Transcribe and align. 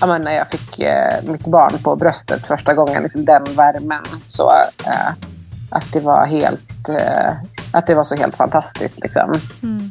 ja, 0.00 0.06
men 0.06 0.22
när 0.22 0.32
jag 0.32 0.50
fick 0.50 0.78
eh, 0.78 1.22
mitt 1.24 1.46
barn 1.46 1.78
på 1.82 1.96
bröstet 1.96 2.46
första 2.46 2.74
gången, 2.74 3.02
liksom 3.02 3.24
den 3.24 3.44
värmen. 3.44 4.04
Så, 4.28 4.50
eh, 4.86 5.12
att 5.70 5.92
det 5.92 6.00
var 6.00 6.26
helt, 6.26 6.88
eh, 6.88 7.32
att 7.72 7.86
det 7.86 7.94
var 7.94 8.04
så 8.04 8.16
helt 8.16 8.36
fantastiskt. 8.36 9.00
Liksom. 9.00 9.34
Mm. 9.62 9.90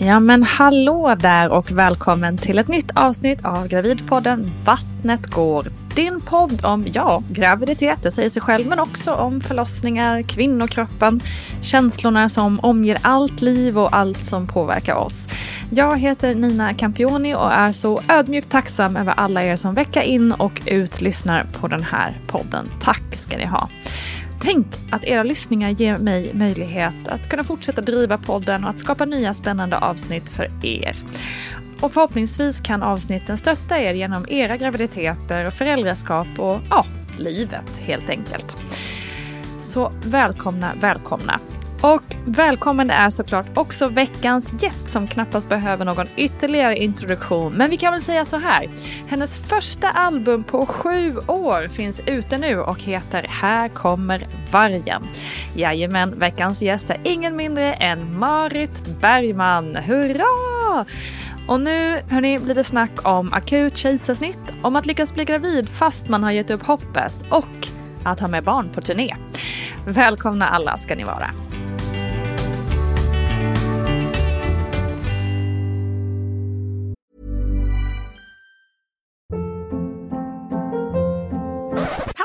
Ja 0.00 0.20
men 0.20 0.42
hallå 0.42 1.14
där 1.18 1.48
och 1.48 1.70
välkommen 1.70 2.38
till 2.38 2.58
ett 2.58 2.68
nytt 2.68 2.90
avsnitt 2.94 3.44
av 3.44 3.66
Gravidpodden 3.66 4.52
Vattnet 4.64 5.26
går. 5.26 5.66
Din 5.98 6.20
podd 6.20 6.64
om, 6.64 6.86
ja, 6.92 7.22
graviditet, 7.28 8.02
det 8.02 8.10
säger 8.10 8.30
sig 8.30 8.42
själv, 8.42 8.66
men 8.66 8.78
också 8.78 9.12
om 9.12 9.40
förlossningar, 9.40 10.22
kvinnokroppen, 10.22 11.20
känslorna 11.62 12.28
som 12.28 12.60
omger 12.60 12.98
allt 13.02 13.40
liv 13.40 13.78
och 13.78 13.96
allt 13.96 14.24
som 14.24 14.46
påverkar 14.46 14.94
oss. 14.94 15.28
Jag 15.70 15.98
heter 15.98 16.34
Nina 16.34 16.74
Campioni 16.74 17.34
och 17.34 17.52
är 17.52 17.72
så 17.72 18.02
ödmjukt 18.08 18.50
tacksam 18.50 18.96
över 18.96 19.12
alla 19.12 19.44
er 19.44 19.56
som 19.56 19.74
vecka 19.74 20.02
in 20.02 20.32
och 20.32 20.62
ut 20.66 21.00
lyssnar 21.00 21.44
på 21.44 21.68
den 21.68 21.82
här 21.82 22.20
podden. 22.26 22.70
Tack 22.80 23.14
ska 23.14 23.36
ni 23.36 23.46
ha. 23.46 23.68
Tänk 24.40 24.66
att 24.90 25.04
era 25.04 25.22
lyssningar 25.22 25.70
ger 25.70 25.98
mig 25.98 26.30
möjlighet 26.34 27.08
att 27.08 27.28
kunna 27.28 27.44
fortsätta 27.44 27.80
driva 27.80 28.18
podden 28.18 28.64
och 28.64 28.70
att 28.70 28.80
skapa 28.80 29.04
nya 29.04 29.34
spännande 29.34 29.78
avsnitt 29.78 30.28
för 30.28 30.50
er. 30.62 30.96
Och 31.80 31.92
förhoppningsvis 31.92 32.60
kan 32.60 32.82
avsnitten 32.82 33.38
stötta 33.38 33.78
er 33.78 33.94
genom 33.94 34.26
era 34.28 34.56
graviditeter 34.56 35.46
och 35.46 35.52
föräldraskap 35.52 36.26
och 36.38 36.60
ja, 36.70 36.86
livet 37.18 37.78
helt 37.78 38.10
enkelt. 38.10 38.56
Så 39.58 39.92
välkomna, 40.04 40.72
välkomna. 40.80 41.40
Och 41.80 42.02
välkommen 42.24 42.90
är 42.90 43.10
såklart 43.10 43.46
också 43.54 43.88
veckans 43.88 44.62
gäst 44.62 44.90
som 44.90 45.08
knappast 45.08 45.48
behöver 45.48 45.84
någon 45.84 46.06
ytterligare 46.16 46.78
introduktion. 46.78 47.52
Men 47.52 47.70
vi 47.70 47.76
kan 47.76 47.92
väl 47.92 48.02
säga 48.02 48.24
så 48.24 48.36
här. 48.36 48.66
Hennes 49.08 49.40
första 49.40 49.90
album 49.90 50.42
på 50.42 50.66
sju 50.66 51.18
år 51.26 51.68
finns 51.68 52.00
ute 52.06 52.38
nu 52.38 52.60
och 52.60 52.82
heter 52.82 53.26
Här 53.28 53.68
kommer 53.68 54.26
vargen. 54.50 55.02
Jajamän, 55.54 56.18
veckans 56.18 56.62
gäst 56.62 56.90
är 56.90 57.00
ingen 57.04 57.36
mindre 57.36 57.74
än 57.74 58.18
Marit 58.18 59.00
Bergman. 59.00 59.76
Hurra! 59.76 60.86
Och 61.48 61.60
nu 61.60 62.02
hörni, 62.08 62.38
blir 62.38 62.54
det 62.54 62.64
snack 62.64 63.06
om 63.08 63.32
akut 63.32 63.76
kejsarsnitt, 63.76 64.40
om 64.62 64.76
att 64.76 64.86
lyckas 64.86 65.14
bli 65.14 65.24
gravid 65.24 65.68
fast 65.68 66.08
man 66.08 66.22
har 66.22 66.30
gett 66.30 66.50
upp 66.50 66.62
hoppet 66.62 67.14
och 67.30 67.68
att 68.04 68.20
ha 68.20 68.28
med 68.28 68.44
barn 68.44 68.70
på 68.70 68.80
turné. 68.80 69.16
Välkomna 69.86 70.48
alla 70.48 70.78
ska 70.78 70.94
ni 70.94 71.04
vara. 71.04 71.30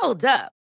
Hold 0.02 0.24
up. 0.24 0.63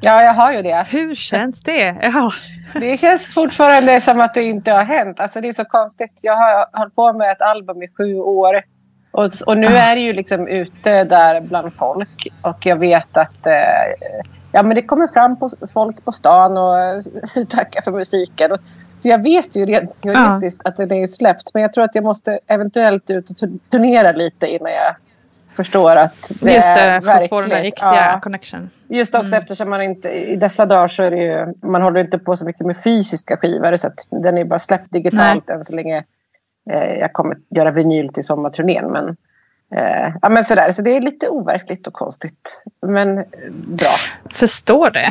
Ja, 0.00 0.22
jag 0.22 0.34
har 0.34 0.52
ju 0.52 0.62
det. 0.62 0.86
Hur 0.90 1.14
känns 1.14 1.62
det? 1.62 1.96
Ja. 2.02 2.30
Det 2.72 2.96
känns 2.96 3.34
fortfarande 3.34 4.00
som 4.00 4.20
att 4.20 4.34
det 4.34 4.42
inte 4.42 4.72
har 4.72 4.84
hänt. 4.84 5.20
Alltså 5.20 5.40
det 5.40 5.48
är 5.48 5.52
så 5.52 5.64
konstigt. 5.64 6.12
Jag 6.20 6.36
har 6.36 6.78
hållit 6.78 6.94
på 6.94 7.12
med 7.12 7.32
ett 7.32 7.42
album 7.42 7.82
i 7.82 7.88
sju 7.88 8.14
år. 8.18 8.62
Och, 9.10 9.30
och 9.46 9.56
nu 9.56 9.66
är 9.66 9.94
det 9.94 10.00
ju 10.00 10.12
liksom 10.12 10.48
ute 10.48 11.04
där 11.04 11.40
bland 11.40 11.74
folk. 11.74 12.28
Och 12.42 12.66
jag 12.66 12.76
vet 12.76 13.16
att 13.16 13.46
eh, 13.46 14.12
ja, 14.52 14.62
men 14.62 14.74
det 14.74 14.82
kommer 14.82 15.08
fram 15.08 15.38
på, 15.38 15.50
folk 15.72 16.04
på 16.04 16.12
stan 16.12 16.56
och 16.56 17.04
tackar 17.48 17.82
för 17.82 17.92
musiken. 17.92 18.50
Så 18.98 19.08
jag 19.08 19.22
vet 19.22 19.56
ju 19.56 19.66
rent 19.66 20.02
teoretiskt 20.02 20.60
ja. 20.64 20.70
att 20.70 20.76
den 20.76 20.92
är 20.92 21.06
släppt. 21.06 21.54
Men 21.54 21.62
jag 21.62 21.72
tror 21.72 21.84
att 21.84 21.94
jag 21.94 22.04
måste 22.04 22.38
eventuellt 22.46 23.10
ut 23.10 23.30
och 23.30 23.36
turnera 23.70 24.12
lite 24.12 24.46
innan 24.46 24.72
jag 24.72 24.96
förstår 25.56 25.96
att 25.96 26.32
det 26.40 26.54
Just 26.54 26.74
det, 26.74 26.80
är 26.80 27.00
för 27.00 27.12
att 27.12 27.28
få 27.28 27.40
den 27.40 27.50
där 27.50 27.62
riktiga 27.62 28.10
ja. 28.12 28.20
connection. 28.20 28.70
Just 28.88 29.14
också 29.14 29.34
mm. 29.34 29.42
eftersom 29.42 29.70
man 29.70 29.82
inte 29.82 30.08
i 30.10 30.36
dessa 30.36 30.66
dagar 30.66 30.88
så 30.88 31.02
är 31.02 31.10
det 31.10 31.16
ju, 31.16 31.54
man 31.62 31.82
håller 31.82 32.00
inte 32.00 32.18
på 32.18 32.36
så 32.36 32.44
mycket 32.44 32.66
med 32.66 32.82
fysiska 32.82 33.36
skivor 33.36 33.76
så 33.76 33.86
att 33.86 34.08
den 34.10 34.38
är 34.38 34.44
bara 34.44 34.58
släppt 34.58 34.92
digitalt 34.92 35.44
Nej. 35.48 35.56
än 35.56 35.64
så 35.64 35.74
länge 35.74 36.04
eh, 36.70 36.94
jag 37.00 37.12
kommer 37.12 37.36
göra 37.50 37.70
vinyl 37.70 38.12
till 38.12 38.24
sommarturnén. 38.24 38.92
Men, 38.92 39.08
eh, 39.74 40.14
ja, 40.22 40.28
men 40.28 40.44
sådär, 40.44 40.70
så 40.70 40.82
det 40.82 40.96
är 40.96 41.00
lite 41.00 41.28
overkligt 41.28 41.86
och 41.86 41.92
konstigt. 41.92 42.62
Men 42.86 43.14
bra. 43.66 43.94
Förstår 44.30 44.90
det. 44.90 45.08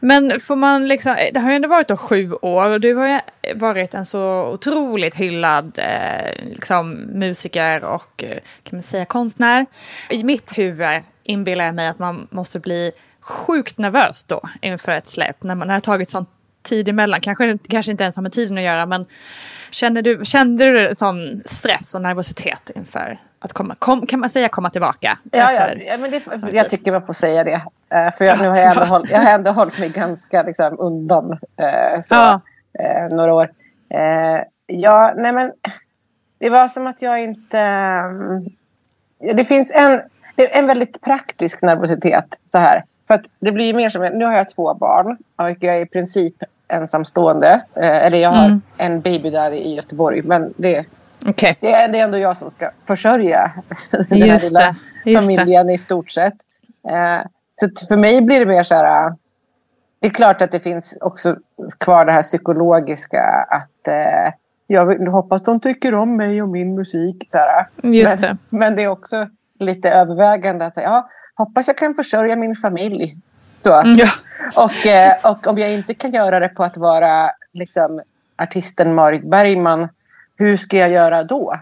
Men 0.00 0.40
får 0.40 0.56
man 0.56 0.88
liksom, 0.88 1.16
det 1.32 1.40
har 1.40 1.50
ju 1.50 1.56
ändå 1.56 1.68
varit 1.68 1.88
då 1.88 1.96
sju 1.96 2.32
år 2.32 2.70
och 2.70 2.80
du 2.80 2.94
har 2.94 3.08
ju 3.08 3.20
varit 3.54 3.94
en 3.94 4.06
så 4.06 4.50
otroligt 4.52 5.14
hyllad 5.14 5.78
eh, 5.78 6.44
liksom, 6.44 6.90
musiker 6.92 7.84
och 7.84 8.24
eh, 8.24 8.38
kan 8.62 8.78
man 8.78 8.82
säga 8.82 9.04
konstnär. 9.04 9.66
I 10.10 10.24
mitt 10.24 10.58
huvud 10.58 11.02
inbillar 11.24 11.64
jag 11.64 11.74
mig 11.74 11.88
att 11.88 11.98
man 11.98 12.28
måste 12.30 12.60
bli 12.60 12.92
sjukt 13.20 13.78
nervös 13.78 14.24
då 14.24 14.40
inför 14.60 14.92
ett 14.92 15.06
släpp. 15.06 15.42
När 15.42 15.54
man 15.54 15.70
har 15.70 15.80
tagit 15.80 16.10
sån 16.10 16.26
tid 16.62 16.88
emellan. 16.88 17.20
Kanske, 17.20 17.58
kanske 17.68 17.92
inte 17.92 18.04
ens 18.04 18.16
har 18.16 18.22
med 18.22 18.32
tiden 18.32 18.58
att 18.58 18.64
göra 18.64 18.86
men 18.86 19.06
känner 19.70 20.02
du, 20.02 20.20
kände 20.24 20.64
du 20.64 20.94
sån 20.94 21.42
stress 21.44 21.94
och 21.94 22.02
nervositet 22.02 22.70
inför 22.74 23.18
att 23.38 23.52
komma, 23.52 23.74
kom, 23.78 24.06
kan 24.06 24.20
man 24.20 24.30
säga 24.30 24.48
komma 24.48 24.70
tillbaka? 24.70 25.18
Ja, 25.32 25.52
ja, 25.52 25.68
ja 25.86 25.98
men 25.98 26.10
det, 26.10 26.22
jag 26.52 26.70
tycker 26.70 26.92
man 26.92 27.06
får 27.06 27.12
säga 27.12 27.44
det. 27.44 27.62
Uh, 27.92 28.10
för 28.10 28.24
jag, 28.24 28.38
nu 28.38 28.48
har 28.48 28.56
jag, 28.56 28.70
ändå 28.70 28.84
hållit, 28.84 29.10
jag 29.10 29.20
har 29.20 29.30
ändå 29.30 29.50
hållit 29.50 29.78
mig 29.78 29.88
ganska 29.88 30.42
liksom, 30.42 30.76
undan 30.78 31.32
uh, 31.32 32.02
så, 32.02 32.14
ja. 32.14 32.40
uh, 32.80 33.16
några 33.16 33.34
år. 33.34 33.50
ja, 34.66 35.14
nej 35.16 35.32
men 35.32 35.52
det 36.38 36.50
var 36.50 36.68
som 36.68 36.86
att 36.86 37.02
jag 37.02 37.22
inte... 37.22 37.58
Um, 37.58 38.48
det 39.36 39.44
finns 39.44 39.72
en, 39.74 40.00
en 40.36 40.66
väldigt 40.66 41.00
praktisk 41.00 41.62
nervositet 41.62 42.24
så 42.48 42.58
här. 42.58 42.84
För 43.06 43.14
att 43.14 43.22
det 43.40 43.52
blir 43.52 43.74
mer 43.74 43.90
som, 43.90 44.02
nu 44.02 44.24
har 44.24 44.32
jag 44.32 44.48
två 44.48 44.74
barn 44.74 45.18
och 45.36 45.50
jag 45.60 45.76
är 45.76 45.80
i 45.80 45.86
princip 45.86 46.34
ensamstående. 46.68 47.62
eller 47.74 48.18
jag 48.18 48.30
har 48.30 48.44
mm. 48.44 48.62
en 48.76 49.00
baby 49.00 49.30
där 49.30 49.52
i 49.52 49.74
Göteborg. 49.74 50.22
Men 50.22 50.54
det, 50.56 50.86
Okay. 51.26 51.54
Det, 51.60 51.72
är, 51.72 51.88
det 51.88 51.98
är 51.98 52.04
ändå 52.04 52.18
jag 52.18 52.36
som 52.36 52.50
ska 52.50 52.70
försörja 52.86 53.52
den 53.90 54.22
här 54.22 54.38
lilla 54.38 54.76
familjen 55.20 55.66
det. 55.66 55.72
i 55.72 55.78
stort 55.78 56.10
sett. 56.10 56.34
Så 57.52 57.86
för 57.88 57.96
mig 57.96 58.20
blir 58.20 58.40
det 58.40 58.46
mer 58.46 58.62
så 58.62 58.74
här... 58.74 59.06
Eh, 59.06 59.14
det 60.00 60.06
är 60.06 60.10
klart 60.10 60.42
att 60.42 60.52
det 60.52 60.60
finns 60.60 60.98
också 61.00 61.36
kvar 61.78 62.04
det 62.04 62.12
här 62.12 62.22
psykologiska 62.22 63.22
att 63.48 63.88
eh, 63.88 64.34
jag 64.66 65.08
hoppas 65.08 65.42
de 65.42 65.60
tycker 65.60 65.94
om 65.94 66.16
mig 66.16 66.42
och 66.42 66.48
min 66.48 66.74
musik. 66.74 67.24
Så 67.26 67.38
här. 67.38 67.66
Just 67.82 68.20
men, 68.20 68.30
det. 68.30 68.56
men 68.56 68.76
det 68.76 68.82
är 68.82 68.88
också 68.88 69.28
lite 69.58 69.90
övervägande 69.90 70.66
att 70.66 70.74
säga, 70.74 70.88
ja, 70.88 71.08
hoppas 71.34 71.66
jag 71.68 71.76
kan 71.76 71.94
försörja 71.94 72.36
min 72.36 72.56
familj. 72.56 73.16
Så. 73.58 73.80
Mm, 73.80 73.96
ja. 73.98 74.06
och, 74.56 74.86
eh, 74.86 75.12
och 75.24 75.46
om 75.46 75.58
jag 75.58 75.72
inte 75.72 75.94
kan 75.94 76.10
göra 76.10 76.40
det 76.40 76.48
på 76.48 76.64
att 76.64 76.76
vara 76.76 77.30
liksom, 77.52 78.02
artisten 78.36 78.94
Marit 78.94 79.30
Bergman 79.30 79.88
hur 80.36 80.56
ska 80.56 80.76
jag 80.76 80.90
göra 80.90 81.24
då? 81.24 81.54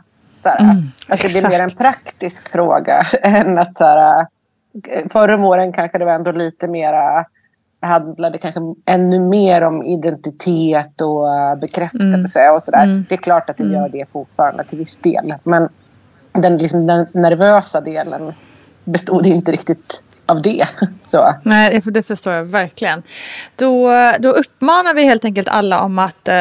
mm, 0.44 0.76
att 1.08 1.20
det 1.20 1.28
blir 1.28 1.48
mer 1.48 1.60
en 1.60 1.70
praktisk 1.70 2.48
fråga 2.48 3.06
än 3.22 3.58
att 3.58 3.78
så 3.78 3.84
här, 3.84 4.26
förr 5.10 5.28
om 5.28 5.44
åren 5.44 5.72
kanske 5.72 5.98
det 5.98 6.04
var 6.04 6.12
ändå 6.12 6.32
lite 6.32 6.68
mera 6.68 7.26
handlade 7.80 8.38
kanske 8.38 8.60
ännu 8.84 9.18
mer 9.18 9.62
om 9.62 9.82
identitet 9.82 11.00
och 11.00 11.58
bekräftelse 11.58 12.40
mm. 12.40 12.54
och 12.54 12.62
sådär. 12.62 12.84
Mm. 12.84 13.04
Det 13.08 13.14
är 13.14 13.18
klart 13.18 13.50
att 13.50 13.56
det 13.56 13.64
gör 13.64 13.78
mm. 13.78 13.90
det 13.90 14.10
fortfarande 14.10 14.64
till 14.64 14.78
viss 14.78 14.98
del. 14.98 15.34
Men 15.44 15.68
den, 16.32 16.56
liksom, 16.56 16.86
den 16.86 17.06
nervösa 17.12 17.80
delen 17.80 18.32
bestod 18.84 19.26
inte 19.26 19.52
riktigt 19.52 20.02
av 20.30 20.42
det. 20.42 20.68
Så. 21.08 21.34
Nej, 21.42 21.80
det 21.84 22.02
förstår 22.02 22.32
jag 22.32 22.44
verkligen. 22.44 23.02
Då, 23.56 23.90
då 24.18 24.30
uppmanar 24.30 24.94
vi 24.94 25.04
helt 25.04 25.24
enkelt 25.24 25.48
alla 25.48 25.80
om 25.80 25.98
att 25.98 26.28
uh, 26.28 26.34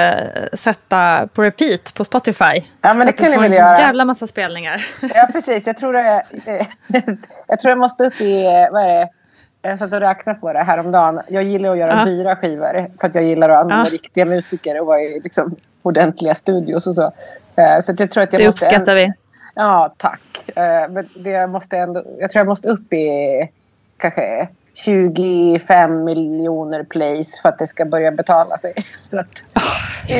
sätta 0.53 1.27
på 1.33 1.43
repeat 1.43 1.93
på 1.93 2.03
Spotify. 2.03 2.63
Ja, 2.81 2.93
men 2.93 3.07
det 3.07 3.13
kan 3.13 3.31
ni 3.31 3.37
väl 3.37 3.53
göra. 3.53 3.75
en 3.75 3.81
jävla 3.81 4.05
massa 4.05 4.27
spelningar. 4.27 4.85
Ja, 5.15 5.27
precis. 5.31 5.67
Jag 5.67 5.77
tror, 5.77 5.93
det, 5.93 6.23
jag 7.47 7.59
tror 7.59 7.69
jag 7.69 7.77
måste 7.77 8.03
upp 8.03 8.21
i, 8.21 8.43
vad 8.71 8.83
är 8.83 8.87
det? 8.87 9.09
Jag 9.61 9.79
satt 9.79 9.93
och 9.93 9.99
räknade 9.99 10.39
på 10.39 10.53
det 10.53 10.63
häromdagen. 10.63 11.21
Jag 11.27 11.43
gillar 11.43 11.71
att 11.71 11.77
göra 11.77 11.93
ja. 11.93 12.05
dyra 12.05 12.35
skivor 12.35 12.87
för 12.99 13.07
att 13.07 13.15
jag 13.15 13.23
gillar 13.23 13.49
att 13.49 13.61
använda 13.61 13.85
ja. 13.85 13.93
riktiga 13.93 14.25
musiker 14.25 14.81
och 14.81 14.87
vara 14.87 15.01
i 15.01 15.19
liksom, 15.23 15.55
ordentliga 15.81 16.35
studios 16.35 16.87
och 16.87 16.95
så. 16.95 17.03
Uh, 17.03 17.81
så 17.83 17.93
jag 17.97 18.11
tror 18.11 18.23
att 18.23 18.33
jag 18.33 18.41
det 18.41 18.45
måste 18.45 18.65
uppskattar 18.65 18.95
vi. 18.95 19.13
Ja, 19.55 19.93
tack. 19.97 20.21
Men 20.89 21.09
det 21.15 21.47
måste 21.47 21.77
ändå, 21.77 22.03
jag 22.19 22.29
tror 22.29 22.39
jag 22.39 22.47
måste 22.47 22.69
upp 22.69 22.93
i 22.93 23.49
kanske 23.99 24.49
25 24.73 26.03
miljoner 26.03 26.83
plays 26.83 27.41
för 27.41 27.49
att 27.49 27.57
det 27.57 27.67
ska 27.67 27.85
börja 27.85 28.11
betala 28.11 28.57
sig. 28.57 28.73
Så 29.01 29.19
att, 29.19 29.43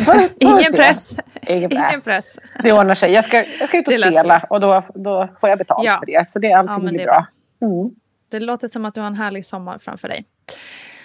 får 0.06 0.16
ingen, 0.40 0.74
press. 0.74 1.18
Ingen, 1.42 1.72
ingen 1.72 2.02
press. 2.02 2.40
Det 2.64 2.72
ordnar 2.72 2.94
sig. 2.94 3.12
Jag 3.12 3.24
ska, 3.24 3.38
jag 3.60 3.68
ska 3.68 3.78
ut 3.78 3.88
och 3.88 3.94
spela 3.94 4.46
och 4.50 4.60
då, 4.60 4.84
då 4.94 5.30
får 5.40 5.50
jag 5.50 5.58
betalt 5.58 5.86
ja. 5.86 5.98
för 6.00 6.06
det. 6.06 6.28
Så 6.28 6.40
det, 6.40 6.54
allting 6.54 6.86
ja, 6.86 6.92
blir 6.92 7.06
bra. 7.06 7.26
Mm. 7.62 7.92
Det 8.31 8.40
låter 8.40 8.68
som 8.68 8.86
att 8.86 8.94
du 8.94 9.02
har 9.02 9.08
en 9.08 9.16
härlig 9.16 9.46
sommar 9.46 9.78
framför 9.78 10.08
dig. 10.08 10.26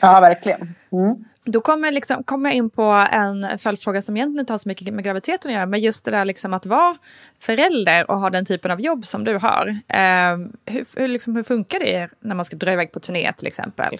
Ja, 0.00 0.20
verkligen. 0.20 0.74
Mm. 0.92 1.24
Då 1.46 1.60
kommer, 1.60 1.92
liksom, 1.92 2.24
kommer 2.24 2.50
jag 2.50 2.56
in 2.56 2.70
på 2.70 3.06
en 3.12 3.58
följdfråga 3.58 4.02
som 4.02 4.16
egentligen 4.16 4.40
inte 4.40 4.52
har 4.52 4.58
så 4.58 4.68
mycket 4.68 4.94
med 4.94 5.04
graviditeten 5.04 5.50
att 5.50 5.54
göra, 5.54 5.66
men 5.66 5.80
just 5.80 6.04
det 6.04 6.10
där 6.10 6.24
liksom 6.24 6.54
att 6.54 6.66
vara 6.66 6.96
förälder 7.38 8.10
och 8.10 8.20
ha 8.20 8.30
den 8.30 8.44
typen 8.44 8.70
av 8.70 8.80
jobb 8.80 9.06
som 9.06 9.24
du 9.24 9.38
har. 9.38 9.66
Eh, 9.88 10.36
hur, 10.66 10.98
hur, 11.00 11.08
liksom, 11.08 11.36
hur 11.36 11.42
funkar 11.42 11.80
det 11.80 12.08
när 12.20 12.34
man 12.34 12.44
ska 12.44 12.56
dra 12.56 12.72
iväg 12.72 12.92
på 12.92 13.00
turné 13.00 13.32
till 13.32 13.46
exempel? 13.46 13.98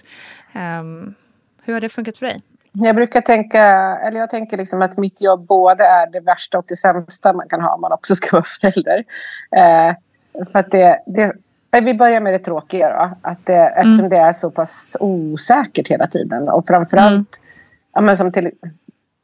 Eh, 0.53 0.83
hur 1.63 1.73
har 1.73 1.81
det 1.81 1.89
funkat 1.89 2.17
för 2.17 2.25
dig? 2.25 2.41
Jag 2.71 2.95
brukar 2.95 3.21
tänka, 3.21 3.61
eller 4.03 4.19
jag 4.19 4.29
tänker 4.29 4.57
liksom 4.57 4.81
att 4.81 4.97
mitt 4.97 5.21
jobb 5.21 5.45
både 5.47 5.83
är 5.85 6.11
det 6.11 6.19
värsta 6.19 6.57
och 6.57 6.65
det 6.67 6.75
sämsta 6.75 7.33
man 7.33 7.49
kan 7.49 7.61
ha 7.61 7.73
om 7.73 7.81
man 7.81 7.91
också 7.91 8.15
ska 8.15 8.35
vara 8.35 8.43
förälder. 8.61 9.03
Eh, 9.55 9.95
för 10.51 10.59
att 10.59 10.71
det, 10.71 11.03
det, 11.05 11.33
vi 11.81 11.93
börjar 11.93 12.19
med 12.19 12.33
det 12.33 12.39
tråkiga 12.39 12.89
då. 12.89 13.29
Att 13.29 13.45
det, 13.45 13.55
eftersom 13.55 14.05
mm. 14.05 14.09
det 14.09 14.17
är 14.17 14.31
så 14.31 14.51
pass 14.51 14.97
osäkert 14.99 15.87
hela 15.87 16.07
tiden. 16.07 16.49
Och 16.49 16.67
framförallt, 16.67 17.13
mm. 17.13 17.25
ja, 17.93 18.01
men 18.01 18.17
som 18.17 18.31
till, 18.31 18.51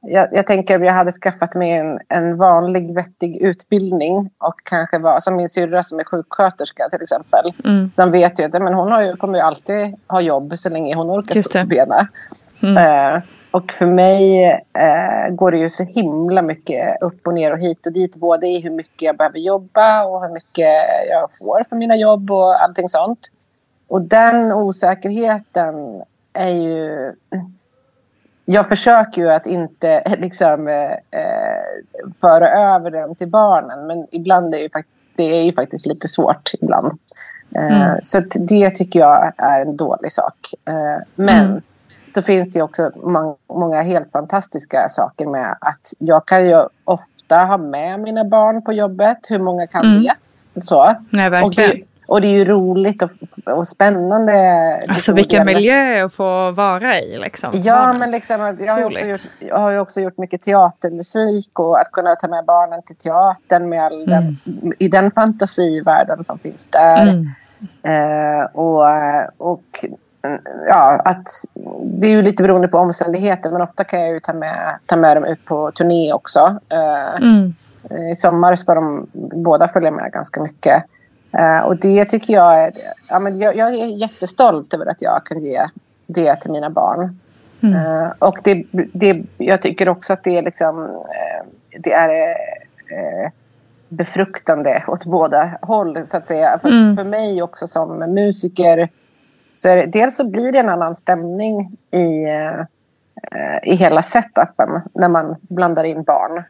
jag, 0.02 0.28
jag, 0.32 0.48
tänker 0.48 0.76
om 0.76 0.84
jag 0.84 0.94
hade 0.94 1.12
skaffat 1.12 1.56
mig 1.56 1.72
en, 1.72 2.00
en 2.10 2.38
vanlig 2.38 2.96
vettig 2.96 3.38
utbildning 3.38 4.30
och 4.38 4.56
kanske 4.64 5.00
var 5.00 5.20
som 5.20 5.36
min 5.36 5.50
syrra 5.50 5.84
som 5.84 6.00
är 6.00 6.04
sjuksköterska 6.04 6.90
till 6.90 7.02
exempel. 7.02 7.54
Mm. 7.66 7.92
Som 7.94 8.12
vet 8.12 8.40
ju 8.40 8.44
att 8.44 8.54
men 8.54 8.74
hon 8.74 8.92
har 8.92 9.02
ju, 9.02 9.16
kommer 9.16 9.38
ju 9.38 9.42
alltid 9.42 9.96
ha 10.08 10.22
jobb 10.22 10.54
så 10.58 10.70
länge 10.70 10.96
hon 10.96 11.12
orkar 11.12 11.42
stå 11.42 11.60
på 11.60 11.66
benen. 11.66 12.08
Mm. 12.64 12.78
Uh, 12.78 13.22
och 13.52 13.72
för 13.72 13.86
mig 13.86 14.46
eh, 14.74 15.34
går 15.36 15.52
det 15.52 15.58
ju 15.58 15.70
så 15.70 15.84
himla 15.84 16.42
mycket 16.42 17.02
upp 17.02 17.28
och 17.28 17.34
ner 17.34 17.54
och 17.54 17.60
hit 17.60 17.86
och 17.86 17.94
dit. 17.94 18.16
Både 18.16 18.48
i 18.48 18.60
hur 18.60 18.70
mycket 18.70 19.02
jag 19.02 19.18
behöver 19.18 19.40
jobba 19.40 20.04
och 20.04 20.22
hur 20.22 20.34
mycket 20.34 20.70
jag 21.10 21.30
får 21.40 21.64
för 21.70 21.76
mina 21.76 21.96
jobb 21.96 22.32
och 22.32 22.64
allting 22.64 22.90
sånt. 22.90 23.28
Och 23.88 24.02
den 24.02 24.52
osäkerheten 24.52 26.02
är 26.34 26.50
ju... 26.50 27.12
Jag 28.46 28.70
försöker 28.70 29.22
ju 29.22 29.32
att 29.32 29.48
inte 29.48 30.16
liksom, 30.18 30.68
eh, 30.68 30.98
föra 32.22 32.50
över 32.50 32.92
den 32.92 33.16
till 33.16 33.28
barnen. 33.28 33.88
Men 33.88 34.08
ibland 34.12 34.54
är 34.54 34.58
det 34.58 34.64
ju, 34.64 34.70
det 35.16 35.24
är 35.24 35.44
ju 35.44 35.54
faktiskt 35.54 35.86
lite 35.86 36.08
svårt 36.08 36.52
ibland. 36.62 37.00
Eh, 37.56 37.82
mm. 37.82 37.98
Så 38.02 38.22
det 38.36 38.70
tycker 38.70 39.00
jag 39.00 39.34
är 39.38 39.62
en 39.62 39.78
dålig 39.78 40.12
sak. 40.12 40.54
Eh, 40.66 41.04
men 41.16 41.46
mm 41.46 41.62
så 42.14 42.22
finns 42.22 42.50
det 42.50 42.62
också 42.62 42.92
många 43.48 43.82
helt 43.82 44.12
fantastiska 44.12 44.88
saker 44.90 45.26
med 45.26 45.58
att 45.62 45.94
jag 46.00 46.26
kan 46.26 46.46
ju 46.46 46.66
ofta 46.84 47.36
ha 47.36 47.58
med 47.58 48.00
mina 48.00 48.26
barn 48.26 48.62
på 48.62 48.74
jobbet. 48.74 49.18
Hur 49.30 49.40
många 49.40 49.68
kan 49.68 49.86
mm. 49.86 50.04
det? 50.04 50.62
Så. 50.62 50.96
Nej, 51.10 51.30
verkligen. 51.30 51.72
Och 51.72 51.76
det, 51.76 51.84
och 52.12 52.22
det 52.22 52.28
är 52.28 52.32
ju 52.32 52.46
roligt 52.46 53.02
och, 53.02 53.12
och 53.46 53.68
spännande. 53.68 54.34
Alltså 54.88 55.14
vilken 55.14 55.46
miljö 55.46 56.06
att 56.06 56.14
få 56.14 56.52
vara 56.52 57.00
i. 57.00 57.18
Liksom. 57.18 57.50
Ja, 57.54 57.94
men 57.94 58.12
liksom, 58.12 58.58
jag, 58.60 58.74
har 58.74 58.84
också 58.84 59.06
gjort, 59.06 59.22
jag 59.40 59.58
har 59.58 59.72
ju 59.72 59.80
också 59.80 60.00
gjort 60.00 60.18
mycket 60.18 60.42
teatermusik 60.42 61.60
och 61.60 61.80
att 61.80 61.92
kunna 61.92 62.16
ta 62.16 62.28
med 62.28 62.46
barnen 62.46 62.82
till 62.82 62.96
teatern 62.96 63.70
med 63.70 63.84
all 63.84 64.04
mm. 64.04 64.10
den, 64.44 64.74
i 64.80 64.88
den 64.88 65.12
fantasivärlden 65.12 66.24
som 66.24 66.40
finns 66.40 66.68
där. 66.68 67.02
Mm. 67.02 67.28
Eh, 67.84 68.46
och, 68.54 68.86
och 69.38 69.86
ja, 70.68 71.02
att 71.06 71.28
det 72.02 72.08
är 72.08 72.12
ju 72.12 72.22
lite 72.22 72.44
beroende 72.44 72.68
på 72.68 72.78
omständigheter 72.78 73.52
men 73.52 73.62
ofta 73.62 73.84
kan 73.84 74.02
jag 74.02 74.10
ju 74.10 74.20
ta 74.20 74.34
med, 74.34 74.80
ta 74.86 74.96
med 74.96 75.18
dem 75.18 75.26
ut 75.26 75.46
på 75.46 75.72
turné 75.72 76.14
också. 76.14 76.60
Eh, 76.70 77.16
mm. 77.16 77.54
I 78.12 78.16
sommar 78.16 78.56
ska 78.56 78.76
de 78.76 79.08
båda 79.36 79.68
följa 79.68 79.92
med 79.92 80.12
ganska 80.12 80.42
mycket. 80.42 80.84
Uh, 81.40 81.60
och 81.60 81.78
det 81.78 82.06
tycker 82.06 82.34
jag 82.34 82.64
är... 82.64 82.72
Ja, 83.10 83.20
men 83.20 83.40
jag, 83.40 83.56
jag, 83.56 83.74
är 83.74 83.86
jättestolt 83.86 84.74
över 84.74 84.86
att 84.86 85.02
jag 85.02 85.26
kan 85.26 85.44
ge 85.44 85.66
det 86.08 86.36
till 86.36 86.52
mina 86.52 86.70
barn. 86.70 87.20
Mm. 87.64 87.76
Uh, 87.76 88.12
och 88.20 88.40
det, 88.44 88.66
det, 88.72 89.24
jag 89.38 89.62
tycker 89.62 89.90
också 89.90 90.14
att 90.14 90.24
det 90.24 90.38
är 90.38 90.42
liksom... 90.42 91.04
Det 91.80 91.94
är 91.94 92.38
befruktande 93.90 94.84
åt 94.88 95.06
båda 95.06 95.52
håll, 95.62 96.06
så 96.06 96.18
att 96.18 96.28
säga. 96.28 96.60
För, 96.62 96.70
mm. 96.70 96.96
för 96.96 97.04
mig 97.04 97.42
också 97.42 97.68
som 97.68 97.98
musiker 97.98 98.90
så 99.54 99.68
det, 99.68 99.86
dels 99.86 100.16
så 100.16 100.28
blir 100.28 100.52
det 100.52 100.60
en 100.60 100.70
annan 100.70 100.96
stämning 100.96 101.78
i, 101.92 102.24
eh, 103.32 103.72
i 103.72 103.76
hela 103.76 104.02
setupen 104.02 104.82
när 104.94 105.10
man 105.10 105.36
blandar 105.42 105.84
in 105.84 106.04
barn. 106.04 106.44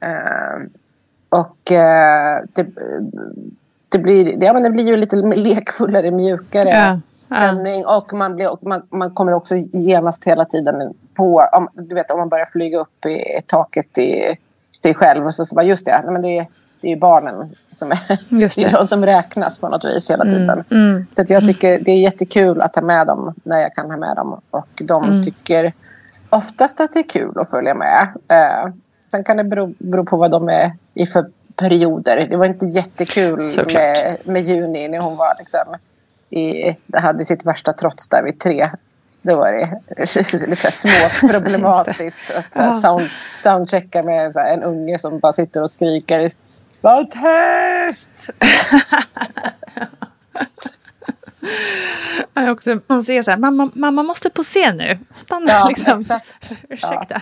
Eh, 0.00 0.68
och 1.28 1.72
eh, 1.72 2.42
det, 2.52 2.66
det, 3.88 3.98
blir, 3.98 4.44
ja, 4.44 4.52
men 4.52 4.62
det 4.62 4.70
blir 4.70 4.86
ju 4.86 4.96
lite 4.96 5.16
lekfullare, 5.36 6.10
mjukare 6.10 6.68
ja, 6.68 7.00
stämning. 7.26 7.86
Och, 7.86 8.12
man, 8.12 8.36
blir, 8.36 8.52
och 8.52 8.62
man, 8.62 8.82
man 8.90 9.10
kommer 9.10 9.32
också 9.32 9.54
genast 9.72 10.24
hela 10.24 10.44
tiden 10.44 10.94
på... 11.14 11.48
Om, 11.52 11.68
du 11.72 11.94
vet, 11.94 12.10
om 12.10 12.18
man 12.18 12.28
börjar 12.28 12.46
flyga 12.46 12.78
upp 12.78 13.06
i 13.06 13.42
taket 13.46 13.98
i 13.98 14.36
sig 14.82 14.94
själv 14.94 15.26
och 15.26 15.34
så, 15.34 15.44
så 15.44 15.54
bara 15.54 15.64
just 15.64 15.86
det, 15.86 16.00
nej, 16.04 16.12
men 16.12 16.22
det, 16.22 16.46
det 16.80 16.92
är 16.92 16.96
barnen 16.96 17.50
som, 17.72 17.90
är, 17.92 18.18
Just 18.28 18.58
det. 18.60 18.64
är 18.66 18.70
det. 18.70 18.76
de 18.76 18.86
som 18.86 19.06
räknas 19.06 19.58
på 19.58 19.68
något 19.68 19.84
vis 19.84 20.10
hela 20.10 20.24
tiden. 20.24 20.64
Mm. 20.70 21.06
Så 21.12 21.22
att 21.22 21.30
jag 21.30 21.44
tycker 21.46 21.78
det 21.80 21.90
är 21.92 21.98
jättekul 22.00 22.60
att 22.60 22.74
ha 22.74 22.82
med 22.82 23.06
dem 23.06 23.34
när 23.42 23.60
jag 23.60 23.74
kan 23.74 23.90
ha 23.90 23.96
med 23.96 24.16
dem. 24.16 24.40
Och 24.50 24.68
de 24.84 25.04
Mm. 25.04 25.24
tycker 25.24 25.72
oftast 26.30 26.80
att 26.80 26.92
det 26.92 26.98
är 26.98 27.08
kul 27.08 27.32
att 27.38 27.50
följa 27.50 27.74
med. 27.74 28.08
Eh, 28.28 28.72
sen 29.10 29.24
kan 29.24 29.36
det 29.36 29.44
bero, 29.44 29.74
bero 29.78 30.04
på 30.04 30.16
vad 30.16 30.30
de 30.30 30.48
är 30.48 30.72
i 30.94 31.06
för 31.06 31.26
perioder. 31.56 32.26
Det 32.30 32.36
var 32.36 32.46
inte 32.46 32.66
jättekul 32.66 33.42
Såklart. 33.42 33.74
med, 33.74 34.16
med 34.24 34.42
juni 34.42 34.88
när 34.88 34.98
hon 34.98 35.16
var 35.16 35.34
liksom 35.38 35.76
i, 36.30 36.76
hade 36.92 37.24
sitt 37.24 37.46
värsta 37.46 37.72
trots 37.72 38.08
där 38.08 38.22
vid 38.22 38.40
tre. 38.40 38.70
Då 39.22 39.36
var 39.36 39.52
det 39.52 40.46
lite 40.46 40.70
små 40.70 41.28
problematiskt 41.30 42.20
att 42.36 42.56
så 42.56 42.62
här, 42.62 42.80
sound, 42.80 43.06
soundchecka 43.42 44.02
med 44.02 44.32
så 44.32 44.38
här, 44.38 44.52
en 44.54 44.62
unge 44.62 44.98
som 44.98 45.18
bara 45.18 45.32
sitter 45.32 45.62
och 45.62 45.70
skriker. 45.70 46.30
Tyst! 47.10 48.30
Jag 52.34 52.52
också, 52.52 52.80
man 52.86 53.04
ser 53.04 53.22
så 53.22 53.30
här, 53.30 53.38
mamma, 53.38 53.70
mamma 53.74 54.02
måste 54.02 54.30
på 54.30 54.42
scen 54.42 54.76
nu. 54.76 54.98
Stanna 55.10 55.50
Ja, 55.52 55.68
liksom. 55.68 56.00
exakt. 56.00 56.34
Ursäkta. 56.68 57.20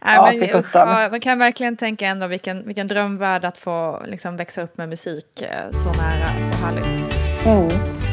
Ja, 0.00 0.22
Nej, 0.26 0.52
men, 0.52 0.62
ja, 0.74 1.08
man 1.10 1.20
kan 1.20 1.38
verkligen 1.38 1.76
tänka 1.76 2.06
ändå 2.06 2.26
vilken, 2.26 2.66
vilken 2.66 2.88
drömvärld 2.88 3.44
att 3.44 3.58
få 3.58 4.02
liksom, 4.06 4.36
växa 4.36 4.62
upp 4.62 4.78
med 4.78 4.88
musik 4.88 5.42
eh, 5.42 5.72
så 5.72 5.92
nära, 6.02 6.52
så 6.52 6.56
härligt. 6.64 7.14
Mm. 7.46 8.09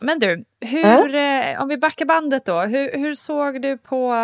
Men 0.00 0.18
du, 0.18 0.44
hur, 0.60 1.14
eh, 1.14 1.62
om 1.62 1.68
vi 1.68 1.78
backar 1.78 2.04
bandet 2.06 2.44
då. 2.44 2.60
Hur, 2.60 2.98
hur 2.98 3.14
såg 3.14 3.62
du 3.62 3.78
på 3.78 4.14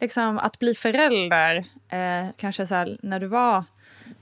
liksom, 0.00 0.38
att 0.38 0.58
bli 0.58 0.74
förälder? 0.74 1.56
Eh, 1.90 2.30
kanske 2.36 2.66
så 2.66 2.74
här, 2.74 2.98
när 3.02 3.20
du 3.20 3.26
var 3.26 3.64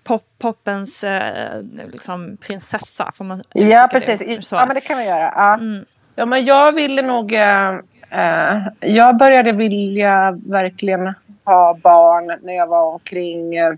pop, 0.05 0.23
poppens 0.39 1.05
eh, 1.05 1.63
liksom, 1.93 2.37
prinsessa. 2.41 3.13
Får 3.15 3.25
man 3.25 3.43
Ja, 3.53 3.89
precis. 3.93 4.37
Det? 4.37 4.43
Så. 4.43 4.57
Ja, 4.57 4.67
men 4.67 4.75
det 4.75 4.81
kan 4.81 4.97
man 4.97 5.07
göra. 5.07 5.33
Ja. 5.37 5.55
Mm. 5.55 5.85
Ja, 6.15 6.27
men 6.27 6.45
jag 6.45 6.73
ville 6.73 7.03
nog... 7.03 7.33
eh, 7.33 7.69
eh, 8.11 8.63
jag 8.81 9.17
började 9.19 9.53
vilja 9.53 10.39
verkligen 10.47 11.15
ha 11.45 11.75
barn 11.83 12.39
när 12.43 12.53
jag 12.53 12.67
var 12.67 12.93
omkring... 12.93 13.57
eh, 13.57 13.73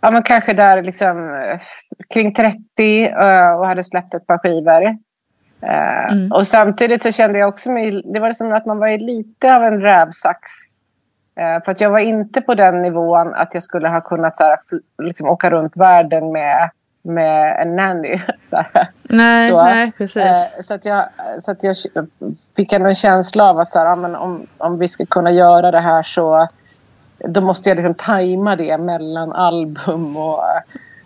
ja, 0.00 0.10
men 0.10 0.22
kanske 0.22 0.52
där 0.52 0.82
liksom 0.82 1.44
kring 2.14 2.34
30 2.34 2.58
eh, 3.06 3.52
och 3.52 3.66
hade 3.66 3.84
släppt 3.84 4.14
ett 4.14 4.26
par 4.26 4.38
skivor. 4.38 4.96
Eh, 5.60 6.12
Mm. 6.12 6.32
Och 6.32 6.46
samtidigt 6.46 7.02
så 7.02 7.12
kände 7.12 7.38
jag 7.38 7.48
också 7.48 7.70
mig... 7.70 8.02
Det 8.04 8.20
var 8.20 8.32
som 8.32 8.52
att 8.52 8.66
man 8.66 8.78
var 8.78 8.98
lite 8.98 9.54
av 9.56 9.64
en 9.64 9.80
rävsax. 9.80 10.50
Eh, 11.40 11.64
för 11.64 11.72
att 11.72 11.80
jag 11.80 11.90
var 11.90 11.98
inte 11.98 12.40
på 12.40 12.54
den 12.54 12.82
nivån 12.82 13.34
att 13.34 13.54
jag 13.54 13.62
skulle 13.62 13.88
ha 13.88 14.00
kunnat 14.00 14.36
så 14.36 14.44
här, 14.44 14.58
liksom, 15.02 15.28
åka 15.28 15.50
runt 15.50 15.76
världen 15.76 16.32
med, 16.32 16.70
med 17.02 17.62
en 17.62 17.76
nanny. 17.76 18.20
Nej, 19.02 19.50
Så, 19.50 19.64
nej, 19.64 19.92
precis. 19.98 20.16
Eh, 20.16 20.62
så, 20.62 20.74
att 20.74 20.84
jag, 20.84 21.04
så 21.40 21.52
att 21.52 21.64
jag 21.64 21.76
fick 22.56 22.72
ändå 22.72 22.88
en 22.88 22.94
känsla 22.94 23.50
av 23.50 23.58
att 23.58 23.72
så 23.72 23.78
här, 23.78 23.96
men 23.96 24.16
om, 24.16 24.46
om 24.58 24.78
vi 24.78 24.88
ska 24.88 25.06
kunna 25.06 25.30
göra 25.30 25.70
det 25.70 25.80
här 25.80 26.02
så 26.02 26.48
då 27.18 27.40
måste 27.40 27.68
jag 27.70 27.76
liksom 27.76 27.94
tajma 27.94 28.56
det 28.56 28.78
mellan 28.78 29.32
album 29.32 30.16
och 30.16 30.42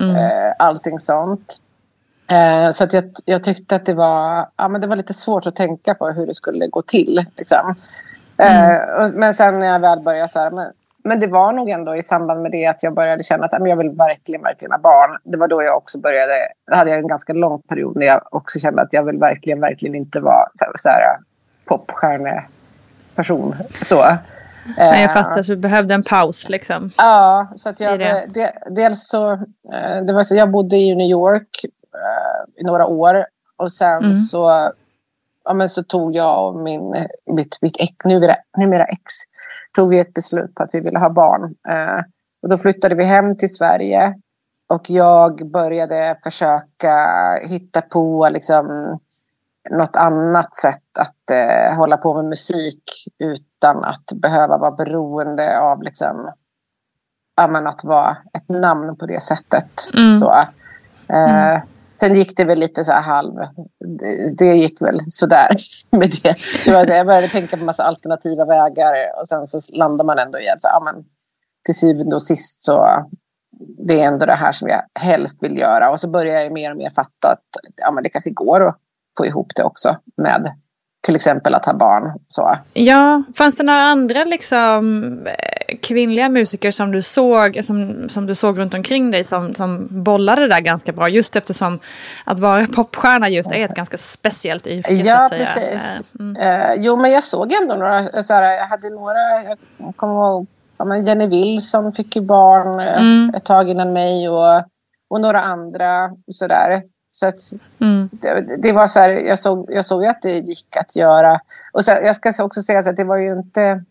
Mm. 0.01 0.53
allting 0.59 1.01
sånt. 1.01 1.57
Eh, 2.33 2.73
så 2.73 2.85
att 2.85 2.93
jag, 2.93 3.05
jag 3.25 3.45
tyckte 3.45 3.77
att 3.77 3.87
det 3.87 3.95
var, 3.95 4.47
ja, 4.57 4.69
men 4.69 4.81
det 4.81 4.87
var 4.87 4.97
lite 4.97 5.15
svårt 5.15 5.47
att 5.47 5.57
tänka 5.57 5.95
på 5.95 6.09
hur 6.09 6.27
det 6.27 6.35
skulle 6.35 6.67
gå 6.67 6.83
till. 6.83 7.27
Liksom. 7.37 7.75
Mm. 8.37 8.71
Eh, 8.71 8.83
och, 8.83 9.11
men 9.15 9.35
sen 9.35 9.59
när 9.59 9.67
jag 9.67 9.81
väl 9.81 10.01
började 10.01 10.29
så 10.29 10.39
här, 10.41 10.51
men, 10.51 10.73
men 11.05 11.21
det 11.21 11.27
var 11.27 11.53
nog 11.53 11.69
ändå 11.69 11.97
i 11.97 12.03
samband 12.03 12.43
med 12.43 12.53
det 12.53 12.67
att 12.67 12.83
jag 12.83 12.95
började 12.95 13.23
känna 13.23 13.45
att 13.45 13.53
men 13.53 13.67
jag 13.67 13.77
vill 13.77 13.91
verkligen, 13.91 14.43
verkligen 14.43 14.73
ha 14.73 14.79
barn. 14.79 15.19
Det 15.25 15.37
var 15.37 15.49
då 15.49 15.63
jag 15.63 15.77
också 15.77 15.99
började, 15.99 16.33
då 16.71 16.77
hade 16.77 16.91
jag 16.91 16.99
en 16.99 17.09
ganska 17.09 17.33
lång 17.33 17.63
period 17.63 17.97
när 17.97 18.07
jag 18.07 18.21
också 18.31 18.59
kände 18.59 18.83
att 18.83 18.93
jag 18.93 19.05
vill 19.05 19.19
verkligen, 19.19 19.61
verkligen 19.61 19.95
inte 19.95 20.21
vara 20.21 20.49
så 20.79 20.89
här, 20.89 21.17
popstjärneperson. 21.65 23.55
Så. 23.83 24.05
Nej, 24.05 24.17
Eh, 24.79 25.03
jag 25.03 25.13
fattar, 25.13 25.43
så 25.43 25.53
du 25.53 25.59
behövde 25.59 25.95
en 25.95 26.03
paus 26.11 26.49
liksom. 26.49 26.91
Ja, 26.97 27.49
så 27.57 27.69
att 27.69 27.81
jag, 27.81 28.01
dels 28.71 29.09
så, 29.09 29.33
eh, 29.33 30.05
det 30.07 30.13
var 30.13 30.23
så, 30.23 30.35
jag 30.35 30.51
bodde 30.51 30.77
i 30.77 30.95
New 30.95 31.11
York 31.11 31.65
eh, 31.65 31.71
i 32.57 32.65
några 32.65 32.87
år 32.87 33.27
och 33.57 33.73
sen 33.73 33.99
Mm. 33.99 34.15
så, 34.15 34.73
ja, 35.45 35.55
men 35.55 35.69
så 35.69 35.83
tog 35.83 36.17
jag 36.17 36.49
och 36.49 36.61
min, 36.61 37.07
mitt, 37.27 37.59
mitt 37.63 37.77
ex, 37.79 38.05
numera, 38.05 38.37
numera 38.57 38.85
ex, 38.85 39.03
tog 39.77 39.89
vi 39.89 39.99
ett 39.99 40.15
beslut 40.15 40.55
på 40.55 40.63
att 40.63 40.71
vi 40.73 40.81
ville 40.81 40.99
ha 40.99 41.11
barn. 41.11 41.55
Eh, 41.69 42.05
och 42.43 42.49
då 42.49 42.59
flyttade 42.59 42.95
vi 42.95 43.05
hem 43.05 43.37
till 43.37 43.55
Sverige 43.55 44.15
och 44.67 44.91
jag 44.91 45.51
började 45.51 46.19
försöka 46.23 46.97
hitta 47.49 47.81
på 47.81 48.29
liksom, 48.29 48.99
något 49.71 49.97
annat 49.97 50.57
sätt 50.57 50.99
att 50.99 51.31
eh, 51.31 51.77
hålla 51.77 51.97
på 51.97 52.15
med 52.15 52.25
musik 52.25 52.83
utan 53.19 53.85
att 53.85 54.05
behöva 54.15 54.59
vara 54.59 54.71
beroende 54.71 55.61
av 55.61 55.83
liksom, 55.83 56.33
ja, 57.37 57.69
att 57.69 57.85
vara 57.85 58.17
ett 58.35 58.49
namn 58.49 58.97
på 58.97 59.07
det 59.07 59.23
sättet. 59.23 59.91
Mm. 59.95 60.15
Så, 60.15 60.31
eh, 61.09 61.59
Sen 61.93 62.15
gick 62.15 62.37
det 62.37 62.45
väl 62.45 62.59
lite 62.59 62.85
så 62.85 62.93
här 62.93 63.03
halv... 63.03 63.35
Det, 63.99 64.35
det 64.39 64.55
gick 64.55 64.83
väl 64.83 65.01
sådär 65.09 65.49
med 65.91 66.11
det. 66.23 66.37
det 66.65 66.73
var, 66.73 66.87
så 66.87 66.93
jag 66.93 67.07
började 67.07 67.29
tänka 67.29 67.57
på 67.57 67.65
massa 67.65 67.85
alternativa 67.85 68.45
vägar 68.45 68.95
och 69.21 69.29
sen 69.29 69.47
så 69.47 69.77
landar 69.77 70.05
man 70.05 70.19
ändå 70.19 70.41
i 70.41 70.49
att 70.49 70.61
så, 70.61 70.69
ja, 70.69 70.81
men, 70.85 71.05
till 71.65 71.75
syvende 71.75 72.17
och 72.17 72.23
sist 72.23 72.63
så 72.63 73.07
det 73.87 74.01
är 74.01 74.07
ändå 74.07 74.27
det 74.27 74.35
här 74.35 74.53
som 74.53 74.69
jag 74.69 74.83
helst 74.95 75.43
vill 75.43 75.59
göra. 75.59 75.91
Och 75.91 76.01
så 76.01 76.11
börjar 76.11 76.41
jag 76.41 76.53
mer 76.53 76.71
och 76.71 76.77
mer 76.77 76.91
fatta 76.91 77.29
att 77.29 77.47
ja, 77.77 77.91
men 77.91 78.03
det 78.03 78.11
kanske 78.11 78.31
går 78.31 78.69
att 78.69 78.77
få 79.19 79.27
ihop 79.27 79.53
det 79.57 79.65
också 79.65 79.97
med 80.17 80.53
till 81.07 81.17
exempel 81.17 81.55
att 81.55 81.65
ha 81.65 81.73
barn. 81.75 82.13
Så. 82.29 82.57
Ja, 82.73 83.23
fanns 83.37 83.57
det 83.57 83.63
några 83.63 83.81
andra 83.83 84.25
liksom, 84.25 85.05
eh, 85.27 85.77
kvinnliga 85.83 86.29
musiker 86.29 86.71
som 86.71 86.93
du 86.93 87.03
såg 87.03 87.61
som, 87.65 88.09
som 88.09 88.27
du 88.27 88.35
såg 88.35 88.59
runt 88.59 88.75
omkring 88.75 89.11
dig 89.11 89.25
som, 89.25 89.55
som 89.55 89.87
bollade 89.91 90.41
det 90.41 90.49
där 90.49 90.61
ganska 90.61 90.93
bra? 90.93 91.09
Just 91.09 91.37
eftersom 91.37 91.79
att 92.25 92.39
vara 92.39 92.65
popstjärna 92.77 93.29
just 93.29 93.53
är 93.53 93.65
ett 93.65 93.75
ganska 93.75 93.97
speciellt 93.97 94.67
yrke. 94.67 94.95
Ja, 94.95 95.29
precis. 95.31 96.01
Eh, 96.01 96.07
Mm. 96.21 96.37
Eh, 96.37 96.75
jo, 96.79 96.97
men 96.97 97.11
jag 97.11 97.25
såg 97.25 97.53
ändå 97.63 97.75
några. 97.75 98.23
Så 98.23 98.35
här, 98.35 98.45
jag 98.53 98.67
hade 98.67 98.91
några. 98.91 99.43
Jag 99.79 99.97
kommer 99.97 100.15
ihåg 100.15 100.47
Jenny 101.07 101.27
Wilson 101.27 101.93
fick 101.93 102.17
ju 102.17 102.23
barn 102.23 102.81
Mm. 102.81 103.33
ett 103.37 103.45
tag 103.45 103.71
innan 103.71 103.93
mig 103.93 104.29
och, 104.29 104.57
och 105.11 105.21
några 105.21 105.41
andra. 105.43 106.11
Så 106.33 106.47
där. 106.47 106.83
Så 107.15 107.27
att, 107.27 107.35
Mm. 107.81 108.09
det, 108.13 108.57
det 108.59 108.73
var 108.73 108.87
så 108.87 109.01
här, 109.01 109.11
jag 109.11 109.39
såg, 109.39 109.67
jag 109.73 109.85
såg 109.85 110.03
ju 110.03 110.09
att 110.09 110.23
det 110.23 110.39
gick 110.39 110.77
att 110.77 110.97
göra. 110.97 111.41
Och 111.73 111.85
så, 111.85 111.91
jag 111.91 112.17
ska 112.17 112.45
också 112.45 112.63
säga 112.63 112.79
att 112.79 112.97
det 112.97 113.05
var 113.05 113.17
ju 113.17 113.33
inte 113.33 113.85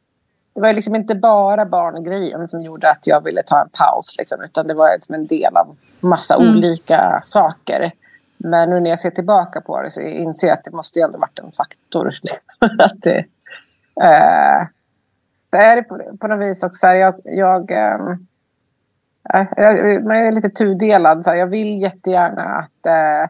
det 0.54 0.62
var 0.62 0.68
ju 0.68 0.74
liksom 0.74 0.96
inte 0.96 1.16
bara 1.16 1.66
barngrejen 1.66 2.48
som 2.48 2.62
gjorde 2.62 2.92
att 2.92 3.08
jag 3.08 3.24
ville 3.24 3.44
ta 3.44 3.62
en 3.62 3.70
paus. 3.70 4.16
Liksom, 4.20 4.42
utan 4.42 4.68
det 4.68 4.74
var 4.74 4.94
liksom 4.94 5.16
en 5.16 5.28
del 5.28 5.58
av 5.58 5.76
massa 6.00 6.36
Mm. 6.36 6.50
olika 6.58 7.22
saker. 7.24 7.92
Men 8.38 8.70
nu 8.70 8.80
när 8.80 8.90
jag 8.90 9.00
ser 9.00 9.10
tillbaka 9.10 9.62
på 9.62 9.82
det 9.82 9.92
så 9.92 10.02
inser 10.02 10.48
jag 10.48 10.58
att 10.58 10.64
det 10.64 10.72
måste 10.72 11.00
ju 11.00 11.06
ändå 11.06 11.18
varit 11.18 11.40
en 11.40 11.52
faktor. 11.52 12.14
att 12.80 13.02
det, 13.02 13.18
eh, 14.02 14.66
det 15.50 15.58
är 15.58 15.82
på, 15.82 16.18
på 16.20 16.28
något 16.28 16.46
vis 16.50 16.64
också. 16.64 16.80
så 16.80 16.88
här, 16.88 16.96
Jag, 16.96 17.16
jag, 17.24 17.72
jag, 17.72 18.26
man 20.04 20.16
är 20.18 20.32
lite 20.32 20.50
tudelad. 20.50 21.24
Så 21.26 21.36
jag 21.36 21.48
vill 21.48 21.82
jättegärna 21.82 22.42
att... 22.42 22.86
Eh, 22.86 23.30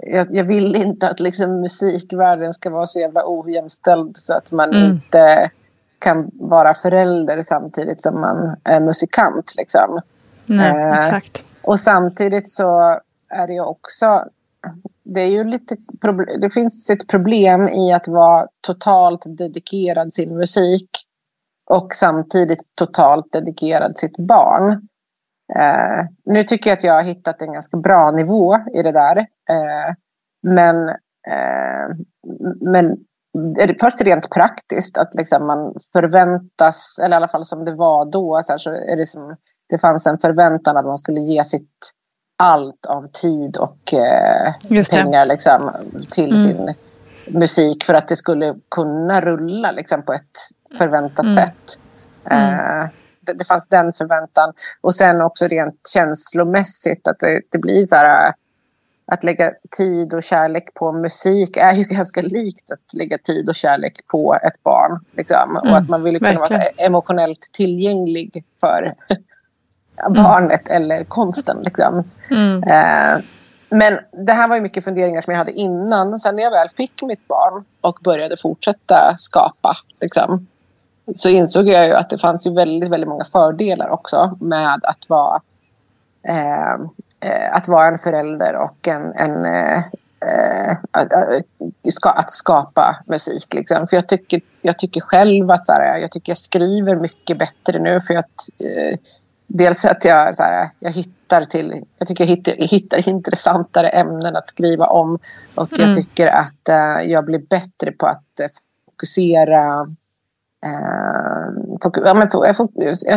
jag, 0.00 0.26
jag 0.34 0.44
vill 0.44 0.76
inte 0.76 1.08
att 1.08 1.20
liksom, 1.20 1.60
musikvärlden 1.60 2.52
ska 2.54 2.70
vara 2.70 2.86
så 2.86 3.00
jävla 3.00 3.22
ojämställd 3.26 4.16
så 4.16 4.34
att 4.34 4.52
man 4.52 4.70
Mm. 4.70 4.90
inte 4.90 5.50
kan 5.98 6.30
vara 6.32 6.74
förälder 6.74 7.40
samtidigt 7.40 8.02
som 8.02 8.20
man 8.20 8.56
är 8.64 8.80
musikant. 8.80 9.54
Liksom. 9.56 10.00
Nej, 10.46 10.70
Eh, 10.70 10.98
exakt. 10.98 11.44
Och 11.62 11.80
samtidigt 11.80 12.48
så 12.48 13.00
är 13.28 13.46
det 13.46 13.52
ju 13.52 13.60
också... 13.60 14.24
Det, 15.04 15.20
är 15.20 15.26
ju 15.26 15.44
lite 15.44 15.76
det 16.40 16.50
finns 16.50 16.90
ett 16.90 17.08
problem 17.08 17.68
i 17.68 17.92
att 17.92 18.08
vara 18.08 18.46
totalt 18.60 19.22
dedikerad 19.26 20.14
sin 20.14 20.36
musik 20.36 20.90
och 21.70 21.94
samtidigt 21.94 22.62
totalt 22.74 23.32
dedikerad 23.32 23.98
sitt 23.98 24.16
barn. 24.18 24.88
Eh, 25.56 26.04
nu 26.24 26.44
tycker 26.44 26.70
jag 26.70 26.76
att 26.76 26.84
jag 26.84 26.92
har 26.92 27.02
hittat 27.02 27.42
en 27.42 27.52
ganska 27.52 27.76
bra 27.76 28.10
nivå 28.10 28.58
i 28.74 28.82
det 28.82 28.92
där. 28.92 29.16
Eh, 29.50 29.94
men, 30.42 30.88
eh, 31.28 31.96
men 32.60 32.96
först 33.80 34.00
rent 34.00 34.30
praktiskt 34.30 34.98
att 34.98 35.14
liksom 35.14 35.46
man 35.46 35.74
förväntas, 35.92 36.98
eller 37.02 37.16
i 37.16 37.18
alla 37.18 37.28
fall 37.28 37.44
som 37.44 37.64
det 37.64 37.74
var 37.74 38.04
då, 38.04 38.40
så, 38.42 38.52
här, 38.52 38.58
så 38.58 38.70
är 38.70 38.96
det 38.96 39.06
som 39.06 39.36
det 39.68 39.78
fanns 39.78 40.06
en 40.06 40.18
förväntan 40.18 40.76
att 40.76 40.84
man 40.84 40.98
skulle 40.98 41.20
ge 41.20 41.44
sitt 41.44 41.90
allt 42.42 42.86
av 42.86 43.08
tid 43.12 43.56
och 43.56 43.94
eh, 43.94 44.52
pengar 44.92 45.26
liksom, 45.26 45.70
till 46.10 46.34
Mm. 46.34 46.42
sin 46.66 46.74
musik 47.38 47.84
för 47.84 47.94
att 47.94 48.08
det 48.08 48.16
skulle 48.16 48.54
kunna 48.70 49.20
rulla 49.20 49.70
liksom, 49.72 50.02
på 50.02 50.12
ett 50.12 50.38
förväntat 50.78 51.24
Mm. 51.24 51.34
sätt. 51.34 51.78
Mm. 52.30 52.88
Det, 53.34 53.44
fanns 53.44 53.68
den 53.68 53.92
förväntan. 53.92 54.52
Och 54.80 54.94
sen 54.94 55.20
också 55.20 55.46
rent 55.46 55.88
känslomässigt 55.88 57.08
att 57.08 57.18
det, 57.20 57.40
det 57.50 57.58
blir 57.58 57.86
så 57.86 57.96
här 57.96 58.32
att 59.12 59.24
lägga 59.24 59.52
tid 59.76 60.14
och 60.14 60.22
kärlek 60.22 60.74
på 60.74 60.92
musik 60.92 61.56
är 61.56 61.72
ju 61.72 61.84
ganska 61.88 62.20
likt 62.20 62.70
att 62.70 62.94
lägga 62.94 63.18
tid 63.18 63.48
och 63.48 63.54
kärlek 63.54 64.06
på 64.06 64.34
ett 64.42 64.62
barn. 64.62 65.04
Liksom. 65.12 65.56
Mm, 65.56 65.72
och 65.72 65.78
att 65.78 65.88
man 65.88 66.02
vill 66.02 66.18
kunna 66.18 66.30
verkligen. 66.30 66.60
vara 66.60 66.86
emotionellt 66.86 67.50
tillgänglig 67.52 68.44
för 68.60 68.94
barnet 70.08 70.68
eller 70.68 71.04
konsten. 71.04 71.58
Liksom. 71.62 72.10
Mm. 72.30 72.62
Eh, 72.62 73.24
men 73.70 73.98
det 74.26 74.32
här 74.32 74.48
var 74.48 74.56
ju 74.56 74.62
mycket 74.62 74.84
funderingar 74.84 75.20
som 75.20 75.32
jag 75.32 75.38
hade 75.38 75.52
innan. 75.52 76.18
Sen 76.18 76.36
när 76.36 76.42
jag 76.42 76.50
väl 76.50 76.68
fick 76.68 77.02
mitt 77.02 77.28
barn 77.28 77.64
och 77.80 77.98
började 78.04 78.36
fortsätta 78.36 79.14
skapa 79.16 79.76
liksom, 80.00 80.46
så 81.14 81.28
insåg 81.28 81.68
jag 81.68 81.86
ju 81.86 81.92
att 81.92 82.10
det 82.10 82.18
fanns 82.18 82.46
ju 82.46 82.54
väldigt, 82.54 82.90
väldigt 82.90 83.08
många 83.08 83.24
fördelar 83.24 83.88
också 83.88 84.36
med 84.40 84.80
att 84.82 85.08
vara, 85.08 85.40
eh, 86.28 86.72
eh, 87.20 87.52
att 87.56 87.68
vara 87.68 87.86
en 87.88 87.98
förälder 87.98 88.56
och 88.56 88.88
en, 88.88 89.12
en 89.14 89.44
eh, 89.44 89.78
eh, 90.20 90.76
att, 90.90 91.12
att- 91.12 91.42
ska, 91.92 92.10
att 92.10 92.30
skapa 92.30 92.98
musik. 93.06 93.54
Liksom. 93.54 93.88
För 93.88 93.96
jag 93.96 94.08
tycker, 94.08 94.40
jag 94.62 94.78
tycker 94.78 95.00
själv 95.00 95.50
att 95.50 95.66
så 95.66 95.72
här, 95.72 95.98
jag, 95.98 96.10
tycker 96.10 96.30
jag 96.30 96.38
skriver 96.38 96.96
mycket 96.96 97.38
bättre 97.38 97.78
nu 97.78 98.00
för 98.00 98.14
att 98.14 98.48
eh, 98.58 98.98
dels 99.46 99.84
att 99.84 100.04
jag, 100.04 100.36
så 100.36 100.42
här, 100.42 100.70
jag 100.78 100.92
hittar 100.92 101.44
till, 101.44 101.84
jag 101.98 102.08
tycker 102.08 102.24
jag 102.24 102.28
hittar, 102.28 102.52
hittar 102.52 103.08
intressantare 103.08 103.88
ämnen 103.88 104.36
att 104.36 104.48
skriva 104.48 104.86
om 104.86 105.18
och 105.54 105.68
jag 105.78 105.96
tycker 105.96 106.26
att 106.26 106.68
eh, 106.68 107.10
jag 107.10 107.24
blir 107.24 107.38
bättre 107.38 107.92
på 107.92 108.06
att 108.06 108.40
fokusera 108.84 109.84
foku- 109.84 109.96
Ehm, 110.66 111.78
ja, 112.04 112.14
men, 112.14 112.28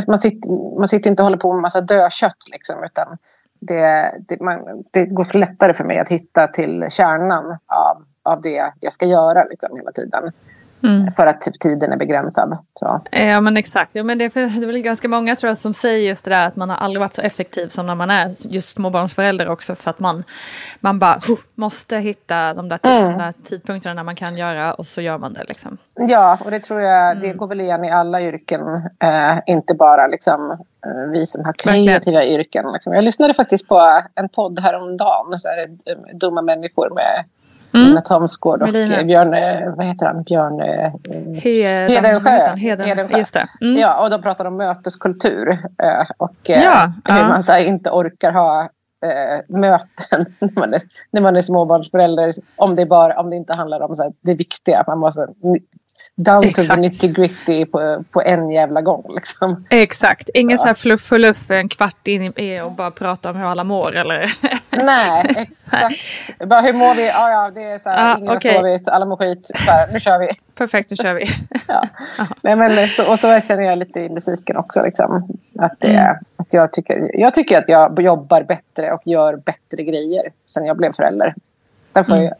man, 0.08 0.20
sitter, 0.20 0.78
man 0.80 0.88
sitter 0.88 1.10
inte 1.10 1.24
och 1.24 1.26
håller 1.26 1.38
på 1.38 1.54
med 1.54 1.62
massa 1.62 1.82
dödkött 1.82 2.50
liksom, 2.52 2.84
utan 2.84 3.18
det, 3.60 4.16
det, 4.28 4.42
man, 4.42 4.84
det 4.92 5.06
går 5.06 5.24
för 5.24 5.40
lättare 5.40 5.74
för 5.74 5.84
mig 5.84 6.00
att 6.00 6.10
hitta 6.10 6.48
till 6.48 6.86
kärnan 6.90 7.58
av, 7.66 8.06
av 8.24 8.42
det 8.42 8.72
jag 8.80 8.94
ska 8.94 9.06
göra 9.06 9.44
liksom, 9.44 9.78
hela 9.78 9.92
tiden. 9.92 10.32
Mm. 10.84 11.14
För 11.14 11.28
att 11.28 11.42
tiden 11.60 11.92
är 11.92 11.98
begränsad. 11.98 12.58
Så. 12.74 13.02
Ja 13.12 13.42
men 13.42 13.58
exakt, 13.58 13.96
ja, 13.96 14.04
men 14.04 14.18
det, 14.18 14.26
är, 14.26 14.60
det 14.60 14.64
är 14.66 14.68
väl 14.68 14.78
ganska 14.82 15.08
många 15.08 15.36
tror 15.36 15.50
jag 15.50 15.58
som 15.58 15.74
säger 15.74 16.10
just 16.10 16.26
det 16.26 16.32
där 16.32 16.48
att 16.48 16.56
man 16.56 16.70
har 16.70 16.78
aldrig 16.78 17.00
varit 17.00 17.14
så 17.14 17.22
effektiv 17.22 17.68
som 17.68 17.86
när 17.86 17.96
man 17.96 18.10
är 18.10 18.28
just 18.54 18.70
småbarnsförälder 18.70 19.50
också 19.50 19.76
för 19.76 19.90
att 19.90 20.00
man, 20.00 20.24
man 20.80 21.00
bara 21.00 21.14
huh, 21.28 21.38
måste 21.56 21.98
hitta 21.98 22.54
de 22.54 22.70
där, 22.70 22.80
Mm. 22.84 23.04
de 23.12 23.18
där 23.18 23.34
tidpunkterna 23.44 23.94
när 23.94 24.04
man 24.04 24.16
kan 24.16 24.38
göra 24.38 24.74
och 24.74 24.86
så 24.88 25.02
gör 25.02 25.18
man 25.18 25.34
det 25.34 25.44
liksom. 25.48 25.78
Ja, 26.08 26.38
och 26.46 26.52
det 26.52 26.60
tror 26.60 26.82
jag 26.82 27.12
Mm. 27.12 27.22
det 27.24 27.34
går 27.34 27.48
väl 27.48 27.62
igen 27.62 27.86
i 27.86 27.92
alla 27.92 28.22
yrken. 28.22 28.62
Eh, 29.00 29.38
inte 29.48 29.74
bara 29.74 30.08
liksom, 30.08 30.52
eh, 30.86 31.12
vi 31.12 31.26
som 31.26 31.46
har 31.46 31.54
Verkligen. 31.66 31.84
kreativa 31.86 32.26
yrken. 32.26 32.66
Liksom. 32.74 32.94
Jag 32.94 33.04
lyssnade 33.04 33.34
faktiskt 33.34 33.68
på 33.68 34.02
en 34.16 34.30
podd 34.30 34.60
häromdagen. 34.60 35.40
Så 35.40 35.48
här, 35.50 35.60
eh, 35.62 36.18
Dumma 36.18 36.42
människor 36.42 36.90
med 36.96 37.26
Mm. 37.74 37.88
Lina 37.88 38.02
Thomsgård 38.02 38.62
och 38.62 38.68
Med 38.68 38.74
Lina. 38.74 39.00
eh, 39.00 39.06
Björn, 39.06 39.34
eh, 39.34 39.76
vad 39.76 39.86
heter 39.86 40.06
han? 40.06 40.24
Björn 40.24 40.60
Heden, 41.36 41.92
Hedensjö. 42.58 42.86
Hedensjö. 42.86 43.18
Just 43.18 43.34
det. 43.34 43.48
Mm. 43.62 43.78
Ja, 43.82 44.04
och 44.04 44.10
de 44.10 44.22
pratar 44.22 44.46
om 44.46 44.58
möteskultur. 44.58 45.50
Eh, 45.84 46.06
och 46.18 46.36
Ja, 46.44 46.94
hur 47.06 47.18
ja. 47.20 47.28
man 47.28 47.44
så 47.44 47.52
här, 47.52 47.60
inte 47.64 47.90
orkar 47.90 48.32
ha 48.32 48.62
eh, 49.06 49.58
möten 49.58 50.26
när 50.40 50.60
man, 50.60 50.74
är, 50.74 50.82
när 51.12 51.22
man 51.22 51.36
är 51.36 51.42
småbarnsförälder. 51.42 52.34
Om 52.56 52.76
det, 52.76 52.86
bara, 52.86 53.20
om 53.20 53.30
det 53.30 53.36
inte 53.36 53.54
handlar 53.54 53.80
om 53.82 53.96
så 53.96 54.04
här, 54.04 54.12
det 54.22 54.34
viktiga. 54.36 54.84
Man 54.88 55.00
måste 55.00 55.28
down 56.24 56.54
to 56.54 56.62
the 56.62 56.76
nitty 56.76 57.08
gritty 57.08 57.66
på, 57.66 58.04
på 58.12 58.22
en 58.22 58.52
jävla 58.52 58.82
gång. 58.82 59.04
Liksom. 59.16 59.66
Exakt, 59.70 60.30
ingen 60.34 60.58
så 60.58 60.66
här 60.68 60.74
fluff 60.74 61.12
och 61.12 61.20
luff 61.20 61.52
en 61.52 61.70
kvart 61.70 62.08
in 62.08 62.34
i 62.36 62.62
och 62.62 62.72
bara 62.72 62.92
prata 62.92 63.30
om 63.30 63.36
hur 63.36 63.46
alla 63.46 63.64
mår 63.64 63.96
eller? 63.96 64.26
Nej, 64.86 65.24
exakt. 65.28 65.96
Bara, 66.50 66.62
hur 66.62 66.74
mår 66.74 66.96
vi? 66.96 67.08
Ja, 67.08 67.30
ja, 67.32 67.52
det 67.56 67.64
är 67.64 67.80
så 67.80 67.90
här, 67.90 68.10
Ja, 68.10 68.18
ingen 68.18 68.38
okej. 68.38 68.52
har 68.54 68.60
sovit, 68.62 68.88
alla 68.88 69.06
mår 69.06 69.18
skit. 69.18 69.52
Så 69.66 69.72
här, 69.72 69.88
nu 69.94 70.00
kör 70.00 70.20
vi. 70.20 70.30
Perfekt, 70.60 70.90
nu 70.90 70.96
kör 70.96 71.14
vi. 71.14 71.26
Ja. 71.68 71.84
Nej, 72.42 72.56
men, 72.56 72.88
så, 72.88 73.12
och 73.12 73.20
så 73.20 73.40
känner 73.42 73.64
jag 73.64 73.78
lite 73.78 74.00
i 74.00 74.10
musiken 74.10 74.58
också. 74.58 74.84
Liksom, 74.84 75.28
att 75.60 75.74
det, 75.80 75.88
Mm. 75.88 76.16
att 76.38 76.54
jag, 76.54 76.74
tycker, 76.74 77.12
jag 77.14 77.34
tycker 77.34 77.58
att 77.58 77.64
jag 77.68 78.02
jobbar 78.02 78.44
bättre 78.44 78.92
och 78.92 79.02
gör 79.06 79.36
bättre 79.36 79.84
grejer 79.84 80.24
sen 80.48 80.66
jag 80.66 80.78
blev 80.78 80.94
förälder. 80.94 81.34
Sen 81.94 82.06
får 82.06 82.16
Mm. 82.16 82.34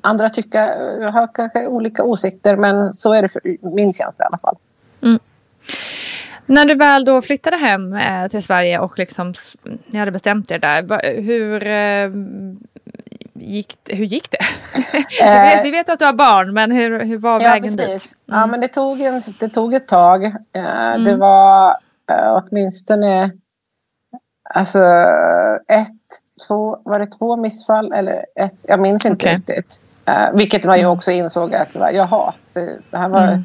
Andra 0.00 0.28
tycka, 0.28 0.74
jag 1.00 1.12
har 1.12 1.34
kanske 1.34 1.66
olika 1.66 2.02
åsikter 2.02 2.56
men 2.56 2.94
så 2.94 3.12
är 3.12 3.22
det 3.22 3.28
för 3.28 3.40
min 3.74 3.92
känsla 3.92 4.24
i 4.24 4.26
alla 4.26 4.38
fall. 4.38 4.56
När 6.46 6.64
du 6.64 6.74
väl 6.74 7.04
då 7.04 7.22
flyttade 7.22 7.56
hem 7.56 7.92
eh, 7.92 8.26
till 8.28 8.42
Sverige 8.42 8.78
och 8.78 8.98
liksom, 8.98 9.34
ni 9.86 9.98
hade 9.98 10.10
bestämt 10.10 10.50
er 10.50 10.58
där, 10.58 11.20
hur, 11.20 11.66
eh, 11.66 12.10
gick, 13.34 13.74
hur 13.88 14.04
gick 14.04 14.30
det? 14.30 14.38
vi, 15.20 15.24
vet, 15.24 15.64
vi 15.64 15.70
vet 15.70 15.88
att 15.88 15.98
du 15.98 16.04
har 16.04 16.12
barn, 16.12 16.54
men 16.54 16.72
hur, 16.72 17.04
hur 17.04 17.18
var 17.18 17.40
vägen 17.40 17.76
dit? 17.76 17.88
Mm. 17.88 17.98
Ja, 18.26 18.46
men 18.46 18.60
det 18.60 18.68
tog, 18.68 19.00
en, 19.00 19.22
det 19.40 19.48
tog 19.48 19.74
ett 19.74 19.88
tag. 19.88 20.24
Eh, 20.24 20.98
Det 21.04 21.16
var 21.16 21.76
eh, 22.10 22.42
åtminstone 22.42 23.30
alltså, 24.54 24.80
ett, 25.68 25.88
två, 26.48 26.78
var 26.84 26.98
det 26.98 27.06
två 27.06 27.36
missfall? 27.36 27.92
Eller 27.92 28.24
ett, 28.36 28.52
jag 28.62 28.80
minns 28.80 29.04
inte 29.04 29.16
Okej. 29.26 29.34
riktigt. 29.36 29.82
Eh, 30.06 30.30
vilket 30.34 30.64
man 30.64 30.78
ju 30.78 30.86
också 30.86 31.10
insåg 31.10 31.54
att 31.54 31.74
jaha, 31.74 32.32
det, 32.52 32.78
det 32.90 32.96
här 32.98 33.08
var... 33.08 33.22
Mm. 33.22 33.44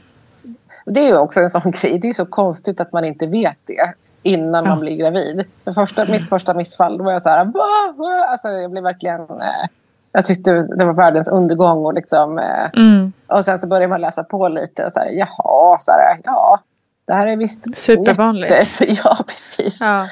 Det 0.86 1.00
är 1.00 1.08
ju 1.08 1.18
också 1.18 1.40
en 1.42 1.50
sån 1.50 1.72
grej. 1.72 2.00
Det 2.00 2.10
är 2.10 2.14
så 2.14 2.26
konstigt 2.26 2.80
att 2.80 2.94
man 2.94 3.06
inte 3.06 3.26
vet 3.28 3.58
det 3.66 3.94
innan 4.24 4.64
Ja. 4.66 4.70
man 4.70 4.80
blir 4.80 4.98
gravid. 4.98 5.46
Det 5.64 5.74
första, 5.74 6.06
mitt 6.06 6.30
första 6.30 6.54
missfall, 6.54 6.98
då 6.98 7.04
var 7.04 7.12
jag 7.12 7.22
så 7.22 7.30
här... 7.30 7.46
Va, 7.46 7.94
va? 7.98 8.26
Alltså, 8.30 8.50
jag 8.50 8.72
blev 8.72 8.84
verkligen... 8.84 9.22
Eh, 9.22 9.68
jag 10.12 10.26
tyckte 10.26 10.52
det 10.52 10.86
var 10.86 10.94
världens 10.94 11.28
undergång. 11.28 11.86
Och, 11.86 11.94
liksom, 11.94 12.38
eh, 12.40 12.70
Mm. 12.78 13.14
och 13.28 13.46
sen 13.46 13.60
så 13.60 13.68
började 13.68 13.88
man 13.88 14.02
läsa 14.02 14.24
på 14.24 14.48
lite. 14.48 14.86
Och 14.86 14.92
så 14.92 15.00
här, 15.00 15.10
jaha, 15.10 15.78
så 15.80 15.92
här, 15.92 16.20
ja, 16.24 16.60
det 17.06 17.14
här 17.14 17.28
är 17.28 17.38
visst... 17.38 17.78
Supervanligt. 17.78 18.52
jätte- 18.80 18.94
Ja, 19.04 19.18
precis. 19.28 19.80
Ja. 19.82 20.08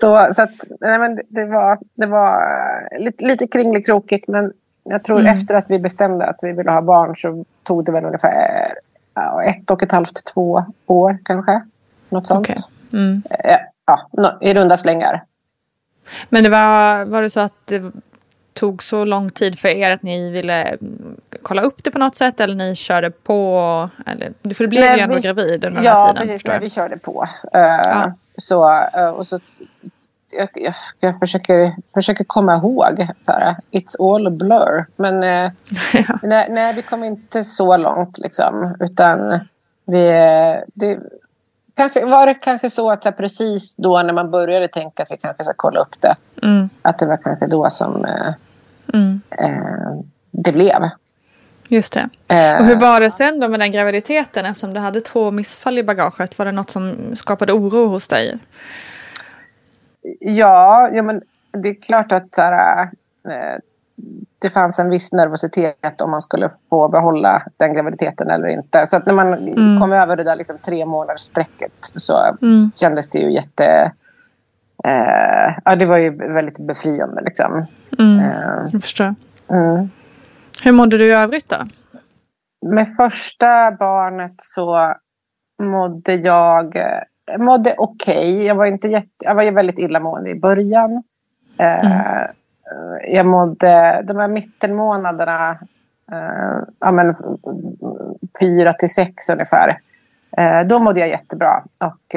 Så 0.00 0.28
så 0.34 0.42
att, 0.42 0.50
nej, 0.80 0.98
men 0.98 1.20
det- 1.28 1.44
var, 1.44 1.78
det 1.94 2.06
var 2.06 2.42
eh, 2.92 3.00
lite, 3.04 3.24
lite 3.24 3.46
kringelikrokigt. 3.46 4.28
Men 4.28 4.52
jag 4.82 5.04
tror 5.04 5.20
Mm. 5.20 5.32
efter 5.38 5.54
att 5.54 5.64
vi 5.70 5.78
bestämde 5.78 6.26
att 6.26 6.38
vi 6.42 6.52
ville 6.52 6.70
ha 6.70 6.82
barn 6.82 7.16
så 7.16 7.44
tog 7.62 7.84
det 7.84 7.92
väl 7.92 8.04
ungefär 8.04 8.72
ett 9.44 9.70
och 9.70 9.82
ett 9.82 9.92
halvt, 9.92 10.24
två 10.34 10.64
år 10.86 11.18
kanske. 11.24 11.60
Något 12.08 12.26
sånt. 12.26 12.40
Okej. 12.50 12.56
Mm. 12.92 13.22
Eh, 13.30 13.56
ja, 13.86 14.38
I 14.40 14.54
runda 14.54 14.76
slängar. 14.76 15.22
Men 16.28 16.42
det 16.42 16.48
var, 16.50 17.04
var 17.04 17.22
det 17.22 17.30
så 17.30 17.40
att 17.40 17.66
det 17.66 17.82
tog 18.52 18.82
så 18.82 19.04
lång 19.04 19.30
tid 19.30 19.58
för 19.58 19.68
er 19.68 19.90
att 19.90 20.02
ni 20.02 20.30
ville 20.30 20.76
kolla 21.42 21.62
upp 21.62 21.84
det 21.84 21.90
på 21.90 21.98
något 21.98 22.14
sätt 22.16 22.40
eller 22.40 22.54
ni 22.54 22.74
körde 22.74 23.10
på? 23.10 23.90
Eller, 24.06 24.54
för 24.54 24.64
du 24.64 24.68
blev 24.68 24.82
Nej, 24.84 24.96
ju 24.96 25.02
ändå 25.02 25.14
vi- 25.14 25.20
gravid 25.20 25.54
under 25.64 25.70
den 25.70 25.84
ja, 25.84 25.92
här 25.92 26.08
tiden. 26.12 26.26
precis. 26.28 26.46
Nej, 26.46 26.58
vi 26.60 26.70
körde 26.70 26.98
på. 26.98 27.28
Eh, 27.52 28.06
så, 28.38 28.70
eh, 28.94 29.08
och 29.08 29.26
så, 29.26 29.38
jag, 30.32 30.48
jag, 30.54 30.74
jag 31.00 31.18
försöker, 31.18 31.76
försöker 31.94 32.24
komma 32.24 32.56
ihåg. 32.56 33.06
Så 33.20 33.32
här, 33.32 33.56
it's 33.70 34.14
all 34.16 34.30
blur. 34.30 34.86
Men 34.96 35.22
eh, 35.22 35.52
Ja. 35.92 36.18
nej, 36.22 36.46
nej, 36.50 36.74
vi 36.74 36.82
kom 36.82 37.04
inte 37.04 37.44
så 37.44 37.76
långt. 37.76 38.18
Liksom, 38.18 38.76
utan 38.80 39.40
vi, 39.84 40.08
det, 40.74 40.98
kanske, 41.76 42.04
var 42.06 42.26
det 42.26 42.34
kanske 42.34 42.70
så 42.70 42.90
att 42.90 43.02
så 43.02 43.08
här, 43.08 43.16
precis 43.16 43.76
då 43.76 44.02
när 44.02 44.12
man 44.12 44.30
började 44.30 44.68
tänka 44.68 45.02
att 45.02 45.10
vi 45.10 45.16
kanske 45.16 45.44
ska 45.44 45.52
kolla 45.56 45.80
upp 45.80 45.94
det. 46.00 46.14
Mm. 46.42 46.68
Att 46.82 46.98
det 46.98 47.06
var 47.06 47.16
kanske 47.16 47.46
då 47.46 47.70
som 47.70 48.06
Mm. 48.94 49.20
eh, 49.30 50.00
det 50.30 50.52
blev. 50.52 50.88
Just 51.68 51.92
det. 51.92 52.08
Eh, 52.34 52.60
Och 52.60 52.66
hur 52.66 52.76
var 52.76 53.00
det 53.00 53.10
sen 53.10 53.40
då 53.40 53.48
med 53.48 53.60
den 53.60 53.70
graviditeten 53.70 54.46
eftersom 54.46 54.74
du 54.74 54.80
hade 54.80 55.00
två 55.00 55.30
missfall 55.30 55.78
i 55.78 55.82
bagaget? 55.82 56.38
Var 56.38 56.46
det 56.46 56.52
något 56.52 56.70
som 56.70 56.96
skapade 57.16 57.52
oro 57.52 57.86
hos 57.88 58.08
dig? 58.08 58.38
Ja, 60.20 60.88
ja 60.92 61.02
men 61.02 61.22
det 61.52 61.68
är 61.68 61.76
klart 61.86 62.12
att 62.12 62.34
så 62.34 62.42
här, 62.42 62.82
eh, 63.28 63.58
det 64.38 64.50
fanns 64.50 64.78
en 64.78 64.90
viss 64.90 65.12
nervositet 65.12 66.00
om 66.00 66.10
man 66.10 66.20
skulle 66.20 66.50
få 66.70 66.88
behålla 66.88 67.42
den 67.56 67.74
graviditeten 67.74 68.30
eller 68.30 68.48
inte. 68.48 68.86
Så 68.86 68.96
att 68.96 69.06
när 69.06 69.14
man 69.14 69.36
kom 69.80 69.92
över 69.92 70.16
det 70.16 70.24
där 70.24 70.36
liksom 70.36 70.58
tre 70.58 70.86
månaders 70.86 71.20
strecket 71.20 71.72
så 71.80 72.18
Mm. 72.42 72.70
kändes 72.74 73.08
det 73.08 73.18
ju 73.18 73.32
jätte... 73.32 73.92
Eh, 74.84 75.54
ja, 75.64 75.76
det 75.76 75.86
var 75.86 75.96
ju 75.98 76.10
väldigt 76.34 76.58
befriande 76.58 77.22
liksom. 77.24 77.66
Mm. 77.98 78.18
Eh, 78.20 78.68
Jag 78.72 78.82
förstår. 78.82 79.14
mm. 79.50 79.90
Hur 80.64 80.72
mådde 80.72 80.98
du 80.98 81.06
i 81.06 81.12
övrigt 81.12 81.48
då? 81.48 81.56
Med 82.66 82.86
första 82.96 83.72
barnet 83.72 84.34
så 84.36 84.94
mådde 85.62 86.14
jag 86.14 86.76
mådde 87.38 87.74
okej. 87.78 88.44
Jag 88.46 88.54
var 88.54 88.66
inte 88.66 88.88
jätte, 88.88 89.08
jag 89.18 89.34
var 89.34 89.50
väldigt 89.52 89.78
illamående 89.78 90.30
i 90.30 90.34
början. 90.34 91.02
Eh, 91.58 92.26
Jag 93.08 93.26
mådde 93.26 94.02
de 94.04 94.16
här 94.18 94.28
mittenmånaderna, 94.28 95.50
eh, 96.12 96.58
ja 96.78 96.90
men 96.90 97.16
fyra 98.40 98.72
till 98.72 98.94
sex 98.94 99.28
ungefär. 99.30 99.78
Eh, 100.36 100.60
då 100.60 100.78
mådde 100.78 101.00
jag 101.00 101.08
jättebra 101.08 101.64
och 101.78 102.14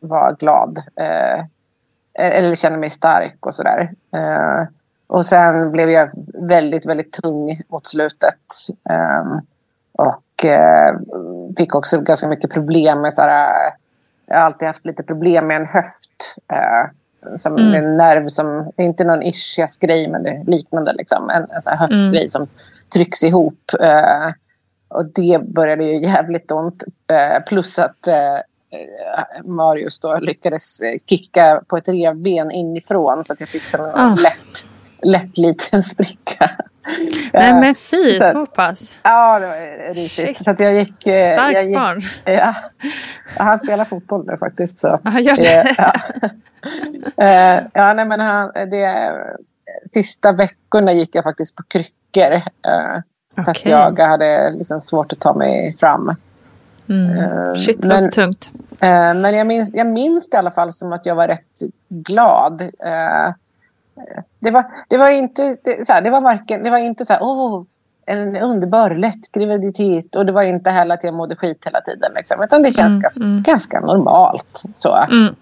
var 0.00 0.36
glad. 0.38 0.78
Eller 2.18 2.54
kände 2.54 2.78
mig 2.78 2.90
stark 2.90 3.46
och 3.46 3.54
sådär. 3.54 3.90
Eh, 5.10 5.16
och 5.16 5.26
sen 5.26 5.72
blev 5.72 5.90
jag 5.90 6.10
väldigt, 6.34 6.86
väldigt 6.86 7.12
tung 7.12 7.60
mot 7.68 7.86
slutet. 7.86 8.40
Ehm, 8.90 9.40
och 9.92 10.44
eh, 10.44 10.96
fick 11.56 11.74
också 11.74 12.00
ganska 12.00 12.28
mycket 12.28 12.50
problem 12.50 13.00
med 13.00 13.14
såhär, 13.14 13.70
jag 14.26 14.36
har 14.36 14.42
alltid 14.44 14.68
haft 14.68 14.86
lite 14.86 15.02
problem 15.02 15.46
med 15.46 15.56
en 15.56 15.66
höft. 15.66 16.36
Eh, 16.52 16.90
som 17.38 17.56
Mm. 17.56 17.74
en 17.74 17.96
nerv 17.96 18.28
som, 18.28 18.72
det 18.76 18.82
är 18.82 18.86
inte 18.86 19.04
någon 19.04 19.22
ischias-grej 19.22 20.08
men 20.08 20.22
det 20.22 20.30
är 20.30 20.44
liknande. 20.44 20.92
Liksom, 20.92 21.30
en, 21.30 21.46
en 21.50 21.62
sån 21.62 21.70
här 21.72 21.78
höftgrej 21.78 22.20
Mm. 22.20 22.28
som 22.28 22.46
trycks 22.92 23.24
ihop. 23.24 23.60
Eh, 23.80 24.30
och 24.88 25.04
det 25.04 25.42
började 25.42 25.84
ju 25.84 26.02
jävligt 26.02 26.50
ont. 26.50 26.82
Eh, 27.10 27.42
plus 27.46 27.78
att 27.78 28.06
eh, 28.08 28.38
Marius 29.44 30.00
då 30.00 30.18
lyckades 30.18 30.80
eh, 30.80 30.98
kicka 31.06 31.62
på 31.68 31.76
ett 31.76 31.88
revben 31.88 32.50
inifrån 32.50 33.24
så 33.24 33.32
att 33.32 33.40
jag 33.40 33.48
fick 33.48 33.62
som 33.62 33.84
en 33.84 33.90
Ah. 33.94 34.14
lätt, 34.14 34.66
lätt 35.02 35.38
liten 35.38 35.82
spricka. 35.82 36.50
Nej 37.32 37.50
Eh, 37.50 37.60
men 37.60 37.74
fy, 37.74 38.16
så- 38.18 38.24
så 38.24 38.46
pass. 38.46 38.94
Ja, 39.02 39.38
det 39.38 39.46
var 39.46 39.94
risigt. 39.94 40.44
Så 40.44 40.54
jag 40.58 40.74
gick... 40.74 41.06
eh, 41.06 41.32
Starkt 41.34 41.52
jag 41.54 41.62
gick, 41.64 41.76
barn. 41.76 42.00
Ja. 42.24 42.54
Han 43.38 43.58
spelar 43.58 43.84
fotboll 43.84 44.26
nu 44.26 44.36
faktiskt. 44.36 44.80
Så. 44.80 44.98
Ja, 45.04 45.20
gör 45.20 45.36
det. 45.36 45.60
Eh, 45.60 45.74
ja. 45.78 45.92
Eh, 47.24 47.62
ja, 47.72 47.92
nej, 47.94 48.04
men 48.04 48.20
han, 48.20 48.52
det, 48.54 49.12
sista 49.84 50.32
veckorna 50.32 50.92
gick 50.92 51.14
jag 51.14 51.24
faktiskt 51.24 51.56
på 51.56 51.62
kryckor. 51.62 52.32
eh, 52.32 52.42
För 53.44 53.50
att 53.50 53.66
jag 53.66 53.98
hade 54.00 54.50
liksom 54.50 54.80
svårt 54.80 55.12
att 55.12 55.20
ta 55.20 55.34
mig 55.34 55.76
fram. 55.80 56.14
Mm. 56.88 57.18
Eh, 57.18 57.54
Shit, 57.54 57.84
men- 57.84 57.88
låter 58.00 58.08
tungt. 58.22 58.52
Eh, 58.80 59.14
men 59.14 59.34
jag 59.34 59.46
minns, 59.46 59.74
jag 59.74 59.86
minns 59.86 60.30
det 60.30 60.34
i 60.34 60.38
alla 60.38 60.50
fall 60.50 60.72
som 60.72 60.92
att 60.92 61.06
jag 61.06 61.14
var 61.14 61.28
rätt 61.28 61.60
glad. 61.88 62.62
Det, 64.38 64.50
var, 64.50 64.64
det 64.88 64.96
var 64.96 65.08
inte 65.08 65.56
det, 65.64 65.86
så 65.86 65.92
här, 65.92 66.00
det 66.00 66.10
var 66.10 66.20
varken, 66.20 66.62
det 66.62 66.70
var 66.70 66.78
inte 66.78 67.04
så 67.04 67.12
här, 67.12 67.22
åh, 67.22 67.64
en 68.06 68.36
underbar 68.36 68.90
lätt 68.90 69.32
graviditet 69.32 70.16
och 70.16 70.26
det 70.26 70.32
var 70.32 70.42
inte 70.42 70.70
heller 70.70 70.94
att 70.94 71.04
jag 71.04 71.14
mådde 71.14 71.36
skit 71.36 71.62
hela 71.66 71.80
tiden. 71.80 72.12
Liksom, 72.14 72.42
utan 72.42 72.62
det 72.62 72.72
känns 72.72 72.96
ganska, 72.96 73.20
ganska 73.52 73.80
normalt. 73.80 74.62
Så. 74.74 74.94
Mm. 75.10 75.34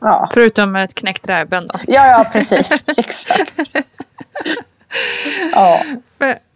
Ja. 0.00 0.28
Förutom 0.34 0.76
ett 0.76 0.94
knäckt 0.94 1.28
rävben 1.28 1.64
då. 1.72 1.78
ja, 1.86 2.06
ja, 2.06 2.26
precis. 2.32 2.70
Exakt. 2.96 3.76
ja. 5.52 5.82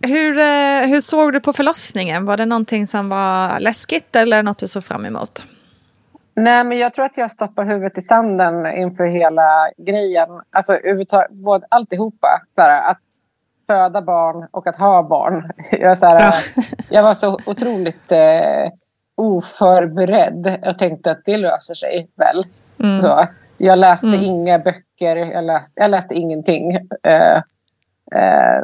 Hur, 0.00 0.38
eh, 0.38 0.88
hur 0.88 1.00
såg 1.00 1.32
du 1.32 1.40
på 1.40 1.52
förlossningen? 1.52 2.24
Var 2.24 2.36
det 2.36 2.46
någonting 2.46 2.86
som 2.86 3.08
var 3.08 3.60
läskigt 3.60 4.16
eller 4.16 4.42
något 4.42 4.58
du 4.58 4.68
såg 4.68 4.84
fram 4.84 5.04
emot? 5.04 5.44
Nej, 6.36 6.64
men 6.64 6.78
jag 6.78 6.92
tror 6.92 7.04
att 7.04 7.18
jag 7.18 7.30
stoppar 7.30 7.64
huvudet 7.64 7.98
i 7.98 8.00
sanden 8.00 8.66
inför 8.66 9.04
hela 9.04 9.68
grejen. 9.76 10.28
Alltså 10.50 10.78
både 11.30 11.66
alltihopa. 11.70 12.28
Så 12.54 12.60
här, 12.62 12.90
att 12.90 12.98
föda 13.66 14.02
barn 14.02 14.48
och 14.50 14.66
att 14.66 14.76
ha 14.76 15.02
barn. 15.02 15.50
Jag, 15.70 15.98
så 15.98 16.06
här, 16.06 16.20
Ja. 16.20 16.62
jag 16.90 17.02
var 17.02 17.14
så 17.14 17.38
otroligt 17.46 18.12
eh, 18.12 18.70
oförberedd 19.14 20.58
och 20.66 20.78
tänkte 20.78 21.10
att 21.10 21.20
det 21.24 21.36
löser 21.36 21.74
sig 21.74 22.08
väl. 22.16 22.46
Mm. 22.82 23.02
Så, 23.02 23.26
jag 23.58 23.78
läste 23.78 24.06
Mm. 24.06 24.22
inga 24.24 24.58
böcker, 24.58 25.16
jag 25.16 25.44
läste, 25.44 25.80
jag 25.80 25.90
läste 25.90 26.14
ingenting. 26.14 26.74
Eh, 27.02 27.42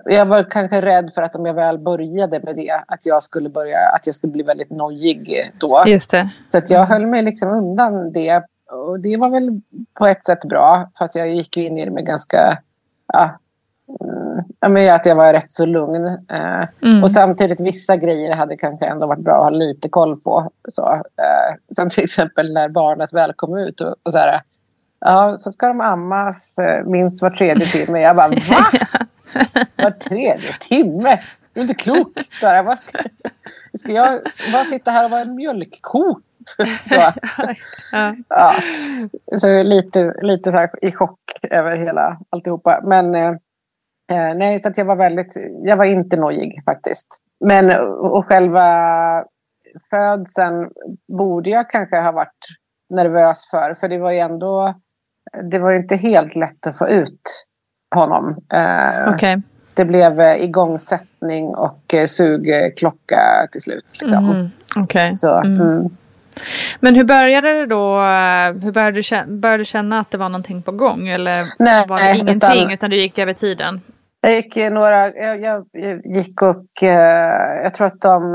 jag 0.05 0.27
var 0.27 0.51
kanske 0.51 0.83
rädd 0.83 1.11
för 1.15 1.23
att 1.23 1.37
om 1.37 1.47
jag 1.47 1.55
väl 1.55 1.79
började 1.79 2.41
med 2.41 2.57
det, 2.57 2.83
att 2.87 3.07
jag 3.07 3.23
skulle, 3.23 3.49
börja, 3.49 3.79
att 3.79 4.07
jag 4.07 4.15
skulle 4.15 4.33
bli 4.33 4.43
väldigt 4.43 4.71
nojig 4.71 5.53
då. 5.61 5.83
Just 5.87 6.11
det. 6.11 6.29
Så 6.45 6.59
att 6.59 6.71
jag 6.71 6.85
höll 6.85 7.07
mig 7.07 7.23
liksom 7.23 7.51
undan 7.51 8.13
det. 8.13 8.43
Och 8.73 9.01
det 9.01 9.17
var 9.17 9.31
väl 9.31 9.61
på 9.95 10.07
ett 10.07 10.25
sätt 10.25 10.45
bra. 10.45 10.91
För 10.99 11.05
att 11.05 11.15
jag 11.15 11.29
gick 11.29 11.57
in 11.57 11.79
i 11.79 11.85
det 11.85 11.91
med 11.91 12.07
ganska... 12.07 12.59
Ja, 13.13 13.39
mm, 14.01 14.73
men 14.73 14.95
att 14.95 15.07
jag 15.07 15.17
var 15.17 15.33
rätt 15.33 15.51
så 15.51 15.67
lugn. 15.67 16.07
Eh, 16.07 16.69
Mm. 16.83 17.03
Och 17.03 17.11
samtidigt 17.11 17.61
vissa 17.61 17.97
grejer 17.97 18.35
hade 18.35 18.57
kanske 18.57 18.87
ändå 18.87 19.07
varit 19.07 19.25
bra 19.25 19.37
att 19.37 19.43
ha 19.43 19.51
lite 19.51 19.89
koll 19.89 20.21
på. 20.21 20.51
Så, 20.69 20.93
eh, 20.93 21.57
som 21.71 21.89
till 21.91 22.05
exempel 22.05 22.53
när 22.53 22.69
barnet 22.69 23.13
väl 23.13 23.33
kom 23.37 23.59
ut. 23.59 23.81
Och, 23.81 23.95
och 24.03 24.13
så, 24.13 24.19
här, 24.19 24.41
ja, 25.01 25.37
så 25.39 25.53
ska 25.53 25.69
de 25.69 25.81
ammas 25.81 26.59
eh, 26.59 26.85
minst 26.85 27.23
var 27.23 27.31
tredje 27.31 27.67
timme. 27.67 28.01
Jag 28.01 28.17
bara, 28.17 28.29
va? 28.51 28.79
Var 29.77 29.91
tredje 29.91 30.53
timme? 30.69 31.19
Du 31.53 31.61
är 31.61 31.63
inte 31.63 31.75
klok. 31.75 32.19
Så 32.31 32.47
här, 32.47 32.63
vad 32.63 32.79
ska, 32.79 32.99
ska 33.79 33.93
jag 33.93 34.21
bara 34.53 34.65
sitta 34.65 34.91
här 34.91 35.05
och 35.05 35.11
vara 35.11 35.21
en 35.21 35.35
mjölkko? 35.35 36.21
Så, 36.47 36.65
Ja. 36.95 37.13
ja. 38.29 38.55
så 39.39 39.63
lite, 39.63 40.15
lite 40.23 40.53
så 40.53 40.69
i 40.83 40.93
chock 40.93 41.21
över 41.43 41.77
hela 41.77 42.19
alltihopa. 42.31 42.81
Men 42.85 43.15
eh, 43.15 43.31
eh, 44.13 44.35
nej, 44.35 44.63
så 44.63 44.69
att 44.69 44.79
jag 44.79 44.85
var 44.85 44.97
väldigt, 44.97 45.37
jag 45.65 45.77
var 45.77 45.85
inte 45.85 46.17
nojig 46.17 46.63
faktiskt. 46.65 47.09
Men 47.45 47.71
och 47.91 48.27
själva 48.27 49.25
födseln 49.91 50.71
borde 51.19 51.51
jag 51.51 51.71
kanske 51.71 51.97
ha 52.01 52.13
varit 52.13 52.47
nervös 52.91 53.51
för. 53.51 53.75
För 53.75 53.89
det 53.89 53.99
var 53.99 54.11
ju 54.11 54.19
ändå, 54.19 54.75
det 55.51 55.59
var 55.59 55.71
ju 55.71 55.77
inte 55.77 55.97
helt 55.97 56.37
lätt 56.37 56.67
att 56.67 56.79
få 56.79 56.89
ut 56.89 57.47
honom. 57.95 58.37
Eh, 58.53 59.15
Okej. 59.15 59.37
Det 59.75 59.85
blev 59.85 60.21
eh, 60.21 60.37
igångsättning 60.45 61.55
och 61.55 61.95
eh, 61.95 62.07
sugklocka 62.07 63.21
till 63.53 63.63
slut. 63.63 63.85
Liksom. 64.01 64.25
Mhm. 64.27 64.51
Okej. 64.77 65.07
Så, 65.07 65.35
Mm. 65.39 65.61
mm. 65.61 65.85
Men 66.81 66.95
hur 66.95 67.05
började 67.05 67.53
det 67.53 67.67
då? 67.67 67.97
eh, 67.97 68.63
Hur 68.65 68.73
började 68.73 68.93
du, 68.97 69.03
känna, 69.03 69.27
började 69.33 69.61
du 69.61 69.65
känna 69.65 69.99
att 69.99 70.11
det 70.11 70.19
var 70.19 70.29
någonting 70.29 70.63
på 70.63 70.73
gång? 70.73 71.09
Eller 71.09 71.45
Nej, 71.59 71.87
var 71.89 71.99
det 72.01 72.15
ingenting 72.17 72.37
utan- 72.37 72.71
utan, 72.73 72.91
du 72.91 72.97
gick 72.97 73.19
över 73.19 73.33
tiden? 73.33 73.81
Jag 74.21 74.33
gick 74.35 74.57
eh, 74.57 74.73
några, 74.73 75.09
jag, 75.09 75.41
jag, 75.43 75.65
jag 75.73 76.07
gick 76.17 76.43
och 76.43 76.83
eh, 76.83 77.63
jag 77.63 77.75
tror 77.75 77.87
att 77.87 78.01
de, 78.01 78.35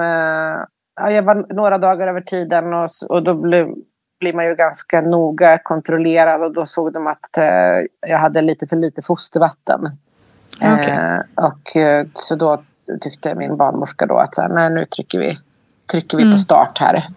ja, 1.02 1.12
jag 1.12 1.24
var 1.24 1.54
några 1.56 1.78
dagar 1.78 2.08
över 2.08 2.22
tiden 2.22 2.74
och, 2.74 2.90
och 3.10 3.24
då 3.24 3.34
blev, 3.34 3.68
blir 4.20 4.34
man 4.34 4.46
ju 4.46 4.56
ganska 4.56 5.02
noga 5.02 5.58
kontrollerad 5.64 6.44
och 6.44 6.54
då 6.54 6.66
såg 6.66 6.94
de 6.94 7.08
att 7.08 7.38
eh, 7.38 8.10
jag 8.10 8.20
hade 8.20 8.42
lite 8.42 8.68
för 8.68 8.76
lite 8.76 9.02
fostervatten. 9.02 9.98
Okej. 10.62 10.90
Eh, 10.90 11.46
och 11.46 11.76
eh, 11.76 12.08
så 12.14 12.36
då 12.36 12.64
tyckte 13.02 13.36
min 13.36 13.58
barnmorska 13.58 14.06
då 14.06 14.18
att 14.18 14.36
så 14.36 14.42
här, 14.42 14.50
nej, 14.50 14.70
nu 14.70 14.86
trycker 14.86 15.20
vi, 15.20 15.40
trycker 15.92 16.18
vi 16.18 16.24
Mm. 16.24 16.34
på 16.36 16.38
start 16.40 16.78
här. 16.80 17.08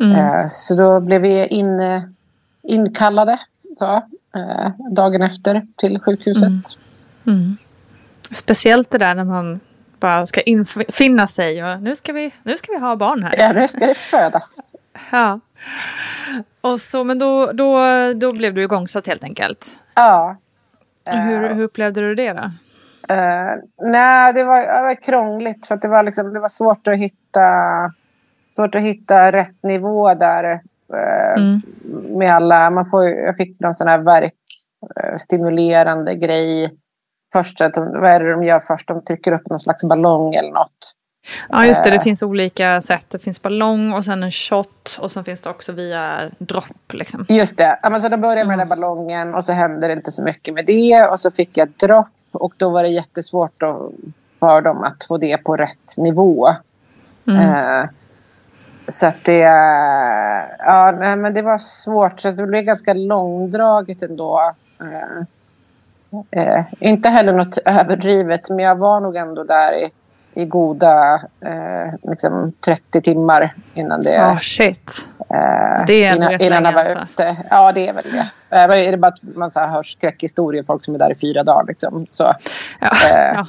Mm. 0.00 0.16
Eh, 0.16 0.48
så 0.50 0.74
då 0.74 1.00
blev 1.00 1.20
vi 1.22 1.46
in, 1.46 1.80
eh, 1.80 2.02
inkallade 2.62 3.38
så, 3.76 3.94
eh, 4.36 4.70
dagen 4.90 5.22
efter 5.22 5.66
till 5.76 5.98
sjukhuset. 6.00 6.48
Mm. 6.48 6.62
Mm. 7.26 7.56
Speciellt 8.32 8.90
det 8.90 8.98
där 8.98 9.14
när 9.14 9.24
man 9.24 9.60
bara 10.00 10.26
ska 10.26 10.40
infinna 10.40 11.26
sig 11.26 11.64
och 11.64 11.82
nu 11.82 11.94
ska 11.96 12.12
vi, 12.12 12.34
nu 12.42 12.56
ska 12.56 12.72
vi 12.72 12.78
ha 12.78 12.96
barn 12.96 13.22
här. 13.22 13.36
Ja, 13.38 13.52
nu 13.52 13.68
ska 13.68 13.86
det 13.86 13.94
födas. 13.94 14.60
Ja. 15.12 15.40
Och 16.60 16.80
så, 16.80 17.04
men 17.04 17.18
då, 17.18 17.52
då, 17.52 17.78
då 18.14 18.30
blev 18.36 18.54
du 18.54 18.62
igångsatt 18.62 19.06
helt 19.06 19.24
enkelt. 19.24 19.78
Ja. 19.94 20.36
Hur, 21.10 21.54
hur 21.54 21.64
upplevde 21.64 22.00
du 22.00 22.14
det 22.14 22.32
då? 22.32 22.50
Eh, 23.14 23.54
nej, 23.82 24.32
det 24.32 24.44
var, 24.44 24.60
det 24.60 24.82
var 24.82 25.02
krångligt 25.02 25.66
för 25.66 25.76
det 25.76 25.88
var, 25.88 26.02
liksom, 26.02 26.32
det 26.32 26.40
var 26.40 26.48
svårt 26.48 26.86
att 26.86 26.98
hitta 26.98 27.42
svårt 28.48 28.74
att 28.74 28.82
hitta 28.82 29.32
rätt 29.32 29.62
nivå 29.62 30.14
där. 30.14 30.44
eh, 30.44 30.60
Mm. 31.36 31.62
Med 32.18 32.34
alla, 32.34 32.70
man 32.70 32.90
får, 32.90 33.04
jag 33.04 33.36
fick 33.36 33.60
någon 33.60 33.74
sån 33.74 33.88
här 33.88 33.98
verkstimulerande 35.12 36.14
grej. 36.14 36.74
Först, 37.32 37.60
att 37.60 37.74
de, 37.74 38.00
vad 38.00 38.10
är 38.10 38.20
det 38.20 38.30
de 38.30 38.44
gör 38.44 38.60
först? 38.60 38.88
De 38.88 39.04
trycker 39.04 39.32
upp 39.32 39.48
någon 39.50 39.58
slags 39.60 39.84
ballong 39.84 40.34
eller 40.34 40.50
något. 40.52 40.94
Ja 41.48 41.66
just 41.66 41.84
det, 41.84 41.90
det 41.90 41.96
Eh. 41.96 42.02
finns 42.02 42.22
olika 42.22 42.80
sätt. 42.80 43.06
Det 43.08 43.18
finns 43.18 43.42
ballong 43.42 43.92
och 43.92 44.04
sen 44.04 44.22
en 44.22 44.30
shot 44.30 44.98
och 45.00 45.10
sen 45.12 45.24
finns 45.24 45.42
det 45.42 45.50
också 45.50 45.72
via 45.72 46.20
dropp. 46.38 46.92
Liksom. 46.92 47.26
Just 47.28 47.56
det. 47.56 47.78
Ja, 47.82 47.90
men 47.90 48.00
så 48.00 48.08
de 48.08 48.20
började 48.20 48.44
med 48.48 48.58
den 48.58 48.68
där 48.68 48.76
ballongen 48.76 49.34
och 49.34 49.44
så 49.44 49.52
hände 49.52 49.86
det 49.86 49.92
inte 49.92 50.10
så 50.10 50.22
mycket 50.22 50.54
med 50.54 50.66
det. 50.66 51.06
Och 51.06 51.20
så 51.20 51.30
fick 51.30 51.56
jag 51.56 51.68
dropp 51.68 52.08
och 52.32 52.54
då 52.56 52.70
var 52.70 52.82
det 52.82 52.88
jättesvårt 52.88 53.62
för 54.40 54.60
dem 54.60 54.82
att 54.82 55.04
få 55.08 55.18
det 55.18 55.36
på 55.38 55.56
rätt 55.56 55.96
nivå. 55.96 56.48
Mm. 57.28 57.40
Eh, 57.80 57.84
så 58.88 59.06
att 59.06 59.24
det, 59.24 59.36
ja, 60.58 60.94
nej, 60.98 61.16
men 61.16 61.34
det 61.34 61.42
var 61.42 61.58
svårt. 61.58 62.20
Så 62.20 62.30
det 62.30 62.46
blev 62.46 62.62
ganska 62.64 62.92
långdraget 62.94 64.02
ändå. 64.02 64.52
Eh, 64.80 66.42
eh, 66.42 66.64
inte 66.80 67.08
heller 67.08 67.32
något 67.32 67.58
överdrivet, 67.64 68.48
men 68.50 68.58
jag 68.58 68.76
var 68.76 69.00
nog 69.00 69.16
ändå 69.16 69.44
där 69.44 69.72
i, 69.72 69.90
i 70.34 70.44
goda 70.46 71.14
eh, 71.40 71.94
liksom 72.10 72.52
30 72.64 73.00
timmar 73.02 73.54
innan 73.74 74.02
det... 74.02 74.14
Ja, 74.14 74.38
shit. 74.42 75.08
Eh, 75.18 75.84
Det 75.86 76.04
är 76.04 76.16
innan, 76.16 76.40
innan 76.42 76.64
han 76.64 76.74
var 76.74 76.82
alltså. 76.82 76.98
ute. 77.12 77.36
Ja, 77.50 77.72
det 77.72 77.88
är 77.88 77.92
väl 77.92 78.04
det. 78.12 78.56
Eh, 78.56 78.68
vad 78.68 78.76
är 78.78 78.90
det 78.90 78.96
bara 78.96 79.08
att 79.08 79.22
man 79.36 79.50
så 79.50 79.60
här 79.60 79.68
hör 79.68 79.82
skräckhistorier, 79.82 80.64
folk 80.64 80.84
som 80.84 80.94
är 80.94 80.98
där 80.98 81.12
i 81.12 81.14
fyra 81.14 81.42
dagar. 81.42 81.64
Liksom. 81.66 82.06
Så, 82.12 82.32
Ja. 82.80 82.90
Eh, 83.10 83.40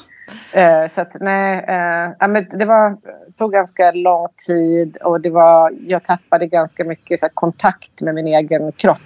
ja. 0.54 0.60
eh, 0.62 0.88
så 0.88 1.02
att 1.02 1.16
nej, 1.20 1.66
eh, 1.68 2.12
ja, 2.20 2.28
men 2.28 2.48
det 2.52 2.66
var 2.66 2.98
tog 3.38 3.52
ganska 3.52 3.92
lång 3.92 4.28
tid 4.48 4.98
och 4.98 5.22
det 5.22 5.30
var, 5.30 5.74
jag 5.88 6.04
tappade 6.04 6.48
ganska 6.48 6.84
mycket 6.84 7.20
så 7.20 7.26
här, 7.26 7.32
kontakt 7.34 8.02
med 8.02 8.16
min 8.16 8.28
egen 8.28 8.72
kropp 8.72 8.98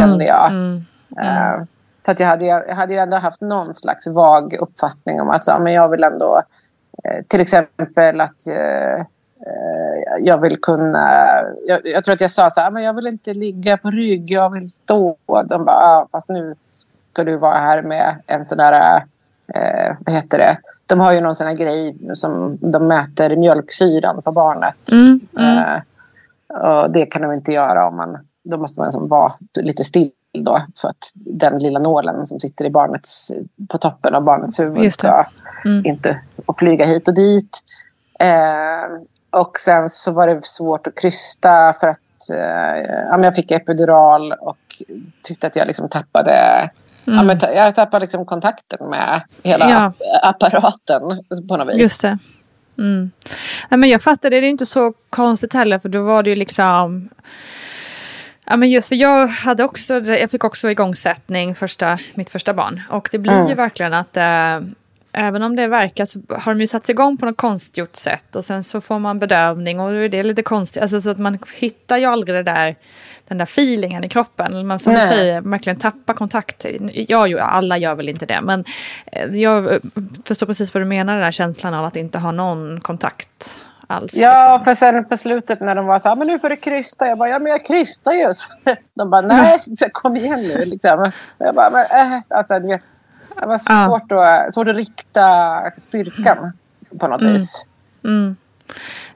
kände 0.00 0.24
jag. 0.24 0.50
Mm. 0.50 0.84
Eh, 1.20 1.64
för 2.04 2.12
att 2.12 2.20
jag 2.20 2.26
hade, 2.26 2.44
jag 2.44 2.74
hade 2.74 2.92
ju 2.92 2.98
ändå 2.98 3.16
haft 3.16 3.40
någon 3.40 3.74
slags 3.74 4.06
vag 4.08 4.54
uppfattning 4.60 5.20
om 5.20 5.30
att 5.30 5.44
så, 5.44 5.58
men 5.58 5.72
jag 5.72 5.88
vill 5.88 6.04
ändå 6.04 6.42
till 7.28 7.40
exempel 7.40 8.20
att 8.20 8.46
eh, 8.46 9.00
eh, 9.46 10.16
jag 10.20 10.40
vill 10.40 10.60
kunna... 10.60 11.34
Jag, 11.66 11.80
jag 11.84 12.04
tror 12.04 12.14
att 12.14 12.20
jag 12.20 12.30
sa 12.30 12.50
så 12.50 12.60
här, 12.60 12.70
men 12.70 12.82
jag 12.82 12.94
vill 12.94 13.06
inte 13.06 13.34
ligga 13.34 13.76
på 13.76 13.90
rygg, 13.90 14.30
jag 14.30 14.50
vill 14.50 14.70
stå. 14.70 15.16
De 15.44 15.64
bara, 15.64 15.76
ah, 15.76 16.08
fast 16.12 16.28
nu 16.28 16.54
ska 17.12 17.24
du 17.24 17.36
vara 17.36 17.58
här 17.58 17.82
med 17.82 18.16
en 18.26 18.44
sån 18.44 18.58
där, 18.58 19.02
eh, 19.54 19.96
vad 20.00 20.14
heter 20.14 20.38
det? 20.38 20.58
De 20.86 21.00
har 21.00 21.12
ju 21.12 21.20
någon 21.20 21.34
sån 21.34 21.46
här 21.46 21.54
grej 21.54 21.96
som 22.14 22.58
de 22.60 22.86
mäter 22.86 23.36
mjölksyran 23.36 24.22
på 24.22 24.32
barnet. 24.32 24.92
Mm. 24.92 25.20
Mm. 25.38 25.58
Eh, 25.58 25.80
och 26.58 26.90
det 26.90 27.06
kan 27.06 27.22
de 27.22 27.32
inte 27.32 27.52
göra 27.52 27.88
om 27.88 27.96
man... 27.96 28.18
Då 28.44 28.56
måste 28.56 28.80
man 28.80 28.86
liksom 28.86 29.08
vara 29.08 29.32
lite 29.54 29.84
still 29.84 30.10
då. 30.38 30.62
För 30.80 30.88
att 30.88 31.12
den 31.14 31.58
lilla 31.58 31.78
nålen 31.78 32.26
som 32.26 32.40
sitter 32.40 32.64
i 32.64 32.70
barnets, 32.70 33.32
på 33.68 33.78
toppen 33.78 34.14
av 34.14 34.22
barnets 34.22 34.60
huvud 34.60 34.92
ska 34.92 35.24
Mm. 35.64 35.86
inte 35.86 36.20
och 36.46 36.58
flyga 36.58 36.84
hit 36.86 37.08
och 37.08 37.14
dit. 37.14 37.58
Eh, 38.20 38.98
och 39.40 39.58
sen 39.58 39.88
så 39.90 40.12
var 40.12 40.26
det 40.26 40.46
svårt 40.46 40.86
att 40.86 40.94
krysta 41.00 41.72
för 41.80 41.88
att 41.88 42.30
eh, 42.32 43.22
jag 43.22 43.34
fick 43.34 43.50
epidural 43.50 44.32
och 44.32 44.82
tyckte 45.22 45.46
att 45.46 45.56
jag 45.56 45.66
liksom 45.66 45.88
tappade 45.88 46.70
Ja, 47.04 47.22
men 47.22 47.38
ta- 47.38 47.52
jag 47.52 47.74
tappade 47.74 48.00
liksom 48.04 48.26
kontakten 48.26 48.90
med 48.90 49.22
hela 49.42 49.64
Mm. 49.64 49.76
Ja. 49.76 49.92
app- 50.28 50.42
apparaten 50.42 51.02
på 51.48 51.56
något 51.56 51.68
vis. 51.74 51.76
Just 51.80 52.02
det. 52.02 52.18
Mm. 52.78 53.10
Nej, 53.70 53.78
men 53.78 53.88
jag 53.90 54.02
fattade, 54.02 54.40
det 54.40 54.46
är 54.46 54.50
inte 54.50 54.66
så 54.66 54.92
konstigt 55.10 55.54
heller 55.54 55.78
för 55.78 55.88
då 55.88 56.02
var 56.04 56.22
det 56.22 56.30
ju 56.30 56.36
liksom... 56.36 57.08
Ja, 58.52 58.56
men 58.56 58.70
just 58.70 58.88
för 58.88 58.96
jag, 58.96 59.26
hade 59.26 59.64
också, 59.64 59.94
jag 59.94 60.30
fick 60.30 60.44
också 60.44 60.70
igångsättning 60.70 61.54
första, 61.54 61.98
mitt 62.14 62.30
första 62.30 62.54
barn. 62.54 62.80
Och 62.90 63.08
det 63.12 63.18
blir 63.18 63.48
ju 63.48 63.54
verkligen 63.54 63.94
att 63.94 64.16
eh, 64.16 64.60
även 65.12 65.42
om 65.42 65.56
det 65.56 65.66
verkar 65.66 66.04
så 66.04 66.20
har 66.28 66.54
de 66.54 66.60
ju 66.60 66.66
satts 66.66 66.90
igång 66.90 67.16
på 67.16 67.26
något 67.26 67.36
konstgjort 67.36 67.96
sätt. 67.96 68.36
Och 68.36 68.44
sen 68.44 68.64
så 68.64 68.80
får 68.80 68.98
man 68.98 69.18
bedövning 69.18 69.80
och 69.80 69.90
då 69.90 69.96
är 69.96 70.08
det 70.08 70.22
lite 70.22 70.42
konstigt. 70.42 70.82
Alltså, 70.82 71.00
så 71.00 71.10
att 71.10 71.18
man 71.18 71.38
hittar 71.54 71.96
ju 71.96 72.04
aldrig 72.04 72.36
det 72.36 72.42
där, 72.42 72.74
den 73.28 73.38
där 73.38 73.44
feelingen 73.44 74.04
i 74.04 74.08
kroppen. 74.08 74.66
Man, 74.66 74.78
som 74.78 74.92
Nej. 74.92 75.02
du 75.02 75.08
säger, 75.08 75.40
verkligen 75.40 75.78
tappa 75.78 76.14
kontakt. 76.14 76.66
Ja, 76.92 77.26
ju, 77.26 77.38
alla 77.38 77.78
gör 77.78 77.94
väl 77.94 78.08
inte 78.08 78.26
det. 78.26 78.40
Men 78.42 78.64
eh, 79.06 79.36
jag 79.36 79.72
eh, 79.72 79.80
förstår 80.24 80.46
precis 80.46 80.74
vad 80.74 80.80
du 80.82 80.86
menar, 80.86 81.12
den 81.12 81.22
där 81.22 81.32
känslan 81.32 81.74
av 81.74 81.84
att 81.84 81.96
inte 81.96 82.18
ha 82.18 82.32
någon 82.32 82.80
kontakt 82.80 83.60
alls. 83.92 84.16
Ja, 84.16 84.56
liksom. 84.56 84.64
för 84.64 84.74
sen 84.74 85.04
på 85.04 85.16
slutet 85.16 85.60
när 85.60 85.74
de 85.74 85.86
var 85.86 85.98
så 85.98 86.08
här, 86.08 86.16
men 86.16 86.26
nu 86.26 86.38
får 86.38 86.48
du 86.48 86.56
krysta. 86.56 87.06
Jag 87.06 87.18
bara, 87.18 87.28
ja 87.28 87.38
men 87.38 87.52
jag 87.52 87.66
krystar 87.66 88.12
ju. 88.12 88.32
De 88.94 89.10
bara, 89.10 89.20
nej, 89.26 89.58
så 89.78 89.88
kom 89.92 90.16
igen 90.16 90.42
nu. 90.42 90.64
Liksom. 90.64 91.10
Jag 91.38 91.54
bara, 91.54 91.70
men 91.70 92.12
äh, 92.12 92.20
alltså, 92.28 92.58
du 92.58 92.68
vet, 92.68 92.82
det 93.40 93.46
var 93.46 93.60
Ja. 93.68 93.86
svårt, 93.88 94.12
att, 94.12 94.54
svårt 94.54 94.68
att 94.68 94.76
rikta 94.76 95.60
styrkan 95.78 96.52
på 96.98 97.08
något 97.08 97.22
vis. 97.22 97.66
Mm. 98.04 98.36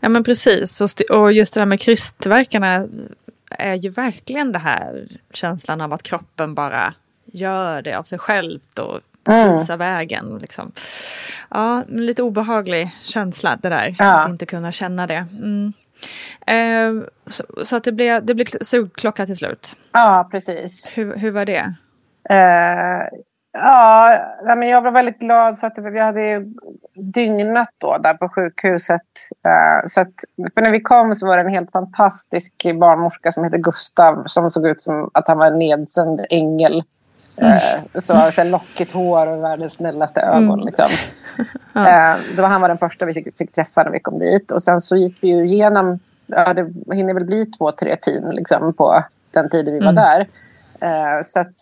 Ja 0.01 0.09
men 0.09 0.25
precis, 0.25 0.81
och, 0.81 0.85
st- 0.85 1.05
och 1.05 1.33
just 1.33 1.55
det 1.55 1.61
där 1.61 1.67
med 1.67 1.81
krystvärkarna 1.81 2.87
är 3.51 3.75
ju 3.75 3.91
verkligen 3.91 4.53
det 4.53 4.59
här 4.59 5.09
känslan 5.33 5.81
av 5.81 5.93
att 5.93 6.03
kroppen 6.03 6.55
bara 6.55 6.95
gör 7.25 7.83
det 7.83 7.95
av 7.95 8.03
sig 8.03 8.19
självt 8.19 8.79
och 8.79 9.01
Mm. 9.29 9.53
visar 9.53 9.77
vägen. 9.77 10.39
Liksom. 10.41 10.73
Ja, 11.51 11.83
lite 11.89 12.23
obehaglig 12.23 12.91
känsla 13.01 13.57
det 13.62 13.69
där, 13.69 13.95
Ja. 13.99 14.21
att 14.21 14.29
inte 14.29 14.47
kunna 14.47 14.73
känna 14.73 15.07
det. 15.07 15.27
Mm. 15.43 15.73
Eh, 16.47 17.07
så, 17.27 17.45
så 17.65 17.77
att 17.77 17.85
det 17.85 17.93
blev, 17.93 18.25
det 18.27 18.35
blev 18.35 18.47
sugklocka 18.61 19.27
till 19.27 19.37
slut. 19.37 19.77
Ja, 19.93 20.29
precis. 20.31 20.93
Hur, 20.95 21.17
hur 21.17 21.31
var 21.31 21.45
det? 21.45 21.75
Eh, 22.31 23.09
ja, 23.53 24.19
men 24.57 24.69
jag 24.69 24.83
var 24.83 24.91
väldigt 24.91 25.19
glad 25.19 25.59
för 25.59 25.67
att 25.67 25.79
vi 25.93 26.01
hade 26.01 26.45
dygnat 26.95 27.69
då 27.79 27.99
där 27.99 28.15
på 28.15 28.29
sjukhuset. 28.29 29.01
Eh, 29.47 29.87
så 29.87 30.01
att, 30.01 30.15
för 30.55 30.62
när 30.62 30.71
vi 30.71 30.81
kom 30.81 31.15
så 31.15 31.27
var 31.27 31.37
det 31.37 31.43
en 31.43 31.49
helt 31.49 31.73
fantastisk 31.73 32.55
barnmorska 32.81 33.33
som 33.33 33.45
heter 33.45 33.59
Gustav 33.59 34.23
som 34.27 34.51
såg 34.51 34.67
ut 34.67 34.83
som 34.83 35.11
att 35.15 35.29
han 35.29 35.39
var 35.39 35.47
en 35.47 35.59
nedsänd 35.59 36.21
ängel. 36.31 36.83
Eh, 37.37 38.01
så, 38.01 38.31
så 38.33 38.44
lockigt 38.44 38.92
hår 38.92 39.27
och 39.27 39.42
världens 39.42 39.72
snällaste 39.72 40.20
ögon. 40.20 40.64
Liksom. 40.64 40.88
Eh, 41.77 42.16
det 42.37 42.42
var, 42.42 42.49
han 42.49 42.61
var 42.61 42.68
den 42.68 42.79
första 42.79 43.07
vi 43.07 43.14
fick, 43.14 43.37
fick 43.37 43.53
träffa 43.53 43.83
när 43.83 43.90
vi 43.90 44.01
kom 44.01 44.18
dit. 44.18 44.51
Och 44.51 44.62
sen 44.62 44.81
så 44.81 44.96
gick 44.96 45.16
vi 45.20 45.29
ju 45.29 45.46
igenom, 45.46 45.99
ja, 46.27 46.55
det 46.55 46.94
hinner 46.94 47.14
väl 47.14 47.25
bli 47.25 47.46
två, 47.46 47.72
tre 47.72 47.96
team 47.96 48.31
liksom, 48.31 48.72
på 48.72 49.05
den 49.33 49.51
tiden 49.51 49.75
vi 49.75 49.81
var 49.81 49.92
där. 49.92 50.20
Eh, 50.81 51.22
så 51.22 51.40
att, 51.40 51.55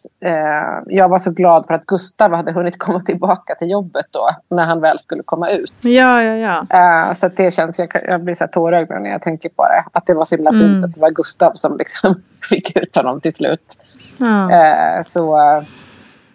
jag 0.86 1.08
var 1.08 1.18
så 1.18 1.30
glad 1.30 1.66
för 1.66 1.74
att 1.74 1.86
Gustav 1.86 2.34
hade 2.34 2.52
hunnit 2.52 2.78
komma 2.78 3.00
tillbaka 3.00 3.54
till 3.54 3.70
jobbet 3.70 4.06
då, 4.10 4.28
när 4.48 4.64
han 4.64 4.80
väl 4.80 4.98
skulle 4.98 5.22
komma 5.22 5.50
ut. 5.50 5.72
Ja, 5.82 6.22
ja, 6.22 6.64
ja. 6.68 7.14
Så 7.14 7.28
det 7.28 7.54
känns, 7.54 7.78
jag, 7.78 7.88
jag 8.08 8.20
blir 8.20 8.34
så 8.34 8.46
tårögd 8.46 8.90
när 8.90 9.10
jag 9.10 9.22
tänker 9.22 9.48
på 9.48 9.62
det. 9.62 9.84
Att 9.92 10.06
det 10.06 10.14
var 10.14 10.24
så 10.24 10.36
himla 10.36 10.50
fint 10.50 10.84
att 10.84 10.94
det 10.94 11.00
var 11.00 11.10
Gustav 11.10 11.52
som 11.54 11.76
liksom 11.78 12.22
fick 12.48 12.76
ut 12.76 12.96
honom 12.96 13.20
till 13.20 13.34
slut. 13.34 13.76
Ja. 14.18 14.50
Eh, 14.50 15.04
så, 15.06 15.38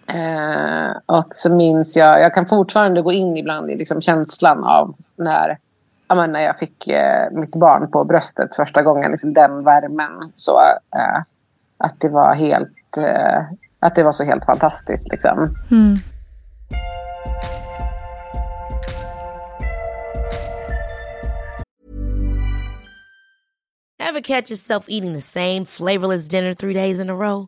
eh, 0.07 0.91
och 1.05 1.27
så 1.31 1.53
minns 1.53 1.97
jag, 1.97 2.21
jag 2.21 2.33
kan 2.33 2.45
fortfarande 2.45 3.01
gå 3.01 3.11
in 3.11 3.37
ibland 3.37 3.71
i 3.71 3.75
liksom 3.75 4.01
känslan 4.01 4.63
av 4.63 4.95
när, 5.15 5.57
ja, 6.07 6.15
men 6.15 6.31
när 6.31 6.41
jag 6.41 6.57
fick 6.57 6.87
eh, 6.87 7.31
mitt 7.31 7.55
barn 7.55 7.91
på 7.91 8.03
bröstet 8.03 8.55
första 8.55 8.81
gången. 8.81 9.11
Liksom 9.11 9.33
den 9.33 9.63
värmen. 9.63 10.31
Så, 10.35 10.59
eh, 10.95 11.23
att 11.77 11.99
det 11.99 12.09
var 12.09 12.35
helt, 12.35 12.97
eh, 12.97 13.41
att 13.79 13.95
det 13.95 14.03
var 14.03 14.11
så 14.11 14.23
helt 14.23 14.45
fantastiskt. 14.45 15.09
Liksom. 15.11 15.55
Mm. 15.71 15.95
Ever 24.09 24.21
catch 24.21 24.49
yourself 24.49 24.85
eating 24.89 25.13
the 25.13 25.21
same 25.21 25.65
flavorless 25.65 26.27
dinner 26.27 26.53
three 26.53 26.73
days 26.73 26.99
in 26.99 27.09
a 27.09 27.13
row? 27.13 27.47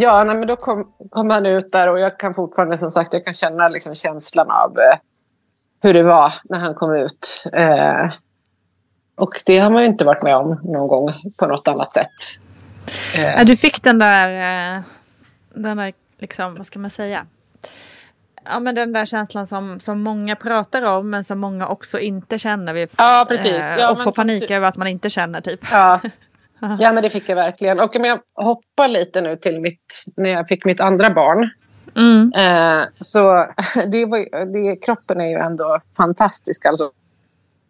Ja, 0.00 0.24
nej, 0.24 0.36
men 0.36 0.48
då 0.48 0.56
kom, 0.56 0.92
kom 1.10 1.30
han 1.30 1.46
ut 1.46 1.72
där 1.72 1.88
och 1.88 2.00
jag 2.00 2.18
kan 2.18 2.34
fortfarande 2.34 2.78
som 2.78 2.90
sagt 2.90 3.12
jag 3.12 3.24
kan 3.24 3.34
känna 3.34 3.68
liksom 3.68 3.94
känslan 3.94 4.50
av 4.50 4.78
eh, 4.78 4.98
hur 5.82 5.94
det 5.94 6.02
var 6.02 6.34
när 6.44 6.58
han 6.58 6.74
kom 6.74 6.94
ut. 6.94 7.44
Eh, 7.52 8.10
och 9.16 9.42
det 9.46 9.58
har 9.58 9.70
man 9.70 9.82
ju 9.82 9.88
inte 9.88 10.04
varit 10.04 10.22
med 10.22 10.36
om 10.36 10.60
någon 10.64 10.88
gång 10.88 11.32
på 11.36 11.46
något 11.46 11.68
annat 11.68 11.94
sätt. 11.94 12.06
Eh. 13.18 13.44
Du 13.44 13.56
fick 13.56 13.82
den 13.82 13.98
där, 13.98 14.28
eh, 14.28 14.82
den 15.54 15.76
där 15.76 15.92
liksom, 16.18 16.54
vad 16.54 16.66
ska 16.66 16.78
man 16.78 16.90
säga? 16.90 17.26
Ja, 18.44 18.60
men 18.60 18.74
den 18.74 18.92
där 18.92 19.06
känslan 19.06 19.46
som, 19.46 19.80
som 19.80 20.02
många 20.02 20.36
pratar 20.36 20.82
om 20.82 21.10
men 21.10 21.24
som 21.24 21.38
många 21.38 21.68
också 21.68 21.98
inte 21.98 22.38
känner. 22.38 22.72
Vi, 22.72 22.86
ja, 22.98 23.26
precis. 23.28 23.62
Eh, 23.64 23.78
ja, 23.78 23.90
och 23.90 24.02
får 24.02 24.12
panik 24.12 24.50
över 24.50 24.68
att 24.68 24.76
man 24.76 24.86
inte 24.88 25.10
känner 25.10 25.40
typ. 25.40 25.60
Ja. 25.72 26.00
Ja, 26.60 26.92
men 26.92 27.02
det 27.02 27.10
fick 27.10 27.28
jag 27.28 27.36
verkligen. 27.36 27.80
Och 27.80 27.96
om 27.96 28.04
jag 28.04 28.20
hoppar 28.34 28.88
lite 28.88 29.20
nu 29.20 29.36
till 29.36 29.60
mitt, 29.60 30.04
när 30.16 30.30
jag 30.30 30.48
fick 30.48 30.64
mitt 30.64 30.80
andra 30.80 31.10
barn. 31.10 31.50
Mm. 31.96 32.32
Eh, 32.36 32.86
så 32.98 33.46
det 33.92 34.04
var, 34.04 34.44
det, 34.52 34.76
kroppen 34.76 35.20
är 35.20 35.26
ju 35.26 35.36
ändå 35.36 35.80
fantastisk. 35.96 36.66
Alltså. 36.66 36.90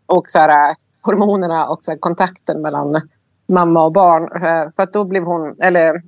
Och 0.06 0.30
så 0.30 0.38
här, 0.38 0.76
hormonerna 1.02 1.66
och 1.66 1.78
så 1.82 1.90
här, 1.90 1.98
kontakten 1.98 2.62
mellan 2.62 3.08
mamma 3.48 3.84
och 3.84 3.92
barn. 3.92 4.22
Eh, 4.22 4.70
för 4.76 4.82
att 4.82 4.92
då 4.92 5.04
blev 5.04 5.22
hon, 5.22 5.56
eller 5.60 6.02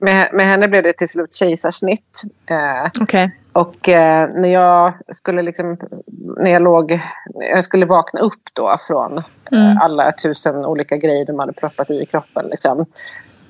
med, 0.00 0.28
med 0.32 0.46
henne 0.46 0.68
blev 0.68 0.82
det 0.82 0.92
till 0.92 1.08
slut 1.08 1.34
kejsarsnitt. 1.34 2.22
Eh, 2.50 3.02
okay. 3.02 3.30
Och 3.58 3.88
eh, 3.88 4.30
när 4.34 4.48
jag 4.48 4.92
skulle 5.08 5.42
liksom, 5.42 5.76
när 6.36 6.50
jag 6.50 6.62
låg, 6.62 7.00
jag 7.34 7.64
skulle 7.64 7.86
vakna 7.86 8.20
upp 8.20 8.42
då 8.52 8.76
från 8.86 9.22
mm. 9.52 9.64
eh, 9.64 9.82
alla 9.82 10.12
tusen 10.12 10.64
olika 10.64 10.96
grejer 10.96 11.26
de 11.26 11.38
hade 11.38 11.52
proppat 11.52 11.90
i 11.90 12.06
kroppen 12.06 12.46
liksom. 12.46 12.86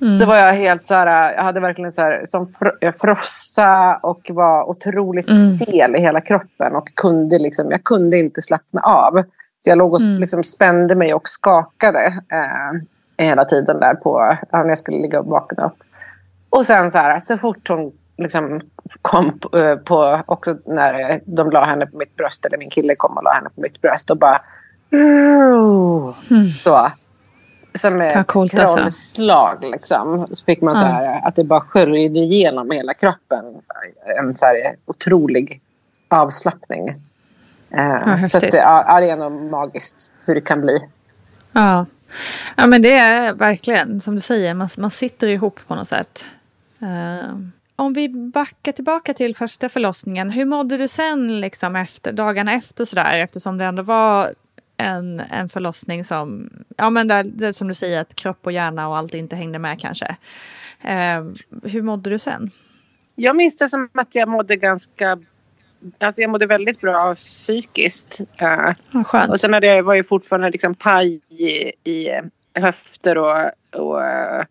Mm. 0.01 0.13
Så 0.13 0.25
var 0.25 0.35
jag 0.35 0.53
helt 0.53 0.87
så 0.87 0.93
här, 0.93 1.33
jag 1.33 1.43
hade 1.43 1.59
verkligen 1.59 1.93
så 1.93 2.01
här, 2.01 2.23
som 2.25 2.47
fr 2.47 2.91
frossa 2.91 3.99
och 4.03 4.31
var 4.33 4.69
otroligt 4.69 5.29
mm. 5.29 5.57
stel 5.57 5.95
i 5.95 5.99
hela 5.99 6.21
kroppen 6.21 6.75
och 6.75 6.95
kunde 6.95 7.39
liksom, 7.39 7.71
jag 7.71 7.83
kunde 7.83 8.17
inte 8.17 8.41
slappna 8.41 8.81
av. 8.81 9.23
Så 9.59 9.69
jag 9.69 9.77
låg 9.77 9.93
och 9.93 10.01
mm. 10.01 10.19
liksom 10.19 10.43
spände 10.43 10.95
mig 10.95 11.13
och 11.13 11.29
skakade 11.29 12.05
eh, 12.31 13.25
hela 13.25 13.45
tiden 13.45 13.79
där 13.79 13.93
på, 13.93 14.37
när 14.51 14.69
jag 14.69 14.77
skulle 14.77 14.97
ligga 14.97 15.19
och 15.19 15.25
vakna 15.25 15.65
upp. 15.65 15.83
Och 16.49 16.65
sen 16.65 16.91
så 16.91 16.97
här, 16.97 17.19
så 17.19 17.37
fort 17.37 17.69
hon 17.69 17.91
liksom 18.19 18.61
kom 19.01 19.39
på, 19.39 19.57
eh, 19.57 19.75
på, 19.75 20.23
också 20.25 20.57
när 20.65 21.21
de 21.25 21.51
la 21.51 21.65
henne 21.65 21.85
på 21.85 21.97
mitt 21.97 22.15
bröst, 22.15 22.45
eller 22.45 22.57
min 22.57 22.69
kille 22.69 22.95
kom 22.95 23.17
och 23.17 23.23
la 23.23 23.33
henne 23.33 23.49
på 23.55 23.61
mitt 23.61 23.81
bröst 23.81 24.09
och 24.09 24.17
bara 24.17 24.41
mm. 24.91 26.47
så. 26.57 26.91
Som 27.73 28.01
ett 28.01 28.27
trollslag 28.27 28.79
alltså. 28.79 29.67
liksom. 29.71 30.27
Så 30.31 30.45
fick 30.45 30.61
man 30.61 30.75
så 30.75 30.81
här, 30.81 31.27
att 31.27 31.35
det 31.35 31.43
bara 31.43 31.61
sköljde 31.61 32.19
igenom 32.19 32.71
hela 32.71 32.93
kroppen. 32.93 33.45
En 34.17 34.35
så 34.35 34.45
här 34.45 34.75
otrolig 34.85 35.61
avslappning. 36.07 36.95
Ja, 37.69 38.29
så 38.29 38.37
att, 38.37 38.53
ja, 38.53 38.99
det 38.99 39.09
är 39.09 39.17
nog 39.17 39.31
magiskt 39.31 40.11
hur 40.25 40.35
det 40.35 40.41
kan 40.41 40.61
bli. 40.61 40.79
Ja. 41.51 41.85
ja, 42.55 42.67
men 42.67 42.81
det 42.81 42.93
är 42.93 43.33
verkligen 43.33 43.99
som 43.99 44.15
du 44.15 44.21
säger, 44.21 44.53
man, 44.53 44.69
man 44.77 44.91
sitter 44.91 45.27
ihop 45.27 45.59
på 45.67 45.75
något 45.75 45.87
sätt. 45.87 46.25
Uh, 46.81 47.49
om 47.79 47.93
vi 47.93 48.09
backar 48.09 48.71
tillbaka 48.71 49.13
till 49.13 49.35
första 49.35 49.69
förlossningen, 49.69 50.29
hur 50.29 50.45
mådde 50.45 50.77
du 50.77 50.87
sen 50.87 51.41
liksom 51.41 51.75
efter, 51.75 52.11
dagarna 52.11 52.53
efter 52.53 52.85
sådär, 52.85 53.19
eftersom 53.19 53.57
det 53.57 53.65
ändå 53.65 53.83
var 53.83 54.33
en, 54.77 55.19
en 55.19 55.49
förlossning 55.49 56.03
som, 56.03 56.49
ja 56.77 56.89
men 56.89 57.07
där, 57.07 57.51
som 57.51 57.67
du 57.67 57.73
säger 57.73 58.01
att 58.01 58.15
kropp 58.15 58.39
och 58.45 58.51
hjärna 58.51 58.87
och 58.87 58.97
allt 58.97 59.13
inte 59.13 59.35
hängde 59.35 59.59
med 59.59 59.79
kanske. 59.79 60.15
Uh, 60.85 61.31
hur 61.63 61.81
mådde 61.81 62.09
du 62.09 62.19
sen? 62.19 62.51
Jag 63.15 63.35
minns 63.35 63.57
det 63.57 63.69
som 63.69 63.89
att 63.93 64.15
jag 64.15 64.29
mådde 64.29 64.55
ganska 64.55 65.19
Alltså 65.99 66.21
jag 66.21 66.29
mådde 66.29 66.45
väldigt 66.45 66.81
bra 66.81 67.15
psykiskt. 67.15 68.21
Uh, 68.41 68.73
oh, 68.93 69.29
och 69.29 69.39
sen 69.39 69.53
hade 69.53 69.67
jag, 69.67 69.83
var 69.83 69.95
jag 69.95 70.07
fortfarande 70.07 70.49
liksom 70.49 70.75
paj 70.75 71.21
i, 71.29 71.71
i 71.91 72.21
höfter 72.53 73.17
och, 73.17 73.51
och 73.75 73.99
uh, 73.99 74.43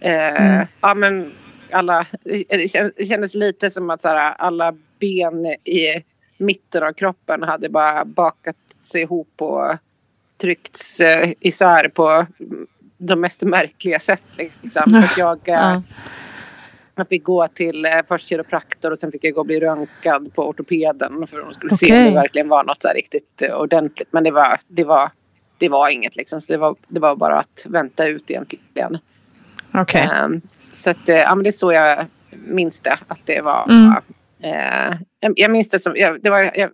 mm. 0.00 0.66
ja, 0.80 0.94
men 0.94 1.32
alla, 1.70 2.06
det 2.48 3.06
kändes 3.08 3.34
lite 3.34 3.70
som 3.70 3.90
att 3.90 4.02
så 4.02 4.08
här, 4.08 4.34
alla 4.38 4.74
ben 5.00 5.46
i 5.46 6.04
mitten 6.38 6.82
av 6.82 6.92
kroppen 6.92 7.42
hade 7.42 7.68
bara 7.68 8.04
bakat 8.04 8.56
sig 8.80 9.02
ihop 9.02 9.32
och 9.36 9.76
tryckts 10.40 11.00
uh, 11.00 11.32
isär 11.40 11.88
på 11.88 12.26
de 12.98 13.20
mest 13.20 13.42
märkliga 13.42 13.98
sätt. 13.98 14.22
Liksom. 14.36 14.90
Så 14.90 14.96
att 14.96 15.18
jag, 15.18 15.48
uh, 15.48 15.80
jag 16.94 17.08
fick 17.08 17.24
gå 17.24 17.48
till 17.48 17.86
uh, 17.86 17.92
först 18.08 18.28
kiropraktor 18.28 18.90
och 18.90 18.98
sen 18.98 19.12
fick 19.12 19.24
jag 19.24 19.34
gå 19.34 19.40
och 19.40 19.46
bli 19.46 19.60
röntgad 19.60 20.34
på 20.34 20.48
ortopeden 20.48 21.26
för 21.26 21.40
att 21.40 21.46
de 21.46 21.54
skulle 21.54 21.72
okay. 21.72 21.88
se 21.88 21.98
om 21.98 22.04
det 22.04 22.20
verkligen 22.20 22.48
var 22.48 22.64
något 22.64 22.82
så 22.82 22.88
riktigt 22.88 23.42
ordentligt. 23.42 24.08
Men 24.10 24.24
det 24.24 24.30
var, 24.30 24.58
det 24.68 24.84
var, 24.84 25.10
det 25.58 25.68
var 25.68 25.88
inget 25.88 26.16
liksom. 26.16 26.40
Så 26.40 26.52
det 26.52 26.58
var, 26.58 26.76
det 26.88 27.00
var 27.00 27.16
bara 27.16 27.38
att 27.38 27.66
vänta 27.68 28.06
ut 28.06 28.30
egentligen. 28.30 28.98
Okay. 29.74 30.24
Um, 30.24 30.40
så 30.76 30.90
att, 30.90 31.08
ja, 31.08 31.34
men 31.34 31.42
det 31.42 31.50
är 31.50 31.52
så 31.52 31.72
jag 31.72 32.06
minns 32.30 32.80
det. 32.80 32.98
Att 33.08 33.20
det 33.24 33.40
var... 33.40 33.68
Mm. 33.70 33.92
Eh, 34.40 34.98
jag, 35.34 35.50
minns 35.50 35.70
det 35.70 35.78
som... 35.78 35.96
Jag, 35.96 36.22
det, 36.22 36.30
var, 36.30 36.50
jag, 36.54 36.70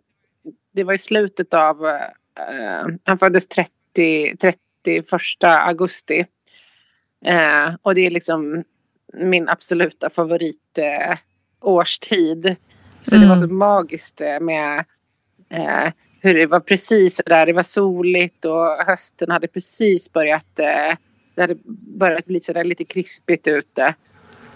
det 0.74 0.84
var 0.84 0.94
i 0.94 0.98
slutet 0.98 1.54
av... 1.54 1.86
Eh, 1.86 2.86
han 3.04 3.18
föddes 3.18 3.48
30, 3.48 4.36
31 4.84 5.04
augusti. 5.42 6.26
Eh, 7.24 7.74
och 7.82 7.94
det 7.94 8.06
är 8.06 8.10
liksom 8.10 8.64
min 9.12 9.48
absoluta 9.48 10.10
favorit 10.10 10.78
eh, 10.78 11.18
årstid. 11.60 12.56
Så 13.02 13.14
mm. 13.14 13.28
det 13.28 13.34
var 13.34 13.46
så 13.46 13.54
magiskt 13.54 14.20
eh, 14.20 14.40
med 14.40 14.84
eh, 15.50 15.92
hur 16.20 16.34
det 16.34 16.46
var 16.46 16.60
precis 16.60 17.20
där. 17.26 17.46
Det 17.46 17.52
var 17.52 17.62
soligt 17.62 18.44
och 18.44 18.76
hösten 18.86 19.30
hade 19.30 19.48
precis 19.48 20.12
börjat 20.12 20.58
eh, 20.58 20.96
det 21.42 21.52
hade 21.52 21.60
börjat 21.98 22.24
bli 22.24 22.40
sådär 22.40 22.64
lite 22.64 22.84
krispigt 22.84 23.48
ute. 23.48 23.94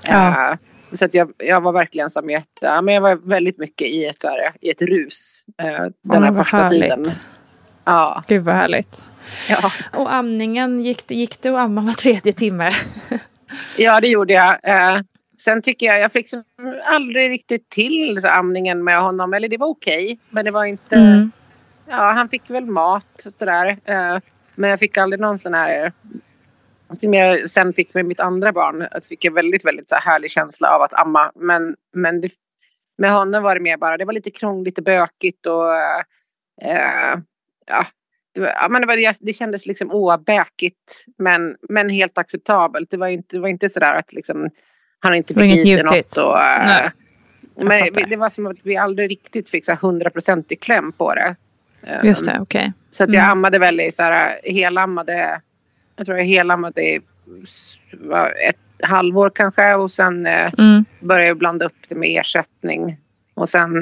Ja. 0.08 0.50
Uh, 0.50 0.56
så 0.96 1.04
att 1.04 1.14
jag, 1.14 1.32
jag 1.38 1.60
var 1.60 1.72
verkligen 1.72 2.10
som 2.10 2.30
ett, 2.30 2.58
ja, 2.60 2.82
men 2.82 2.94
jag 2.94 3.00
var 3.00 3.16
väldigt 3.16 3.58
mycket 3.58 3.88
i 3.88 4.04
ett, 4.04 4.20
såhär, 4.20 4.52
i 4.60 4.70
ett 4.70 4.82
rus 4.82 5.46
uh, 5.62 5.88
den 6.02 6.22
här 6.22 6.32
första 6.32 6.56
härligt. 6.56 6.94
tiden. 6.94 7.06
Ja. 7.84 8.22
Gud 8.26 8.44
vad 8.44 8.54
härligt. 8.54 9.04
Ja. 9.48 9.72
Och 9.92 10.14
amningen, 10.14 10.80
gick, 10.80 11.10
gick 11.10 11.42
det 11.42 11.48
att 11.48 11.58
amma 11.58 11.80
var 11.80 11.92
tredje 11.92 12.32
timme? 12.32 12.70
ja, 13.76 14.00
det 14.00 14.08
gjorde 14.08 14.32
jag. 14.32 14.52
Uh, 14.52 15.02
sen 15.38 15.62
tycker 15.62 15.86
jag, 15.86 16.00
jag 16.00 16.12
fick 16.12 16.26
aldrig 16.84 17.30
riktigt 17.30 17.70
till 17.70 18.18
så, 18.22 18.28
amningen 18.28 18.84
med 18.84 19.00
honom. 19.00 19.34
Eller 19.34 19.48
det 19.48 19.56
var 19.56 19.66
okej, 19.66 20.04
okay, 20.04 20.16
men 20.30 20.44
det 20.44 20.50
var 20.50 20.64
inte... 20.64 20.96
Mm. 20.96 21.30
Ja, 21.88 22.12
han 22.12 22.28
fick 22.28 22.50
väl 22.50 22.66
mat 22.66 23.26
sådär. 23.30 23.70
Uh, 23.70 24.20
men 24.54 24.70
jag 24.70 24.78
fick 24.78 24.96
aldrig 24.96 25.20
någon 25.20 25.38
sån 25.38 25.54
här 25.54 25.92
som 26.92 27.14
jag 27.14 27.50
sen 27.50 27.72
fick 27.72 27.94
med 27.94 28.04
mitt 28.04 28.20
andra 28.20 28.52
barn, 28.52 28.88
att 28.90 29.06
fick 29.06 29.24
jag 29.24 29.32
väldigt, 29.32 29.64
väldigt 29.64 29.88
så 29.88 29.94
här 29.94 30.02
härlig 30.12 30.30
känsla 30.30 30.70
av 30.70 30.82
att 30.82 30.94
amma. 30.94 31.32
Men, 31.34 31.76
men 31.94 32.20
det, 32.20 32.30
med 32.98 33.10
honom 33.10 33.42
var 33.42 33.54
det 33.54 33.60
mer 33.60 33.76
bara, 33.76 33.96
det 33.96 34.04
var 34.04 34.12
lite 34.12 34.30
krångligt 34.30 34.78
och 34.78 34.84
bökigt 34.84 35.46
och 35.46 35.74
äh, 36.62 37.18
ja, 37.66 37.86
det, 38.34 38.40
var, 38.40 38.48
ja, 38.48 38.68
men 38.68 38.80
det, 38.80 38.86
var, 38.86 39.24
det 39.26 39.32
kändes 39.32 39.66
liksom 39.66 39.90
åbäkigt 39.90 41.04
men, 41.18 41.56
men 41.68 41.88
helt 41.88 42.18
acceptabelt. 42.18 42.90
Det 42.90 42.96
var 42.96 43.08
inte, 43.08 43.36
det 43.36 43.40
var 43.40 43.48
inte 43.48 43.68
sådär 43.68 43.94
att 43.94 44.12
liksom, 44.12 44.48
han 45.00 45.14
inte 45.14 45.34
fick 45.34 45.66
i 45.66 45.74
sig 45.74 45.82
något. 45.82 46.16
Och, 46.16 46.40
eh, 46.42 46.90
Nej, 47.58 47.82
jag 47.86 47.94
men 47.94 48.10
det 48.10 48.16
var 48.16 48.28
som 48.28 48.46
att 48.46 48.56
vi 48.62 48.76
aldrig 48.76 49.10
riktigt 49.10 49.48
fick 49.48 49.64
så 49.64 49.72
här 49.72 49.78
100% 49.78 50.44
i 50.48 50.56
kläm 50.56 50.92
på 50.92 51.14
det. 51.14 51.36
Eh, 51.82 52.04
Just 52.04 52.24
det, 52.24 52.38
okej. 52.40 52.72
Så 52.90 53.04
att 53.04 53.12
jag 53.12 53.22
Mm. 53.22 53.32
ammade 53.32 53.58
väl 53.58 53.80
i 53.80 53.90
så 53.90 54.02
här, 54.02 54.40
helammade, 54.44 55.40
jag 55.96 56.06
tror 56.06 56.18
jag 56.18 56.24
helammade 56.24 56.82
i 56.82 57.00
s- 57.42 57.74
vad, 57.92 58.26
ett 58.26 58.56
halvår 58.82 59.30
kanske 59.34 59.74
och 59.74 59.90
sen 59.90 60.26
eh, 60.26 60.52
Mm. 60.58 60.84
började 61.00 61.26
jag 61.26 61.38
blanda 61.38 61.66
upp 61.66 61.88
det 61.88 61.94
med 61.94 62.20
ersättning. 62.20 62.96
Och 63.34 63.48
sen 63.48 63.72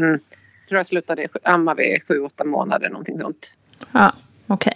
tror 0.69 0.79
jag 0.79 0.87
slutade 0.87 1.29
amma 1.43 1.75
vid 1.75 2.03
sju, 2.09 2.21
åtta 2.21 2.45
månader 2.45 2.89
någonting 2.89 3.19
sånt. 3.19 3.55
Ja, 3.93 4.13
okej. 4.47 4.75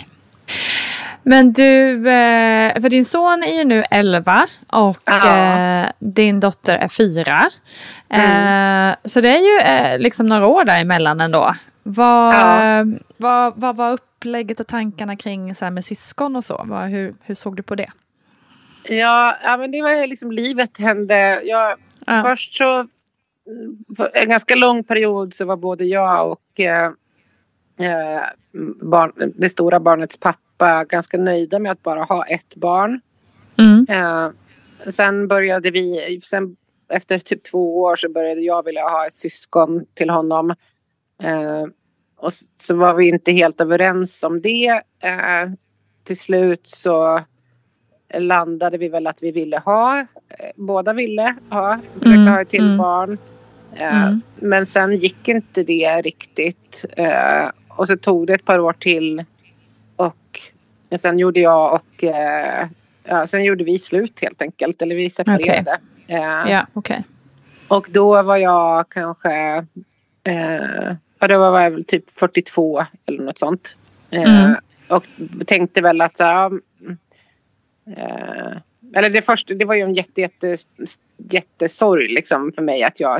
Men 1.23 1.53
du, 1.53 1.91
eh, 2.11 2.81
för 2.81 2.89
din 2.91 3.05
son 3.05 3.43
är 3.43 3.57
ju 3.59 3.65
nu 3.65 3.85
11 3.91 4.47
och 4.67 4.99
Ja. 5.05 5.37
eh, 5.39 5.89
din 5.99 6.41
dotter 6.41 6.77
är 6.79 6.89
4. 6.89 7.49
Mm. 8.09 8.95
Så 9.05 9.21
det 9.21 9.29
är 9.29 9.39
ju 9.95 9.99
liksom 9.99 10.27
några 10.27 10.47
år 10.47 10.65
däremellan 10.65 11.21
ändå. 11.21 11.55
Vad, 11.83 12.35
Ja. 12.35 12.85
vad, 13.17 13.53
vad 13.57 13.77
var 13.77 13.99
upplägget 14.19 14.61
och 14.61 14.67
tankarna 14.67 15.17
kring 15.17 15.55
så 15.55 15.65
här 15.65 15.73
med 15.73 15.85
syskon 15.85 16.37
och 16.37 16.45
så? 16.45 16.65
Vad, 16.67 16.89
hur, 16.89 17.15
hur 17.23 17.35
såg 17.35 17.57
du 17.57 17.63
på 17.63 17.75
det? 17.75 17.91
Ja, 18.85 19.37
ja 19.43 19.57
men 19.57 19.71
det 19.71 19.83
var 19.83 19.91
ju 19.91 20.07
liksom 20.07 20.33
livet 20.33 20.79
hände. 20.79 21.43
Jag, 21.45 21.79
Ja. 22.09 22.23
Först 22.23 22.57
så, 22.57 22.87
för 23.97 24.11
en 24.15 24.29
ganska 24.29 24.55
lång 24.55 24.85
period 24.85 25.35
så 25.35 25.45
var 25.45 25.57
både 25.57 25.85
jag 25.85 26.33
och 26.33 26.61
eh, 26.61 26.93
eh, 27.81 28.23
barn, 28.83 29.33
det 29.37 29.49
stora 29.49 29.81
barnets 29.81 30.21
pappa 30.21 30.85
ganska 30.85 31.19
nöjda 31.19 31.59
med 31.59 31.73
att 31.73 31.83
bara 31.83 32.05
ha 32.05 32.27
ett 32.27 32.55
barn. 32.55 33.01
Mm. 33.59 33.87
Eh, 33.89 34.31
sen 34.91 35.29
började 35.29 35.71
vi, 35.71 36.21
sen 36.23 36.57
efter 36.89 37.19
typ 37.19 37.45
två 37.45 37.81
år 37.81 37.97
så 37.97 38.09
började 38.09 38.41
jag 38.41 38.65
vilja 38.65 38.83
ha 38.83 39.07
ett 39.07 39.15
syskon 39.15 39.85
till 39.95 40.11
honom. 40.11 40.51
Eh, 41.23 41.65
och 42.19 42.33
så 42.57 42.77
var 42.77 42.95
vi 42.95 43.09
inte 43.09 43.33
helt 43.33 43.61
överens 43.61 44.25
om 44.25 44.41
det. 44.41 44.69
Eh, 45.03 45.51
till 46.05 46.19
slut 46.19 46.67
så 46.67 47.21
landade 48.15 48.79
vi 48.79 48.89
väl 48.89 49.07
att 49.07 49.23
vi 49.23 49.31
ville 49.31 49.59
ha, 49.59 49.99
eh, 50.01 50.07
båda 50.57 50.93
ville 50.93 51.35
ha, 51.51 51.79
försökte 51.93 52.09
Mm, 52.09 52.27
ha 52.27 52.41
ett 52.41 52.49
till 52.49 52.65
mm. 52.67 52.79
barn. 52.79 53.19
Eh, 53.77 54.03
Mm. 54.03 54.21
Men 54.37 54.67
sen 54.67 54.97
gick 54.97 55.29
inte 55.29 55.63
det 55.63 56.01
riktigt. 56.03 56.85
Eh, 56.97 57.51
och 57.69 57.87
så 57.89 57.97
tog 57.97 58.27
det 58.27 58.35
ett 58.35 58.45
par 58.45 58.59
år 58.59 58.73
till. 58.73 59.25
Och 59.97 60.41
sen 60.97 61.19
gjorde 61.19 61.41
jag 61.41 61.75
och 61.75 62.05
eh, 62.05 62.69
ja, 63.05 63.27
sen 63.27 63.45
gjorde 63.45 63.65
vi 63.65 63.79
slut 63.79 64.21
helt 64.23 64.43
enkelt. 64.43 64.83
Eller 64.83 64.97
vi 64.97 65.11
separerade. 65.11 65.79
Eh, 66.07 66.17
Ja, 66.51 66.67
okej. 66.75 67.05
och 67.69 67.89
då 67.91 68.23
var 68.23 68.37
jag 68.37 68.89
kanske, 68.89 69.67
ja 71.19 71.29
då 71.29 71.39
var 71.39 71.61
jag 71.61 71.71
väl 71.71 71.85
typ 71.85 72.11
42 72.11 72.85
eller 73.07 73.23
något 73.23 73.39
sånt. 73.39 73.77
Eh, 74.11 74.23
Mm. 74.45 74.55
Och 74.89 75.07
tänkte 75.47 75.81
väl 75.81 76.01
att 76.01 76.19
ja, 76.19 76.47
mm, 76.47 76.97
eh, 77.97 78.57
eller 78.95 79.11
det 79.11 79.23
första, 79.23 79.55
det 79.55 79.65
var 79.65 79.75
ju 79.75 79.83
en 79.83 79.95
jätte, 79.95 80.21
jätte, 80.21 80.57
jättesorg 81.31 82.09
liksom 82.09 82.53
för 82.55 82.63
mig 82.63 82.83
att 82.83 83.01
jag, 83.01 83.17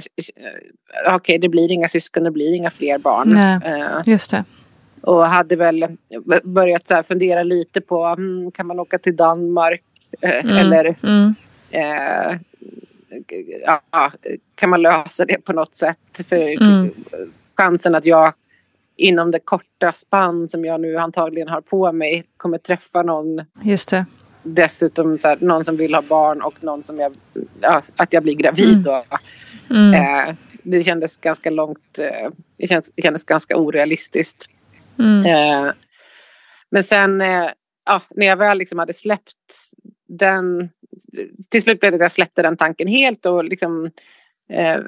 eh, 1.07 1.15
okej 1.15 1.39
det 1.39 1.49
blir 1.49 1.71
inga 1.73 1.89
syskon, 1.89 2.25
det 2.25 2.31
blir 2.31 2.55
inga 2.55 2.71
fler 2.71 2.99
barn. 2.99 3.29
Nej. 3.29 3.59
Eh, 3.65 4.01
Just 4.07 4.31
det. 4.31 4.45
och 5.01 5.27
hade 5.29 5.57
väl 5.57 5.87
börjat 6.45 6.87
så 6.87 7.03
fundera 7.03 7.43
lite 7.43 7.81
på, 7.81 8.05
mm, 8.05 8.51
kan 8.51 8.67
man 8.67 8.81
åka 8.81 8.99
till 8.99 9.17
Danmark? 9.17 9.83
Eh, 10.21 10.45
Mm. 10.45 10.57
Eller 10.57 10.95
Mm. 11.03 11.35
eh, 11.71 12.39
ja, 13.91 14.13
kan 14.55 14.71
man 14.71 14.83
lösa 14.83 15.25
det 15.25 15.45
på 15.45 15.53
något 15.53 15.75
sätt? 15.75 15.99
För 16.29 16.63
Mm. 16.63 16.91
Chansen 17.59 17.95
att 17.95 18.07
jag 18.07 18.33
inom 18.97 19.31
det 19.31 19.39
korta 19.39 19.93
spann 19.93 20.49
som 20.49 20.65
jag 20.65 20.81
nu 20.81 20.97
antagligen 20.97 21.49
har 21.49 21.61
på 21.61 21.93
mig 21.93 22.25
kommer 22.37 22.59
träffa 22.59 23.03
någon 23.03 23.45
Just 23.63 23.91
det. 23.91 24.07
dessutom 24.43 25.19
så 25.19 25.29
här, 25.29 25.39
någon 25.41 25.65
som 25.65 25.77
vill 25.77 25.95
ha 25.95 26.03
barn 26.03 26.43
och 26.43 26.65
någon 26.65 26.83
som 26.83 26.99
jag, 26.99 27.17
ja, 27.61 27.83
att 27.97 28.13
jag 28.13 28.23
blir 28.23 28.35
gravid. 28.35 28.79
då. 28.79 29.05
Mm. 29.71 29.95
Eh, 29.95 30.35
det 30.63 30.83
kändes 30.83 31.17
ganska 31.17 31.51
långt, 31.51 31.99
eh, 31.99 32.31
det 32.59 32.67
kändes, 32.67 32.93
det 32.97 33.03
kändes 33.03 33.25
ganska 33.25 33.57
orealistiskt. 33.57 34.51
Mm. 34.99 35.27
Eh, 35.27 35.73
men 36.71 36.85
sen 36.85 37.21
eh, 37.21 37.51
ja, 37.87 38.03
när 38.15 38.27
jag 38.27 38.37
väl 38.37 38.59
liksom 38.59 38.79
hade 38.79 38.93
släppt 38.93 39.73
den, 40.09 40.69
till 41.51 41.63
slut 41.63 41.81
blev 41.81 41.93
det 41.93 41.97
att 41.97 42.03
jag 42.03 42.13
släppte 42.13 42.43
den 42.43 42.57
tanken 42.57 42.89
helt 42.89 43.27
och 43.27 43.45
liksom 43.45 43.91
eh, 44.49 44.81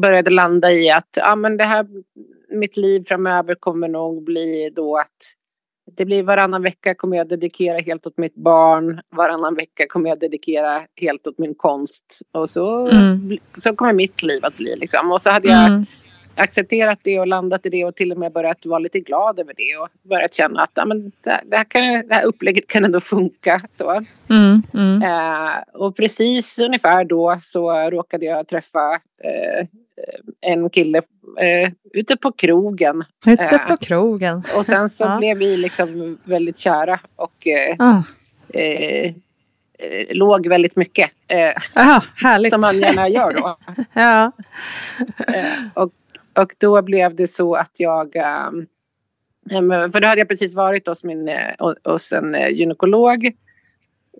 började 0.00 0.30
landa 0.30 0.72
i 0.72 0.90
att 0.90 1.08
ja, 1.16 1.36
men 1.36 1.56
det 1.56 1.64
här, 1.64 1.86
mitt 2.50 2.76
liv 2.76 3.04
framöver 3.08 3.54
kommer 3.54 3.88
nog 3.88 4.24
bli 4.24 4.70
då 4.76 4.96
att 4.96 5.16
det 5.96 6.04
blir 6.04 6.22
varannan 6.22 6.62
vecka 6.62 6.94
kommer 6.94 7.16
jag 7.16 7.28
dedikera 7.28 7.78
helt 7.78 8.06
åt 8.06 8.18
mitt 8.18 8.34
barn. 8.34 9.00
Varannan 9.16 9.54
vecka 9.54 9.86
kommer 9.88 10.08
jag 10.08 10.20
dedikera 10.20 10.82
helt 11.00 11.26
åt 11.26 11.38
min 11.38 11.54
konst. 11.54 12.20
Och 12.32 12.50
så, 12.50 12.88
Mm. 12.88 13.38
så 13.54 13.76
kommer 13.76 13.92
mitt 13.92 14.22
liv 14.22 14.44
att 14.44 14.56
bli. 14.56 14.76
Liksom. 14.76 15.12
Och 15.12 15.22
så 15.22 15.30
hade 15.30 15.48
jag 15.48 15.66
Mm. 15.66 15.84
Accepterat 16.38 16.98
det 17.02 17.20
och 17.20 17.26
landat 17.26 17.66
i 17.66 17.68
det 17.68 17.84
och 17.84 17.96
till 17.96 18.12
och 18.12 18.18
med 18.18 18.32
börjat 18.32 18.66
vara 18.66 18.78
lite 18.78 19.00
glad 19.00 19.40
över 19.40 19.54
det 19.56 19.76
och 19.76 19.88
börjat 20.08 20.34
känna 20.34 20.62
att 20.62 20.70
ja, 20.74 20.84
men 20.84 21.12
det, 21.46 21.56
här- 21.56 21.64
kan, 21.64 21.82
det 22.08 22.14
här 22.14 22.24
upplägget 22.24 22.66
kan 22.66 22.84
ändå 22.84 23.00
funka. 23.00 23.60
Så. 23.72 23.90
Mm. 24.30 24.62
Mm. 24.74 25.02
Eh, 25.02 25.52
och 25.72 25.96
precis 25.96 26.58
ungefär 26.58 27.04
då 27.04 27.36
så 27.40 27.90
råkade 27.90 28.26
jag 28.26 28.48
träffa 28.48 28.92
eh, 29.24 29.66
en 30.40 30.70
kille 30.70 30.98
eh, 31.40 31.70
ute 31.92 32.16
på 32.16 32.32
krogen. 32.32 33.04
Ute 33.26 33.44
Eh, 33.44 33.66
på 33.66 33.76
krogen. 33.76 34.42
och 34.58 34.66
sen 34.66 34.88
så 34.90 35.04
Ja. 35.08 35.18
blev 35.18 35.38
vi 35.38 35.56
liksom 35.56 36.18
väldigt 36.24 36.58
kära 36.58 37.00
och 37.16 37.46
eh, 37.46 37.76
Ah. 37.78 38.02
eh, 38.58 39.12
låg 40.10 40.46
väldigt 40.46 40.76
mycket. 40.76 41.10
Aha, 41.76 42.02
som 42.50 42.60
man 42.60 42.78
gärna 42.78 43.08
gör 43.08 43.32
då. 43.32 43.58
ja. 43.92 44.32
Och, 45.74 45.90
och 46.36 46.54
då 46.58 46.82
blev 46.82 47.14
det 47.14 47.26
så 47.26 47.54
att 47.54 47.80
jag... 47.80 48.16
ehm, 48.16 48.66
eh, 49.50 49.90
för 49.90 50.00
då 50.00 50.06
hade 50.06 50.20
jag 50.20 50.28
precis 50.28 50.54
varit 50.54 50.86
hos, 50.86 51.04
min, 51.04 51.28
eh, 51.28 51.34
ho- 51.58 51.90
hos 51.92 52.12
en 52.12 52.34
eh, 52.34 52.48
gynekolog 52.48 53.32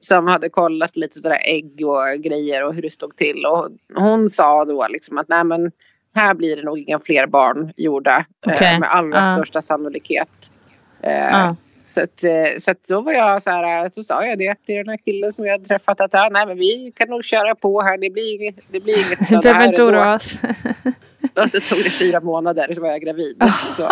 som 0.01 0.27
hade 0.27 0.49
kollat 0.49 0.97
lite 0.97 1.21
sådär 1.21 1.41
ägg 1.45 1.81
och 1.87 2.23
grejer 2.23 2.65
och 2.65 2.75
hur 2.75 2.83
det 2.83 2.91
stod 2.91 3.17
till. 3.17 3.47
Och 3.47 3.69
hon 3.95 4.31
sa 4.31 4.65
då 4.65 4.87
liksom 4.89 5.19
att 5.19 5.29
nej 5.29 5.45
men 5.45 5.71
här 6.15 6.35
blir 6.35 6.57
det 6.57 6.63
nog 6.63 6.79
inga 6.79 6.99
fler 7.01 7.27
barn 7.27 7.73
gjorda 7.77 8.25
eh, 8.47 8.81
med 8.81 8.91
allra 8.95 9.19
Ja. 9.19 9.37
största 9.37 9.63
sannolikhet. 9.63 10.53
Ja. 11.01 11.57
Så, 11.95 12.01
att, 12.01 12.25
eh, 12.25 12.59
så 12.59 12.71
att 12.71 12.85
då 12.85 13.01
var 13.01 13.13
jag 13.13 13.43
så 13.43 13.51
här, 13.51 13.89
så 13.89 14.03
sa 14.03 14.25
jag 14.25 14.39
det 14.39 14.55
till 14.65 14.77
den 14.77 14.89
här 14.89 14.97
killen 14.97 15.33
som 15.33 15.45
jag 15.45 15.53
hade 15.53 15.65
träffat 15.65 16.01
att 16.01 16.15
ah, 16.15 16.29
nej 16.33 16.47
men 16.47 16.59
vi 16.59 16.93
kan 16.97 17.09
nog 17.09 17.25
köra 17.25 17.55
på 17.55 17.83
här, 17.83 17.99
det 17.99 18.11
blir 18.11 18.35
inget, 18.43 18.55
det 18.71 18.81
blir 18.81 18.95
inget 18.95 19.19
sådär 19.29 19.43
behöver 19.43 19.65
inte 19.65 19.83
ändå." 19.83 19.93
oroa 19.93 20.15
oss. 20.15 20.39
Och 21.43 21.51
så 21.51 21.61
tog 21.61 21.79
det 21.85 21.91
fyra 21.91 22.21
månader 22.21 22.73
så 22.75 22.81
var 22.81 22.89
jag 22.89 23.01
gravid. 23.01 23.43
Så. 23.77 23.89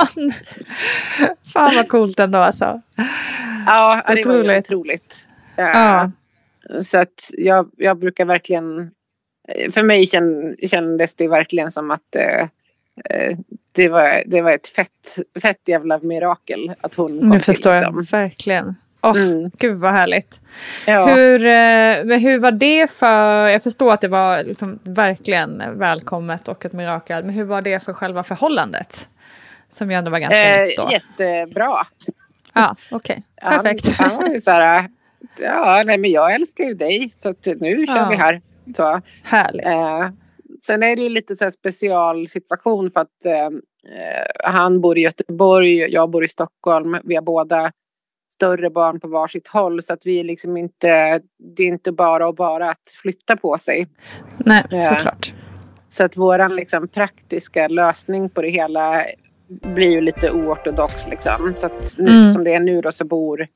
Fan 1.53 1.75
vad 1.77 1.89
coolt 1.89 2.21
ändå 2.21 2.39
alltså. 2.39 2.81
Ja, 3.67 4.03
det 4.07 4.27
var 4.27 4.35
ju 4.35 4.41
Otroligt. 4.41 4.67
otroligt. 4.67 5.29
Eh, 5.57 5.65
Ja. 5.65 6.11
Så 6.83 6.99
att 6.99 7.31
jag, 7.33 7.71
jag 7.77 7.99
brukar 7.99 8.25
verkligen... 8.25 8.91
För 9.75 9.83
mig 9.83 10.07
kändes 10.69 11.17
det 11.17 11.29
verkligen 11.29 11.71
som 11.71 11.91
att 11.91 12.17
eh, 12.17 12.23
eh, 12.23 12.47
det, 13.73 13.89
var, 13.89 14.23
det 14.27 14.43
var 14.43 14.51
ett 14.53 14.69
fett, 14.69 15.19
fett 15.43 15.69
jävla 15.69 15.99
mirakel 15.99 16.75
att 16.81 16.95
hon 16.95 17.19
kom 17.21 17.29
Nu 17.29 17.41
förstår 17.41 17.77
till. 17.77 17.83
jag 17.85 17.97
Liksom. 17.99 18.19
verkligen. 18.21 18.75
Åh, 19.03 19.17
Mm. 19.17 19.51
Gud 19.59 19.79
vad 19.79 19.93
härligt. 19.93 20.43
Ja. 20.87 21.05
Hur, 21.07 21.41
eh, 21.47 22.05
men 22.05 22.21
hur 22.21 22.39
var 22.39 22.51
det 22.53 22.91
för, 22.91 23.49
jag 23.49 23.63
förstår 23.63 23.93
att 23.93 24.01
det 24.01 24.09
var 24.09 24.45
liksom 24.45 24.79
verkligen 24.83 25.63
välkommet 25.79 26.49
och 26.49 26.65
ett 26.65 26.73
mirakel, 26.73 27.25
men 27.25 27.35
hur 27.35 27.45
var 27.45 27.63
det 27.63 27.85
för 27.85 27.93
själva 27.93 28.23
förhållandet? 28.23 29.09
Som 29.71 29.91
ju 29.91 29.97
ändå 29.97 30.11
var 30.11 30.19
ganska 30.19 30.65
nytt 30.65 30.77
då. 30.77 30.83
Eh, 30.87 30.93
jättebra. 30.93 31.87
Ja, 32.55 32.77
okej. 32.91 33.23
Han- 33.43 33.63
Perfekt. 33.63 33.97
Han, 33.99 34.17
var 34.17 34.29
ju 34.29 34.41
så 34.41 34.51
här, 34.51 34.89
ja, 35.39 35.83
nej, 35.87 35.99
men 35.99 36.11
jag 36.11 36.35
älskar 36.35 36.65
ju 36.65 36.75
dig 36.75 37.11
så 37.11 37.35
nu 37.45 37.87
kör 37.87 37.97
Ja. 37.97 38.09
vi 38.11 38.17
här. 38.17 38.41
Så. 38.77 39.01
Härligt. 39.23 39.67
Eh, 39.67 40.09
sen 40.67 40.83
är 40.83 40.97
det 40.97 41.03
ju 41.03 41.09
lite 41.09 41.37
så 41.37 41.45
här 41.45 41.51
special 41.51 42.29
situation 42.29 42.91
för 42.91 43.01
att 43.01 43.25
eh, 43.27 43.45
eh, 43.45 44.27
han 44.45 44.81
bor 44.81 44.99
i 44.99 45.01
Göteborg, 45.01 45.77
jag 45.79 46.11
bor 46.11 46.25
i 46.25 46.29
Stockholm. 46.29 46.97
Vi 47.05 47.15
har 47.15 47.23
båda 47.23 47.73
större 48.33 48.71
barn 48.71 49.01
på 49.01 49.09
varsitt 49.09 49.49
håll 49.49 49.83
så 49.83 49.93
att 49.93 50.07
vi 50.07 50.21
är 50.21 50.25
liksom 50.25 50.57
inte, 50.57 51.21
det 51.57 51.63
är 51.63 51.67
inte 51.69 51.93
bara 51.93 52.29
och 52.29 52.35
bara 52.35 52.71
att 52.71 52.89
flytta 53.03 53.37
på 53.37 53.59
sig. 53.59 53.89
Nej, 54.39 54.65
Ja. 54.71 54.83
såklart. 54.83 55.35
Så 55.89 56.05
att 56.05 56.17
våran 56.17 56.57
liksom 56.57 56.89
praktiska 56.89 57.69
lösning 57.69 58.29
på 58.31 58.43
det 58.43 58.49
hela 58.51 59.05
blir 59.49 59.91
ju 59.91 60.01
lite 60.01 60.31
oortodox 60.31 61.09
liksom. 61.11 61.53
Så 61.57 61.67
att 61.67 61.95
nu, 61.99 62.11
Mm. 62.11 62.33
som 62.33 62.45
det 62.45 62.55
är 62.55 62.61
nu 62.61 62.81
då 62.81 62.93
så 62.93 63.05
bor 63.05 63.47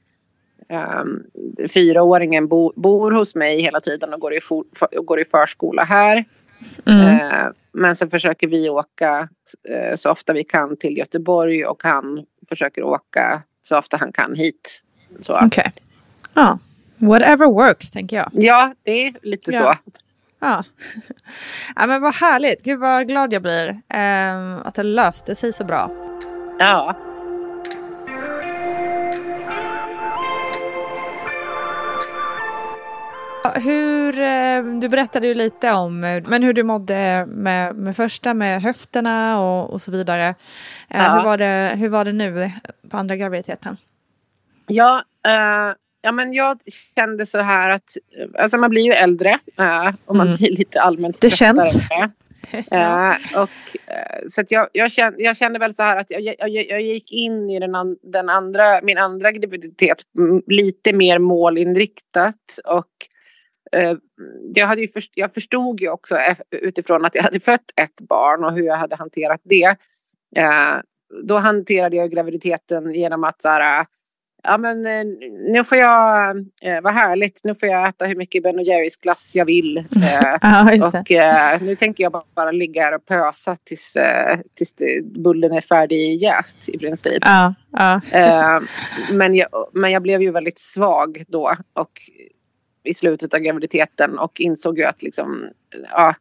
um, 1.02 1.24
fyraåringen 1.68 2.48
bo, 2.48 2.72
bor 2.76 3.10
hos 3.10 3.34
mig 3.34 3.60
hela 3.60 3.80
tiden 3.80 4.14
och 4.14 4.20
går 4.20 4.34
i, 4.34 4.40
for, 4.40 4.64
för, 4.76 4.88
går 5.02 5.20
i 5.20 5.24
förskola 5.24 5.84
här. 5.84 6.24
Mm. 6.86 7.06
Eh, 7.08 7.48
men 7.72 7.96
så 7.96 8.08
försöker 8.08 8.46
vi 8.46 8.70
åka 8.70 9.28
eh, 9.68 9.96
så 9.96 10.10
ofta 10.10 10.32
vi 10.32 10.44
kan 10.44 10.76
till 10.76 10.98
Göteborg 10.98 11.64
och 11.66 11.82
han 11.84 12.24
försöker 12.48 12.82
åka 12.82 13.42
så 13.62 13.78
ofta 13.78 13.96
han 13.96 14.12
kan 14.12 14.34
hit. 14.34 14.82
Okej. 15.28 15.72
Ja. 16.34 16.58
Whatever 16.96 17.46
works, 17.46 17.90
tänker 17.90 18.16
jag. 18.16 18.30
Ja, 18.32 18.74
det 18.82 19.06
är 19.06 19.14
lite 19.22 19.50
Ja. 19.50 19.58
så. 19.84 19.92
Ja. 20.40 20.64
ja, 21.76 21.86
men 21.86 22.02
vad 22.02 22.14
härligt. 22.14 22.64
Gud 22.64 22.78
vad 22.80 23.08
glad 23.08 23.32
jag 23.32 23.42
blir 23.42 23.80
ehm, 23.88 24.56
att 24.64 24.74
det 24.74 24.82
löste 24.82 25.34
sig 25.34 25.52
så 25.52 25.64
bra. 25.64 25.90
Ja. 26.58 26.96
Hur, 33.54 34.20
eh, 34.20 34.80
du 34.80 34.88
berättade 34.88 35.26
ju 35.26 35.34
lite 35.34 35.72
om 35.72 36.00
men 36.00 36.42
hur 36.42 36.52
du 36.52 36.62
mådde 36.62 37.24
med, 37.28 37.74
med 37.76 37.96
första, 37.96 38.34
med 38.34 38.62
höfterna 38.62 39.40
och, 39.40 39.70
och 39.70 39.82
så 39.82 39.90
vidare. 39.90 40.28
Eh, 40.28 40.34
Ja. 40.88 41.14
hur, 41.16 41.22
var 41.24 41.36
det, 41.38 41.72
hur 41.76 41.88
var 41.88 42.04
det 42.04 42.12
nu 42.12 42.50
på 42.90 42.96
andra 42.96 43.16
graviditeten? 43.16 43.76
Ja, 44.66 45.02
eh, 45.26 45.74
ja, 46.02 46.12
men 46.12 46.32
jag 46.32 46.58
kände 46.96 47.26
så 47.26 47.40
här 47.40 47.70
att 47.70 47.96
alltså 48.38 48.58
man 48.58 48.70
blir 48.70 48.82
ju 48.82 48.92
äldre 48.92 49.38
eh, 49.58 49.90
och 50.06 50.16
man 50.16 50.26
Mm. 50.26 50.36
blir 50.36 50.50
lite 50.56 50.80
allmänt 50.80 51.20
Det 51.20 51.30
känns. 51.30 51.80
Eh, 52.70 53.12
och, 53.42 53.50
så 54.30 54.42
jag, 54.48 54.68
jag, 54.72 54.92
kände, 54.92 55.22
jag 55.22 55.36
kände 55.36 55.58
väl 55.58 55.74
så 55.74 55.82
här 55.82 55.96
att 55.96 56.10
jag, 56.10 56.22
jag, 56.22 56.50
jag 56.50 56.82
gick 56.82 57.12
in 57.12 57.50
i 57.50 57.58
den, 57.60 57.74
an, 57.74 57.96
den 58.02 58.28
andra, 58.28 58.80
min 58.82 58.98
andra 58.98 59.32
graviditet 59.32 60.02
mm, 60.18 60.42
lite 60.46 60.92
mer 60.92 61.18
målinriktat. 61.18 62.36
Och 62.64 62.86
jag, 64.54 64.66
hade 64.66 64.88
först, 64.88 65.12
jag 65.14 65.34
förstod 65.34 65.80
ju 65.80 65.88
också 65.88 66.16
eh, 66.16 66.36
utifrån 66.50 67.04
att 67.04 67.14
jag 67.14 67.22
hade 67.22 67.40
fött 67.40 67.72
ett 67.76 68.00
barn 68.08 68.44
och 68.44 68.52
hur 68.52 68.62
jag 68.62 68.76
hade 68.76 68.96
hanterat 68.96 69.40
det. 69.44 69.76
Eh, 70.36 70.74
då 71.22 71.36
hanterade 71.36 71.96
jag 71.96 72.10
graviditeten 72.10 72.94
genom 72.94 73.24
att 73.24 73.42
så 73.42 73.48
här, 73.48 73.86
Ja 74.42 74.58
men 74.58 74.86
eh, 74.86 75.04
nu 75.52 75.64
får 75.64 75.78
jag, 75.78 76.36
eh, 76.62 76.80
vad 76.82 76.92
härligt, 76.92 77.40
nu 77.44 77.54
får 77.54 77.68
jag 77.68 77.88
äta 77.88 78.04
hur 78.04 78.16
mycket 78.16 78.42
Ben 78.42 78.64
Jerrys 78.64 78.96
glass 78.96 79.32
jag 79.34 79.44
vill. 79.44 79.78
Eh, 79.78 79.84
Ja, 80.42 80.88
och 80.88 81.10
eh, 81.10 81.62
nu 81.62 81.76
tänker 81.76 82.02
jag 82.02 82.12
bara, 82.12 82.22
bara 82.34 82.50
ligga 82.50 82.82
här 82.82 82.94
och 82.94 83.06
pösa 83.06 83.56
tills, 83.64 83.96
eh, 83.96 84.38
tills 84.54 84.74
bullen 85.04 85.52
är 85.52 85.60
färdig 85.60 86.22
jäst 86.22 86.68
i 86.68 86.78
princip. 86.78 87.18
Ja, 87.20 87.54
ja. 87.72 88.00
Eh, 88.12 88.60
men, 89.12 89.34
jag, 89.34 89.48
men 89.72 89.90
jag 89.90 90.02
blev 90.02 90.22
ju 90.22 90.30
väldigt 90.30 90.58
svag 90.58 91.24
då 91.28 91.54
och 91.74 91.90
i 92.84 92.94
slutet 92.94 93.34
av 93.34 93.40
graviditeten 93.40 94.18
och 94.18 94.40
insåg 94.40 94.78
ju 94.78 94.84
att 94.84 95.02
liksom, 95.02 95.44
ja, 95.90 96.14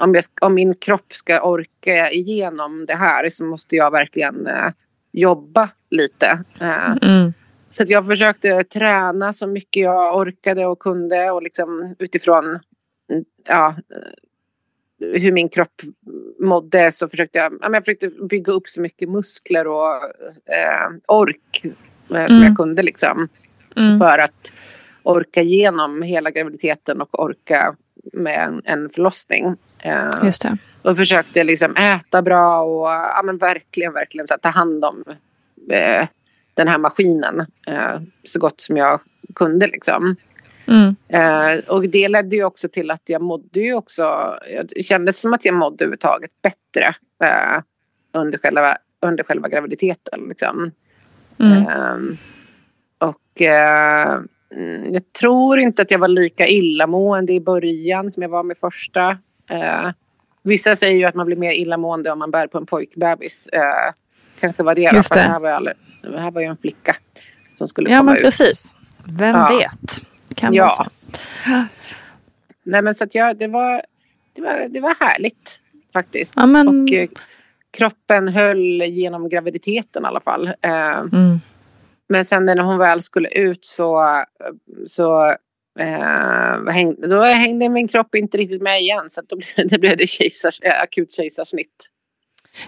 om, 0.00 0.14
jag, 0.14 0.24
om 0.40 0.54
min 0.54 0.74
kropp 0.74 1.12
ska 1.12 1.40
orka 1.42 2.10
igenom 2.10 2.86
det 2.86 2.94
här 2.94 3.28
så 3.28 3.44
måste 3.44 3.76
jag 3.76 3.90
verkligen 3.90 4.46
eh, 4.46 4.70
jobba 5.12 5.70
lite. 5.90 6.44
Eh, 6.60 6.96
Mm. 7.02 7.32
så 7.68 7.84
jag 7.86 8.06
försökte 8.06 8.64
träna 8.64 9.32
så 9.32 9.46
mycket 9.46 9.82
jag 9.82 10.16
orkade 10.16 10.66
och 10.66 10.78
kunde 10.78 11.30
och 11.30 11.42
liksom 11.42 11.94
utifrån 11.98 12.44
mm, 12.44 13.24
ja, 13.48 13.74
eh, 13.90 15.20
hur 15.20 15.32
min 15.32 15.48
kropp 15.48 15.82
mådde 16.40 16.92
så 16.92 17.08
försökte 17.08 17.38
jag, 17.38 17.58
jag 17.62 17.84
försökte 17.84 18.08
bygga 18.08 18.52
upp 18.52 18.68
så 18.68 18.80
mycket 18.80 19.08
muskler 19.08 19.66
och 19.66 19.94
eh, 20.46 20.88
ork 21.08 21.60
eh, 21.64 21.70
som 22.08 22.36
Mm. 22.36 22.42
jag 22.42 22.56
kunde 22.56 22.82
liksom. 22.82 23.28
Mm. 23.76 23.98
För 23.98 24.18
att 24.18 24.52
orka 25.02 25.42
igenom 25.42 26.02
hela 26.02 26.30
graviditeten 26.30 27.00
och 27.00 27.20
orka 27.20 27.76
med 28.12 28.44
en, 28.44 28.62
en 28.64 28.90
förlossning. 28.90 29.56
Eh, 29.84 30.24
Just 30.24 30.42
det. 30.42 30.58
och 30.82 30.96
försökte 30.96 31.44
liksom 31.44 31.76
äta 31.76 32.22
bra 32.22 32.62
och 32.62 32.86
ja, 32.88 33.22
men 33.24 33.38
verkligen, 33.38 33.92
verkligen 33.92 34.26
så 34.26 34.38
ta 34.42 34.48
hand 34.48 34.84
om 34.84 35.04
eh, 35.70 36.08
den 36.54 36.68
här 36.68 36.78
maskinen 36.78 37.46
eh, 37.66 38.00
så 38.24 38.40
gott 38.40 38.60
som 38.60 38.76
jag 38.76 39.00
kunde. 39.34 39.66
Liksom. 39.66 40.16
Mm. 40.66 40.96
Eh, 41.08 41.64
och 41.68 41.88
det 41.88 42.08
ledde 42.08 42.36
ju 42.36 42.44
också 42.44 42.68
till 42.68 42.90
att 42.90 43.02
jag 43.04 43.22
mådde 43.22 43.60
ju 43.60 43.74
också, 43.74 44.36
det 44.74 44.82
kändes 44.82 45.20
som 45.20 45.32
att 45.32 45.44
jag 45.44 45.54
mådde 45.54 45.84
överhuvudtaget 45.84 46.30
bättre 46.42 46.94
eh, 47.24 47.62
under, 48.12 48.38
själva, 48.38 48.78
under 49.00 49.24
själva 49.24 49.48
graviditeten. 49.48 50.26
Liksom. 50.28 50.70
Mm. 51.38 51.66
Ehm, 51.68 52.16
och 52.98 53.42
eh, 53.42 54.20
jag 54.92 55.12
tror 55.20 55.58
inte 55.58 55.82
att 55.82 55.90
jag 55.90 55.98
var 55.98 56.08
lika 56.08 56.46
illamående 56.46 57.32
i 57.32 57.40
början 57.40 58.10
som 58.10 58.22
jag 58.22 58.30
var 58.30 58.42
med 58.42 58.56
första. 58.56 59.18
Eh, 59.50 59.90
vissa 60.42 60.76
säger 60.76 60.96
ju 60.96 61.04
att 61.04 61.14
man 61.14 61.26
blir 61.26 61.36
mer 61.36 61.52
illamående 61.52 62.10
om 62.12 62.18
man 62.18 62.30
bär 62.30 62.46
på 62.46 62.58
en 62.58 62.66
pojkbebis. 62.66 63.46
Eh, 63.52 63.92
kanske 64.40 64.62
var 64.62 64.74
det. 64.74 64.80
Just 64.94 65.14
för 65.14 65.20
det. 65.20 65.26
här, 65.26 65.40
var 65.40 65.48
jag 65.50 65.68
det 66.02 66.18
här 66.20 66.30
var 66.30 66.40
ju 66.40 66.46
en 66.46 66.56
flicka 66.56 66.96
som 67.52 67.66
skulle 67.68 67.90
Ja, 67.90 67.98
komma 67.98 68.10
men 68.10 68.16
ut. 68.18 68.22
precis. 68.24 68.74
Vem 69.18 69.36
Ja. 69.36 69.58
vet? 69.58 70.00
Kan 70.34 70.54
Ja. 70.54 70.62
vara 70.64 70.70
så. 70.70 70.84
Nej, 72.64 72.82
men 72.82 72.94
så 72.94 73.04
att 73.04 73.14
jag, 73.14 73.38
det, 73.38 73.48
var, 73.48 73.82
det, 74.34 74.42
var, 74.42 74.66
det 74.68 74.80
var 74.80 74.94
härligt 75.00 75.60
faktiskt. 75.92 76.32
Ja, 76.36 76.46
men- 76.46 76.68
Och 76.68 76.92
eh, 76.92 77.08
kroppen 77.70 78.28
höll 78.28 78.82
genom 78.82 79.28
graviditeten 79.28 80.04
i 80.04 80.06
alla 80.06 80.20
fall. 80.20 80.46
Eh, 80.60 80.98
Mm. 80.98 81.40
Men 82.08 82.24
sen 82.24 82.44
när 82.44 82.56
hon 82.58 82.78
väl 82.78 83.00
skulle 83.02 83.28
ut 83.28 83.64
så, 83.64 84.06
så 84.86 85.30
eh, 85.78 86.66
hängde, 86.72 87.06
då 87.08 87.22
hängde 87.22 87.68
min 87.68 87.88
kropp 87.88 88.14
inte 88.14 88.38
riktigt 88.38 88.62
med 88.62 88.80
igen. 88.80 89.08
Så 89.08 89.22
då 89.28 89.36
blev 89.36 89.68
det, 89.68 89.78
blev 89.78 89.96
det 89.96 90.06
kejsars, 90.06 90.60
eh, 90.62 90.80
akut 90.82 91.12
kejsarsnitt. 91.14 91.88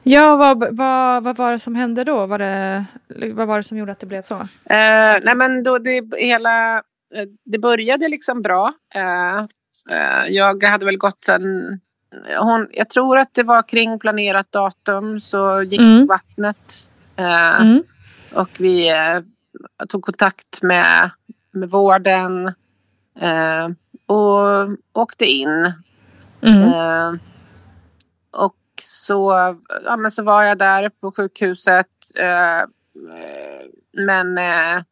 Ja, 0.03 0.37
vad, 0.37 0.76
vad, 0.76 1.24
vad 1.24 1.37
var 1.37 1.53
det 1.53 1.59
som 1.59 1.74
hände 1.74 2.05
då? 2.05 2.26
Var 2.26 2.39
det, 2.39 2.85
vad 3.32 3.47
var 3.49 3.57
det 3.57 3.62
som 3.62 3.78
gjorde 3.78 3.93
att 3.93 3.99
det 4.01 4.07
blev 4.07 4.22
så? 4.22 4.35
Eh, 4.35 5.18
nej 5.22 5.35
men 5.37 5.62
då 5.62 5.78
det 5.78 6.03
hela, 6.18 6.76
eh, 7.14 7.26
det 7.45 7.59
började 7.59 8.09
liksom 8.09 8.43
bra. 8.43 8.72
Eh, 8.95 9.39
eh, 9.91 10.26
jag 10.28 10.62
hade 10.64 10.85
väl 10.85 10.97
gått 10.97 11.24
sen, 11.24 11.43
hon, 12.41 12.68
jag 12.72 12.89
tror 12.91 13.18
att 13.18 13.35
det 13.35 13.43
var 13.43 13.68
kring 13.68 13.99
planerat 13.99 14.53
datum 14.53 15.20
så 15.20 15.62
gick 15.62 15.80
Mm. 15.80 16.07
vattnet. 16.07 16.89
Eh, 17.16 17.61
Mm. 17.62 17.82
Och 18.35 18.51
vi 18.59 18.91
eh, 18.91 19.20
tog 19.89 20.03
kontakt 20.03 20.62
med, 20.62 21.11
med 21.53 21.70
vården 21.70 22.47
eh, 23.20 23.68
och 24.07 24.68
åkte 24.93 25.24
in. 25.24 25.72
Mm. 26.43 26.62
Eh, 26.62 27.20
och 28.37 28.57
så, 28.80 29.55
ja, 29.85 29.97
men 29.97 30.11
så 30.11 30.22
var 30.22 30.43
jag 30.43 30.59
där 30.59 30.89
på 30.89 31.12
sjukhuset. 31.12 31.87
Eh, 32.16 32.68
men 33.97 34.39
eh, 34.39 34.82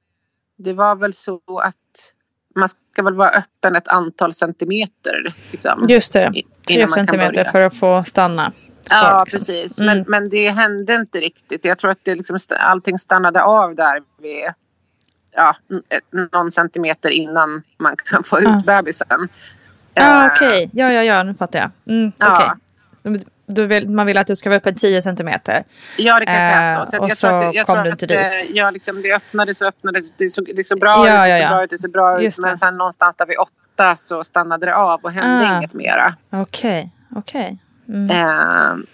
det 0.59 0.73
var 0.73 0.97
väl 0.97 1.15
så 1.15 1.41
att 1.63 1.77
man 2.55 2.69
ska 2.69 3.03
väl 3.03 3.15
vara 3.15 3.31
öppen 3.31 3.77
ett 3.77 3.89
antal 3.89 4.33
centimeter. 4.35 5.35
Liksom, 5.51 5.85
Just 5.89 6.13
det, 6.13 6.33
tre 6.69 6.89
centimeter 6.89 7.45
för 7.45 7.61
att 7.61 7.75
få 7.75 8.05
stanna. 8.05 8.53
Ja, 8.91 9.21
liksom. 9.25 9.39
precis. 9.39 9.79
Mm. 9.81 9.97
Men, 9.99 10.05
men 10.09 10.29
det 10.31 10.51
hände 10.51 10.95
inte 10.95 11.19
riktigt. 11.21 11.65
Jag 11.65 11.79
tror 11.79 11.91
att 11.91 11.99
det 12.03 12.15
liksom, 12.15 12.39
allting 12.59 12.99
stannade 12.99 13.43
av 13.43 13.75
där 13.75 14.03
vid 14.23 14.45
ja, 15.35 15.57
någon 16.33 16.51
centimeter 16.51 17.11
innan 17.11 17.63
man 17.79 17.97
kan 18.11 18.23
få 18.25 18.41
ut 18.41 18.49
Ah. 18.49 18.63
bebisen. 18.67 19.29
Ja, 19.95 20.27
Eh, 20.27 20.33
okej. 20.33 20.71
Ja, 20.73 20.93
ja, 20.93 21.03
ja, 21.03 21.23
nu 21.23 21.35
fattar 21.35 21.59
jag. 21.59 21.71
Mm, 21.95 22.13
Ja. 22.19 22.55
okej. 23.03 23.25
Du 23.47 23.67
vill, 23.67 23.89
man 23.89 24.07
vill 24.07 24.19
att 24.19 24.27
du 24.27 24.37
ska 24.37 24.49
vara 24.49 24.57
uppe 24.59 24.73
10 24.73 25.03
centimeter. 25.03 25.65
Ja, 25.99 26.19
det 26.21 26.27
kanske 26.27 26.41
är 26.43 26.77
Eh, 26.79 26.85
så. 26.85 26.91
så 26.91 26.99
och 26.99 27.09
jag 27.11 27.17
tror 27.19 27.31
så 27.41 27.47
att, 27.49 27.55
jag 27.55 27.67
kom 27.67 27.75
tror 27.77 27.85
du 27.85 27.91
inte 27.91 28.07
dit. 28.07 28.47
Ja, 28.51 28.71
liksom, 28.71 29.03
det 29.03 29.13
öppnades 29.13 29.61
och 29.63 29.69
öppnades. 29.69 30.11
Det 30.17 30.29
såg, 30.29 30.61
såg 30.65 30.81
bra 30.81 31.07
Ja, 31.09 31.27
ut, 31.27 31.31
ja, 31.31 31.39
ja. 31.39 31.49
bra 31.49 31.65
ut, 31.65 31.71
det 31.71 31.79
såg 31.79 31.91
bra 31.93 32.17
ut. 32.19 32.23
Just 32.25 32.43
det. 32.43 32.49
Men 32.49 32.59
sen 32.59 32.77
någonstans 32.79 33.17
där 33.17 33.27
vid 33.27 33.37
åtta 33.39 33.97
så 33.97 34.25
stannade 34.25 34.67
det 34.67 34.75
av 34.77 35.01
och 35.03 35.13
hände 35.13 35.49
Ah. 35.51 35.59
inget 35.59 35.75
mera. 35.75 36.15
Okej, 36.31 36.91
okej. 37.17 37.59
Mm. 37.89 38.11
Eh, 38.11 38.85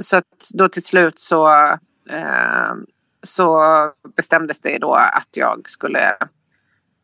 så 0.00 0.16
att 0.16 0.50
då 0.54 0.68
till 0.68 0.84
slut 0.84 1.18
så, 1.18 1.48
eh, 2.10 2.74
så 3.22 3.62
bestämdes 4.16 4.60
det 4.60 4.78
då 4.78 4.94
att 4.94 5.28
jag 5.36 5.68
skulle 5.68 6.16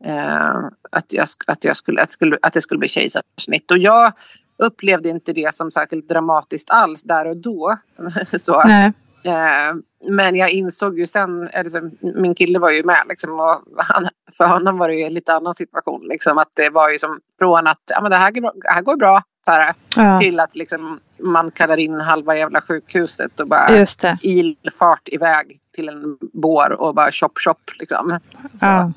eh, 0.05 0.57
att, 0.91 1.13
jag, 1.13 1.27
att, 1.47 1.65
jag 1.65 1.77
skulle, 1.77 2.03
att, 2.03 2.11
skulle, 2.11 2.39
att 2.43 2.53
det 2.53 2.61
skulle 2.61 2.79
bli 2.79 2.89
kejsarsnitt. 2.89 3.71
Och 3.71 3.79
jag 3.79 4.13
upplevde 4.59 5.09
inte 5.09 5.33
det 5.33 5.55
som 5.55 5.71
särskilt 5.71 6.09
dramatiskt 6.09 6.71
alls 6.71 7.03
där 7.03 7.27
och 7.27 7.37
då. 7.37 7.77
så, 8.39 8.65
Nej. 8.65 8.93
Eh, 9.23 9.75
men 10.09 10.37
jag 10.37 10.51
insåg 10.51 10.99
ju 10.99 11.07
sen, 11.07 11.49
liksom, 11.55 11.91
min 12.01 12.35
kille 12.35 12.59
var 12.59 12.71
ju 12.71 12.85
med 12.85 13.03
liksom, 13.09 13.41
och 13.41 13.63
han, 13.77 14.09
för 14.39 14.47
honom 14.47 14.79
var 14.79 14.89
det 14.89 14.95
ju 14.95 15.03
en 15.03 15.15
lite 15.15 15.35
annan 15.35 15.55
situation. 15.55 16.07
Liksom, 16.09 16.39
att 16.39 16.51
det 16.55 16.71
var 16.71 16.91
ju 16.91 16.99
som 16.99 17.21
från 17.39 17.67
att 17.67 17.83
ja, 17.91 18.01
men 18.01 18.11
det, 18.11 18.17
här, 18.17 18.33
här 18.75 18.83
går 18.83 18.97
bra 18.97 19.23
så 19.45 19.51
här, 19.51 19.75
Ja. 19.97 20.19
till 20.19 20.41
att 20.41 20.57
liksom, 20.57 21.01
man 21.19 21.51
kallar 21.51 21.77
in 21.77 22.01
halva 22.01 22.37
jävla 22.37 22.61
sjukhuset 22.61 23.41
och 23.41 23.49
bara 23.49 23.85
ilfart 24.23 25.09
iväg 25.09 25.53
till 25.77 25.89
en 25.89 26.19
bår 26.33 26.73
och 26.73 26.95
bara 26.95 27.11
chop 27.11 27.39
chop 27.39 27.61
liksom. 27.81 28.19
Så. 28.55 28.67
Ja. 28.67 28.93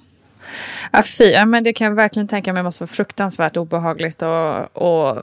Ja, 0.92 1.04
fy. 1.18 1.24
Ja, 1.24 1.46
men 1.46 1.64
det 1.64 1.74
kan 1.74 1.88
jag 1.88 1.96
verkligen 1.96 2.28
tänka 2.28 2.54
mig 2.54 2.64
måste 2.64 2.84
vara 2.84 2.92
fruktansvärt 2.92 3.58
obehagligt 3.58 4.22
och, 4.22 4.78
och, 4.78 5.18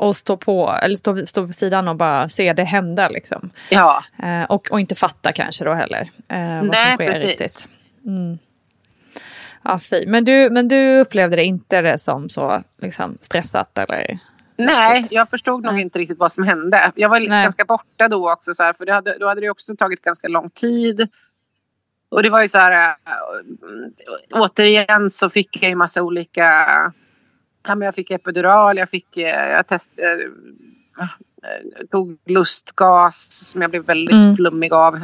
och 0.00 0.16
stå 0.16 0.36
på, 0.36 0.78
eller 0.82 0.96
stå, 0.96 1.26
stå 1.26 1.46
på 1.46 1.52
sidan 1.52 1.88
och 1.88 1.96
bara 1.96 2.28
se 2.28 2.52
det 2.52 2.64
hända 2.64 3.08
liksom. 3.08 3.50
Ja, 3.70 4.04
Eh, 4.22 4.42
och, 4.42 4.70
och 4.70 4.80
inte 4.80 4.94
fatta 4.94 5.32
kanske 5.32 5.64
då 5.64 5.74
heller 5.74 6.10
eh, 6.28 6.56
vad 6.56 6.76
som 6.76 6.96
sker 6.96 6.96
precis. 6.96 7.24
riktigt. 7.24 7.68
Mm. 8.06 8.38
Ja, 9.62 9.78
fy. 9.78 10.06
Men 10.06 10.24
du, 10.24 10.50
men 10.50 10.68
du 10.68 10.98
upplevde 10.98 11.36
det 11.36 11.44
inte 11.44 11.80
det 11.80 11.98
som 11.98 12.28
så 12.28 12.62
liksom, 12.82 13.18
stressat 13.20 13.78
eller? 13.78 14.18
Nej, 14.56 15.06
jag 15.10 15.28
förstod 15.28 15.64
nog 15.64 15.80
inte 15.80 15.98
riktigt 15.98 16.18
vad 16.18 16.32
som 16.32 16.44
hände. 16.44 16.92
Jag 16.94 17.08
var 17.08 17.20
Nej. 17.20 17.28
ganska 17.28 17.64
borta 17.64 18.08
då 18.08 18.32
också, 18.32 18.54
så 18.54 18.62
här, 18.62 18.72
för 18.72 18.86
hade, 18.86 19.18
då 19.18 19.28
hade 19.28 19.40
det 19.40 19.50
också 19.50 19.76
tagit 19.76 20.02
ganska 20.02 20.28
lång 20.28 20.50
tid. 20.50 21.08
Och 22.08 22.22
det 22.22 22.30
var 22.30 22.42
ju 22.42 22.48
så 22.48 22.58
här, 22.58 22.88
äh, 22.88 22.94
återigen 24.32 25.10
så 25.10 25.30
fick 25.30 25.62
jag 25.62 25.68
ju 25.68 25.76
massa 25.76 26.02
olika, 26.02 26.66
ja, 27.66 27.74
men 27.74 27.86
jag 27.86 27.94
fick 27.94 28.10
epidural, 28.10 28.78
jag 28.78 28.88
fick, 28.88 29.16
eh, 29.16 29.50
jag 29.50 29.66
test, 29.66 29.92
eh, 29.96 30.08
eh, 31.02 31.86
tog 31.90 32.18
lustgas 32.26 33.46
som 33.50 33.62
jag 33.62 33.70
blev 33.70 33.84
väldigt 33.84 34.14
Mm. 34.14 34.36
flummig 34.36 34.72
av. 34.72 35.00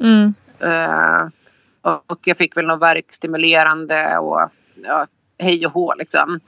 Mm. 0.00 0.34
Och, 2.06 2.20
jag 2.24 2.36
fick 2.36 2.56
väl 2.56 2.66
något 2.66 2.82
verkstimulerande 2.82 4.18
och 4.18 4.50
ja, 4.84 5.06
hej 5.38 5.66
och 5.66 5.72
hå 5.72 5.94
liksom. 5.94 6.40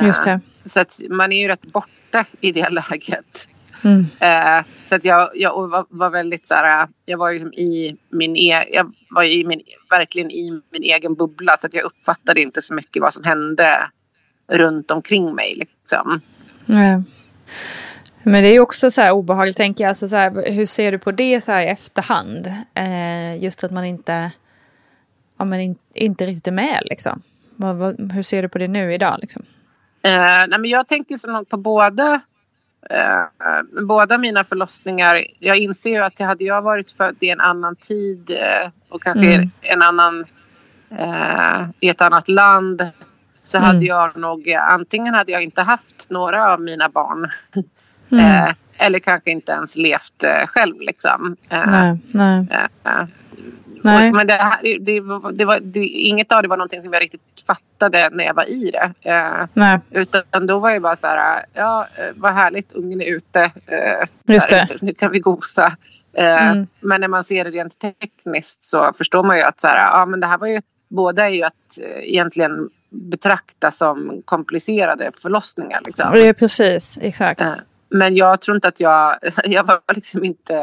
Just 0.00 0.24
det. 0.24 0.40
Så 0.64 0.80
att 0.80 1.00
man 1.10 1.32
är 1.32 1.42
ju 1.42 1.48
rätt 1.48 1.72
borta 1.72 2.24
i 2.40 2.52
det 2.52 2.68
läget. 2.90 3.48
Mm. 3.84 4.06
Eh, 4.20 4.64
så 4.84 4.94
att 4.94 5.04
jag, 5.04 5.30
jag 5.34 5.68
var, 5.68 5.86
var 5.88 6.10
väldigt 6.10 6.46
så 6.46 6.54
här, 6.54 6.88
jag 7.04 7.18
var 7.18 7.30
ju 7.30 7.38
som 7.38 7.52
i 7.52 7.96
min, 8.10 8.36
e, 8.36 8.64
jag 8.70 8.92
var 9.10 9.22
i 9.22 9.44
min, 9.44 9.60
verkligen 9.90 10.30
i 10.30 10.60
min 10.70 10.82
egen 10.82 11.14
bubbla 11.14 11.56
så 11.56 11.66
att 11.66 11.74
jag 11.74 11.84
uppfattade 11.84 12.40
inte 12.40 12.62
så 12.62 12.74
mycket 12.74 13.02
vad 13.02 13.14
som 13.14 13.24
hände 13.24 13.90
runt 14.48 14.90
omkring 14.90 15.34
mig 15.34 15.54
liksom. 15.56 16.20
Men 18.22 18.42
det 18.42 18.48
är 18.48 18.60
också 18.60 18.90
så 18.90 19.10
obehagligt, 19.10 19.56
tänker 19.56 19.84
jag. 19.84 19.88
Alltså 19.88 20.08
så 20.08 20.16
här, 20.16 20.52
hur 20.52 20.66
ser 20.66 20.92
du 20.92 20.98
på 20.98 21.12
det 21.12 21.40
så 21.40 21.52
här 21.52 21.60
i 21.62 21.66
efterhand? 21.66 22.46
Eh, 22.74 23.42
just 23.44 23.64
att 23.64 23.70
man 23.70 23.84
inte, 23.84 24.30
ja, 25.38 25.44
men 25.44 25.60
in, 25.60 25.76
inte 25.94 26.26
riktigt 26.26 26.46
är 26.46 26.52
med 26.52 26.82
liksom. 26.84 27.22
Vad, 27.56 27.76
vad, 27.76 28.12
hur 28.12 28.22
ser 28.22 28.42
du 28.42 28.48
på 28.48 28.58
det 28.58 28.68
nu 28.68 28.94
idag 28.94 29.18
liksom? 29.20 29.42
Eh, 30.02 30.46
nej, 30.48 30.58
men 30.58 30.64
jag 30.64 30.88
tänker 30.88 31.16
så 31.16 31.44
på 31.44 31.56
båda, 31.56 32.20
eh, 32.90 33.82
båda 33.86 34.18
mina 34.18 34.44
förlossningar. 34.44 35.24
Jag 35.38 35.56
inser 35.56 35.90
ju 35.90 35.98
att 36.04 36.18
hade 36.18 36.44
jag 36.44 36.62
varit 36.62 36.90
född 36.90 37.16
i 37.20 37.30
en 37.30 37.40
annan 37.40 37.76
tid 37.76 38.30
eh, 38.30 38.70
och 38.88 39.02
kanske 39.02 39.34
Mm. 39.34 39.50
en 39.60 39.82
annan, 39.82 40.24
eh, 40.98 41.68
i 41.80 41.88
ett 41.88 42.02
annat 42.02 42.28
land 42.28 42.90
så 43.44 43.56
Mm. 43.58 43.66
hade 43.66 43.84
jag 43.84 44.16
nog, 44.16 44.50
antingen 44.52 45.14
hade 45.14 45.32
jag 45.32 45.42
inte 45.42 45.62
haft 45.62 46.10
några 46.10 46.52
av 46.52 46.60
mina 46.60 46.88
barn 46.88 47.26
Mm. 48.12 48.24
eh, 48.48 48.54
eller 48.78 48.98
kanske 48.98 49.30
inte 49.30 49.52
ens 49.52 49.76
levt 49.76 50.24
eh, 50.24 50.46
själv. 50.46 50.80
Liksom. 50.80 51.36
Eh, 51.48 51.66
Nej, 51.66 51.98
nej, 52.12 52.46
eh, 52.50 52.92
eh, 52.92 53.06
nej. 53.82 54.08
och- 54.08 54.14
Men 54.16 54.26
det, 54.26 54.32
här, 54.34 54.58
det, 54.62 54.78
det 55.36 55.44
var, 55.44 55.60
det, 55.60 55.80
inget 55.86 56.32
av 56.32 56.42
det 56.42 56.48
var 56.48 56.56
någonting 56.56 56.80
som 56.80 56.92
jag 56.92 57.02
riktigt 57.02 57.20
fattade 57.46 58.08
när 58.12 58.24
jag 58.24 58.34
var 58.34 58.50
i 58.50 58.70
det. 58.70 58.92
Eh, 59.10 59.78
utan 59.90 60.46
då 60.46 60.58
var 60.58 60.70
jag 60.70 60.82
bara 60.82 60.96
så 60.96 61.06
här, 61.06 61.44
ja 61.54 61.86
vad 62.14 62.34
härligt, 62.34 62.72
ungen 62.72 63.00
är 63.00 63.06
ute. 63.06 63.50
Det. 64.24 64.68
Nu 64.82 64.94
kan 64.94 65.12
vi 65.12 65.18
gosa. 65.18 65.72
Mm. 66.16 66.66
Men 66.80 67.00
när 67.00 67.08
man 67.08 67.24
ser 67.24 67.44
det 67.44 67.50
rent 67.50 67.78
tekniskt 67.78 68.64
så 68.64 68.92
förstår 68.92 69.22
man 69.24 69.36
ju 69.36 69.42
att 69.42 69.60
så 69.60 69.68
här, 69.68 69.76
ja, 69.98 70.06
men 70.06 70.20
det 70.20 70.26
här 70.26 70.38
var 70.38 70.46
ju, 70.46 70.60
båda 70.90 71.24
är 71.24 71.28
ju 71.32 71.42
att 71.42 71.78
egentligen 72.02 72.68
betrakta 72.94 73.70
som 73.70 74.22
komplicerade 74.24 75.10
förlossningar. 75.22 75.82
Liksom. 75.86 76.14
Är 76.14 76.32
precis, 76.32 76.98
exakt. 77.00 77.40
Eh, 77.40 77.52
Men 77.88 78.16
jag 78.16 78.40
tror 78.40 78.56
inte 78.56 78.68
att 78.68 78.80
jag, 78.80 79.16
jag 79.44 79.64
var 79.64 79.80
liksom 79.94 80.24
inte 80.24 80.54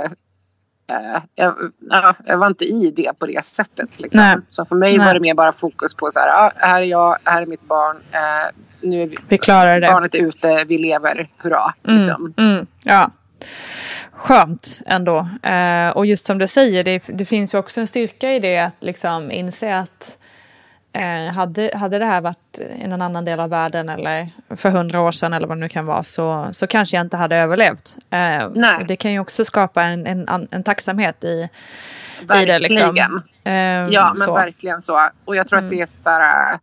eh, 0.91 1.21
jag, 1.36 1.55
ja, 1.89 2.15
jag 2.25 2.38
var 2.38 2.47
inte 2.47 2.65
i 2.65 2.93
det 2.95 3.19
på 3.19 3.25
det 3.25 3.43
sättet. 3.45 4.01
Liksom. 4.01 4.41
Så 4.49 4.65
för 4.65 4.75
mig 4.75 4.97
Nej. 4.97 5.07
var 5.07 5.13
det 5.13 5.19
mer 5.19 5.34
bara 5.34 5.51
fokus 5.51 5.93
på 5.95 6.09
så 6.09 6.19
här, 6.19 6.27
ja, 6.27 6.51
här 6.55 6.82
är 6.82 6.86
jag, 6.86 7.17
här 7.23 7.41
är 7.41 7.45
mitt 7.45 7.67
barn. 7.67 7.97
Eh, 8.11 8.19
nu 8.82 9.01
är 9.01 9.07
vi, 9.07 9.17
Vi 9.27 9.38
klarar 9.38 9.79
det. 9.79 9.88
barnet 9.88 10.15
är 10.15 10.19
ute, 10.19 10.63
vi 10.63 10.77
lever, 10.77 11.29
hurra. 11.38 11.73
Liksom. 11.84 12.34
Mm, 12.38 12.67
ja. 12.86 13.11
Skönt 14.11 14.82
ändå. 14.86 15.27
Och 15.95 16.05
just 16.05 16.25
som 16.25 16.38
du 16.38 16.47
säger, 16.47 16.84
det, 16.84 17.03
det 17.07 17.25
finns 17.25 17.53
ju 17.53 17.57
också 17.57 17.82
en 17.82 17.88
styrka 17.88 18.32
i 18.32 18.39
det 18.39 18.57
att 18.59 18.75
liksom 18.79 19.32
inse 19.32 19.77
att 19.79 20.17
eh, 20.93 21.33
hade, 21.33 21.71
hade 21.75 21.99
det 21.99 22.05
här 22.05 22.21
varit 22.21 22.59
i 22.79 22.87
någon 22.87 23.01
annan 23.01 23.25
del 23.25 23.39
av 23.39 23.49
världen 23.49 23.89
eller 23.89 24.29
för 24.55 24.69
hundra 24.71 25.01
år 25.01 25.11
sedan 25.11 25.33
eller 25.33 25.47
vad 25.47 25.57
det 25.57 25.61
nu 25.61 25.69
kan 25.69 25.85
vara 25.85 26.03
så, 26.03 26.49
så 26.51 26.67
kanske 26.67 26.97
jag 26.97 27.05
inte 27.05 27.17
hade 27.17 27.37
överlevt. 27.37 27.97
Eh, 28.09 28.43
och 28.79 28.85
det 28.87 28.95
kan 28.95 29.11
ju 29.11 29.19
också 29.19 29.45
skapa 29.45 29.83
en, 29.83 30.07
en, 30.07 30.47
en 30.51 30.63
tacksamhet 30.63 31.23
i, 31.23 31.49
i 32.41 32.45
det. 32.45 32.59
Liksom. 32.59 33.21
Eh, 33.43 33.53
Ja, 33.53 34.07
men 34.07 34.17
så. 34.17 34.33
verkligen 34.33 34.81
så. 34.81 35.09
Och 35.25 35.35
jag 35.35 35.47
tror 35.47 35.59
att 35.59 35.69
det 35.69 35.81
är 35.81 35.85
så 35.85 36.09
här... 36.09 36.53
äh, 36.53 36.59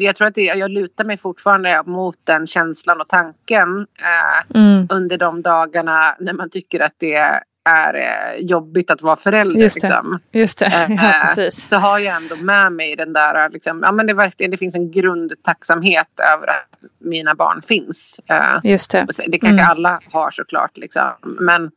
Jag 0.00 0.16
tror 0.16 0.28
att 0.28 0.34
det, 0.34 0.42
jag 0.44 0.70
lutar 0.70 1.04
mig 1.04 1.16
fortfarande 1.16 1.82
mot 1.86 2.16
den 2.24 2.46
känslan 2.46 3.00
och 3.00 3.08
tanken 3.08 3.86
eh, 4.00 4.58
Mm. 4.60 4.86
under 4.90 5.18
de 5.18 5.42
dagarna 5.42 6.16
när 6.20 6.32
man 6.32 6.50
tycker 6.50 6.80
att 6.80 6.94
det 6.98 7.40
är 7.68 7.94
eh, 7.94 8.40
jobbigt 8.46 8.90
att 8.90 9.02
vara 9.02 9.16
förälder. 9.16 9.60
Just 9.60 9.80
det. 9.80 9.86
Liksom. 9.86 10.18
Just 10.32 10.58
det, 10.58 10.66
ja 10.88 10.94
Eh, 10.94 11.26
precis. 11.26 11.68
Så 11.68 11.76
har 11.76 11.98
jag 11.98 12.16
ändå 12.16 12.36
med 12.36 12.72
mig 12.72 12.96
den 12.96 13.12
där, 13.12 13.50
liksom, 13.50 13.80
ja 13.82 13.92
men 13.92 14.06
det, 14.06 14.14
verkligen, 14.14 14.50
det 14.50 14.56
finns 14.56 14.74
en 14.76 14.90
grundtacksamhet 14.90 16.20
över 16.34 16.46
att 16.46 16.78
mina 16.98 17.34
barn 17.34 17.62
finns. 17.62 18.20
Eh, 18.30 18.58
Just 18.64 18.90
det. 18.90 19.06
det 19.26 19.38
kanske 19.38 19.62
Mm. 19.62 19.70
alla 19.70 20.00
har 20.12 20.30
såklart. 20.30 20.76
Liksom. 20.76 21.08
Men, 21.22 21.70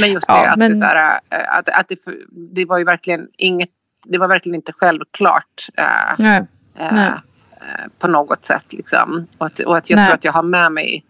men 0.00 0.12
just 0.12 0.26
det, 0.26 0.32
Ja, 0.32 0.50
att, 0.50 0.58
men- 0.58 0.80
det, 0.80 0.86
här, 0.86 1.20
att, 1.30 1.68
att 1.68 1.88
det, 1.88 1.98
det 2.54 2.64
var 2.64 2.78
ju 2.78 2.84
verkligen 2.84 3.28
inget, 3.38 3.68
det 4.08 4.18
var 4.18 4.28
verkligen 4.28 4.54
inte 4.54 4.72
självklart. 4.72 5.66
Nej. 6.18 6.46
eh, 6.78 6.92
Nej. 6.92 7.10
på 7.98 8.08
något 8.08 8.44
sätt. 8.44 8.72
Liksom. 8.72 9.26
Och, 9.38 9.46
att, 9.46 9.58
och 9.60 9.76
att 9.76 9.90
jag 9.90 9.96
Nej. 9.96 10.06
tror 10.06 10.14
att 10.14 10.24
jag 10.24 10.32
har 10.32 10.42
med 10.42 10.72
mig, 10.72 11.04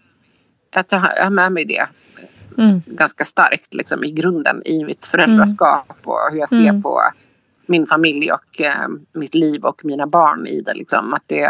att 0.77 0.93
jag 0.93 0.99
har 0.99 1.31
med 1.31 1.53
mig 1.53 1.65
det 1.65 1.87
Mm. 2.59 2.82
ganska 2.86 3.24
starkt 3.24 3.74
liksom, 3.74 4.05
i 4.05 4.11
grunden 4.11 4.62
i 4.64 4.84
mitt 4.84 5.07
föräldraskap 5.07 5.92
och 6.05 6.18
hur 6.32 6.38
jag 6.38 6.48
ser 6.48 6.68
Mm. 6.68 6.82
på 6.82 7.00
min 7.66 7.86
familj 7.86 8.32
och 8.32 8.61
eh, 8.61 8.88
mitt 9.12 9.34
liv 9.34 9.64
och 9.64 9.84
mina 9.84 10.07
barn 10.07 10.46
i 10.46 10.61
det. 10.61 10.74
Liksom. 10.74 11.14
Att 11.14 11.22
det 11.26 11.44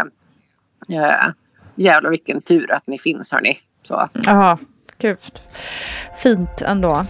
eh, 0.89 1.29
jävlar 1.75 2.09
vilken 2.09 2.41
tur 2.41 2.71
att 2.71 2.87
ni 2.87 2.99
finns 2.99 3.31
hörni. 3.31 3.53
Så. 3.83 4.09
Ja, 4.13 4.57
gud. 4.97 5.19
Fint 6.15 6.61
ändå. 6.61 7.05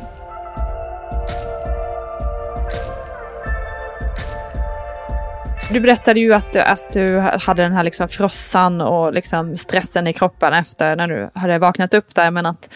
Du 5.72 5.80
berättade 5.80 6.20
ju 6.20 6.34
att, 6.34 6.56
att 6.56 6.92
du 6.92 7.20
hade 7.20 7.64
den 7.64 7.72
här 7.74 7.84
liksom 7.84 8.08
frossan 8.10 8.82
och 8.82 9.14
liksom 9.14 9.58
stressen 9.58 10.08
i 10.08 10.14
kroppen 10.14 10.54
efter 10.54 10.96
när 10.96 11.08
du 11.08 11.30
hade 11.34 11.60
vaknat 11.60 11.94
upp 11.94 12.16
där. 12.16 12.32
Men 12.32 12.46
att 12.46 12.70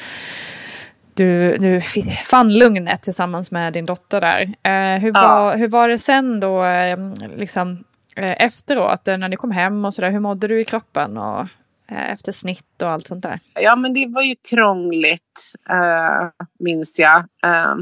du, 1.18 1.57
du 1.57 1.82
fann 2.26 2.53
lugnet 2.53 3.01
tillsammans 3.03 3.51
med 3.51 3.74
din 3.74 3.86
dotter 3.86 4.22
där. 4.22 4.41
Eh, 4.41 4.99
hur, 5.01 5.11
Ja. 5.15 5.22
var, 5.22 5.57
hur 5.57 5.68
var 5.68 5.88
det 5.88 5.97
sen 5.97 6.39
då, 6.39 6.63
eh, 6.63 6.97
liksom, 7.38 7.84
eh, 8.15 8.41
efteråt, 8.45 9.07
eh, 9.07 9.18
när 9.18 9.30
ni 9.30 9.36
kom 9.36 9.51
hem 9.51 9.86
och 9.86 9.93
sådär? 9.93 10.11
Hur 10.11 10.20
mådde 10.20 10.47
du 10.47 10.59
i 10.59 10.63
kroppen 10.63 11.18
och 11.18 11.39
eh, 11.91 12.11
efter 12.11 12.32
snitt 12.32 12.82
och 12.82 12.89
allt 12.89 13.07
sånt 13.07 13.24
där? 13.24 13.39
Ja 13.53 13.76
men 13.76 13.93
det 13.93 14.05
var 14.09 14.22
ju 14.22 14.36
krångligt 14.49 15.53
eh, 15.70 16.28
minns 16.59 16.99
jag. 16.99 17.18
Eh, 17.45 17.76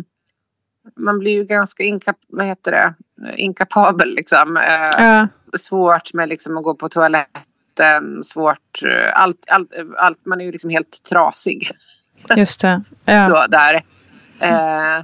man 0.97 1.19
blir 1.19 1.31
ju 1.31 1.43
ganska 1.43 1.83
inkap 1.83 2.15
vad 2.27 2.45
heter 2.45 2.71
det? 2.71 2.93
inkapabel 3.37 4.13
liksom. 4.15 4.55
Ja, 4.97 5.27
svårt 5.57 6.13
med 6.13 6.29
liksom 6.29 6.57
att 6.57 6.63
gå 6.63 6.75
på 6.75 6.89
toaletten, 6.89 8.23
svårt, 8.23 8.79
allt, 9.13 9.45
allt, 9.49 9.69
allt, 9.97 10.25
man 10.25 10.41
är 10.41 10.45
ju 10.45 10.51
liksom 10.51 10.69
helt 10.69 11.03
trasig. 11.09 11.69
just 12.35 12.61
det. 12.61 12.81
Ja. 13.05 13.29
Så 13.29 13.47
där. 13.47 13.73
Eh, 14.39 15.03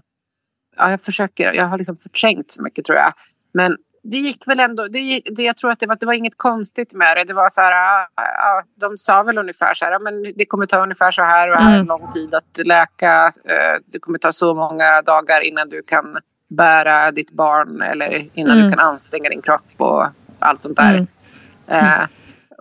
ja, 0.78 0.89
jag 0.91 1.01
försöker, 1.01 1.53
jag 1.53 1.65
har 1.65 1.78
liksom 1.78 1.97
förträngt 1.97 2.51
så 2.51 2.63
mycket 2.63 2.86
tror 2.86 2.97
jag. 2.97 3.13
Men 3.53 3.78
det 4.03 4.17
gick 4.17 4.47
väl 4.47 4.59
ändå, 4.59 4.88
det, 4.88 4.99
gick, 4.99 5.28
det, 5.36 5.43
jag 5.43 5.57
tror 5.57 5.72
att 5.72 5.80
det 5.80 5.88
var, 5.88 5.95
det 5.99 6.05
var 6.05 6.13
inget 6.13 6.38
konstigt 6.38 6.93
med 6.93 7.17
det. 7.17 7.24
Det 7.24 7.34
var 7.34 7.49
så 7.49 7.61
här, 7.61 8.07
ja, 8.15 8.63
de 8.80 8.97
sa 8.97 9.24
väl 9.24 9.38
ungefär 9.38 9.74
så 9.74 9.86
här, 9.86 9.99
men 9.99 10.34
det 10.36 10.45
kommer 10.45 10.65
ta 10.65 10.84
ungefär 10.84 11.11
så 11.11 11.22
här 11.22 11.51
och 11.51 11.57
här 11.57 11.74
Mm. 11.76 11.88
lång 11.88 12.11
tid 12.11 12.34
att 12.36 12.65
läka. 12.67 13.26
Eh, 13.45 13.80
Det 13.86 13.99
kommer 13.99 14.17
ta 14.17 14.32
så 14.32 14.53
många 14.55 15.01
dagar 15.01 15.41
innan 15.41 15.69
du 15.69 15.84
kan 15.84 16.17
bära 16.49 17.11
ditt 17.11 17.32
barn 17.32 17.82
eller 17.82 18.26
innan 18.34 18.57
Mm. 18.57 18.63
du 18.69 18.76
kan 18.76 18.86
anstränga 18.88 19.30
din 19.30 19.41
kropp 19.41 19.72
och 19.78 20.05
allt 20.39 20.61
sånt 20.61 20.78
där. 20.78 20.93
Mm. 20.93 21.07
Eh, 22.01 22.07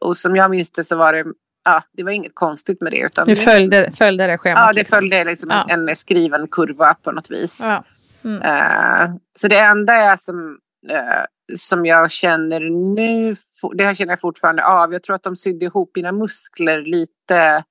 och 0.01 0.17
som 0.17 0.37
jag 0.37 0.51
minns 0.51 0.71
det 0.71 0.85
så 0.85 0.97
var 0.97 1.13
det, 1.13 1.25
ja, 1.65 1.83
det 1.93 2.03
var 2.03 2.11
inget 2.11 2.35
konstigt 2.35 2.81
med 2.81 2.93
det. 2.93 2.99
Utan 2.99 3.27
Du 3.29 3.37
följde, 3.37 3.91
följde 3.91 4.27
det 4.27 4.39
schemat? 4.39 4.63
Ja, 4.67 4.73
det 4.73 4.79
liksom. 4.81 4.97
följde 4.97 5.25
liksom 5.25 5.51
Ja. 5.51 5.67
en, 5.69 5.89
en 5.89 5.97
skriven 5.97 6.47
kurva 6.47 6.95
på 6.95 7.13
något 7.13 7.31
vis. 7.31 7.69
Ja. 7.71 7.85
Mm. 8.25 8.43
Eh, 8.43 9.09
så 9.39 9.49
det 9.49 9.59
enda 9.59 9.93
är 9.93 10.17
som, 10.17 10.59
eh, 10.91 11.25
som 11.57 11.87
jag 11.87 12.11
känner 12.11 12.61
nu, 12.95 13.35
det 13.75 13.85
här 13.85 13.95
känner 13.95 14.13
jag 14.13 14.21
fortfarande 14.21 14.65
av. 14.65 14.93
Jag 14.93 15.03
tror 15.03 15.17
att 15.17 15.23
de 15.23 15.37
sydde 15.37 15.65
ihop 15.65 15.93
mina 15.97 16.13
muskler 16.13 16.83
lite, 16.83 17.63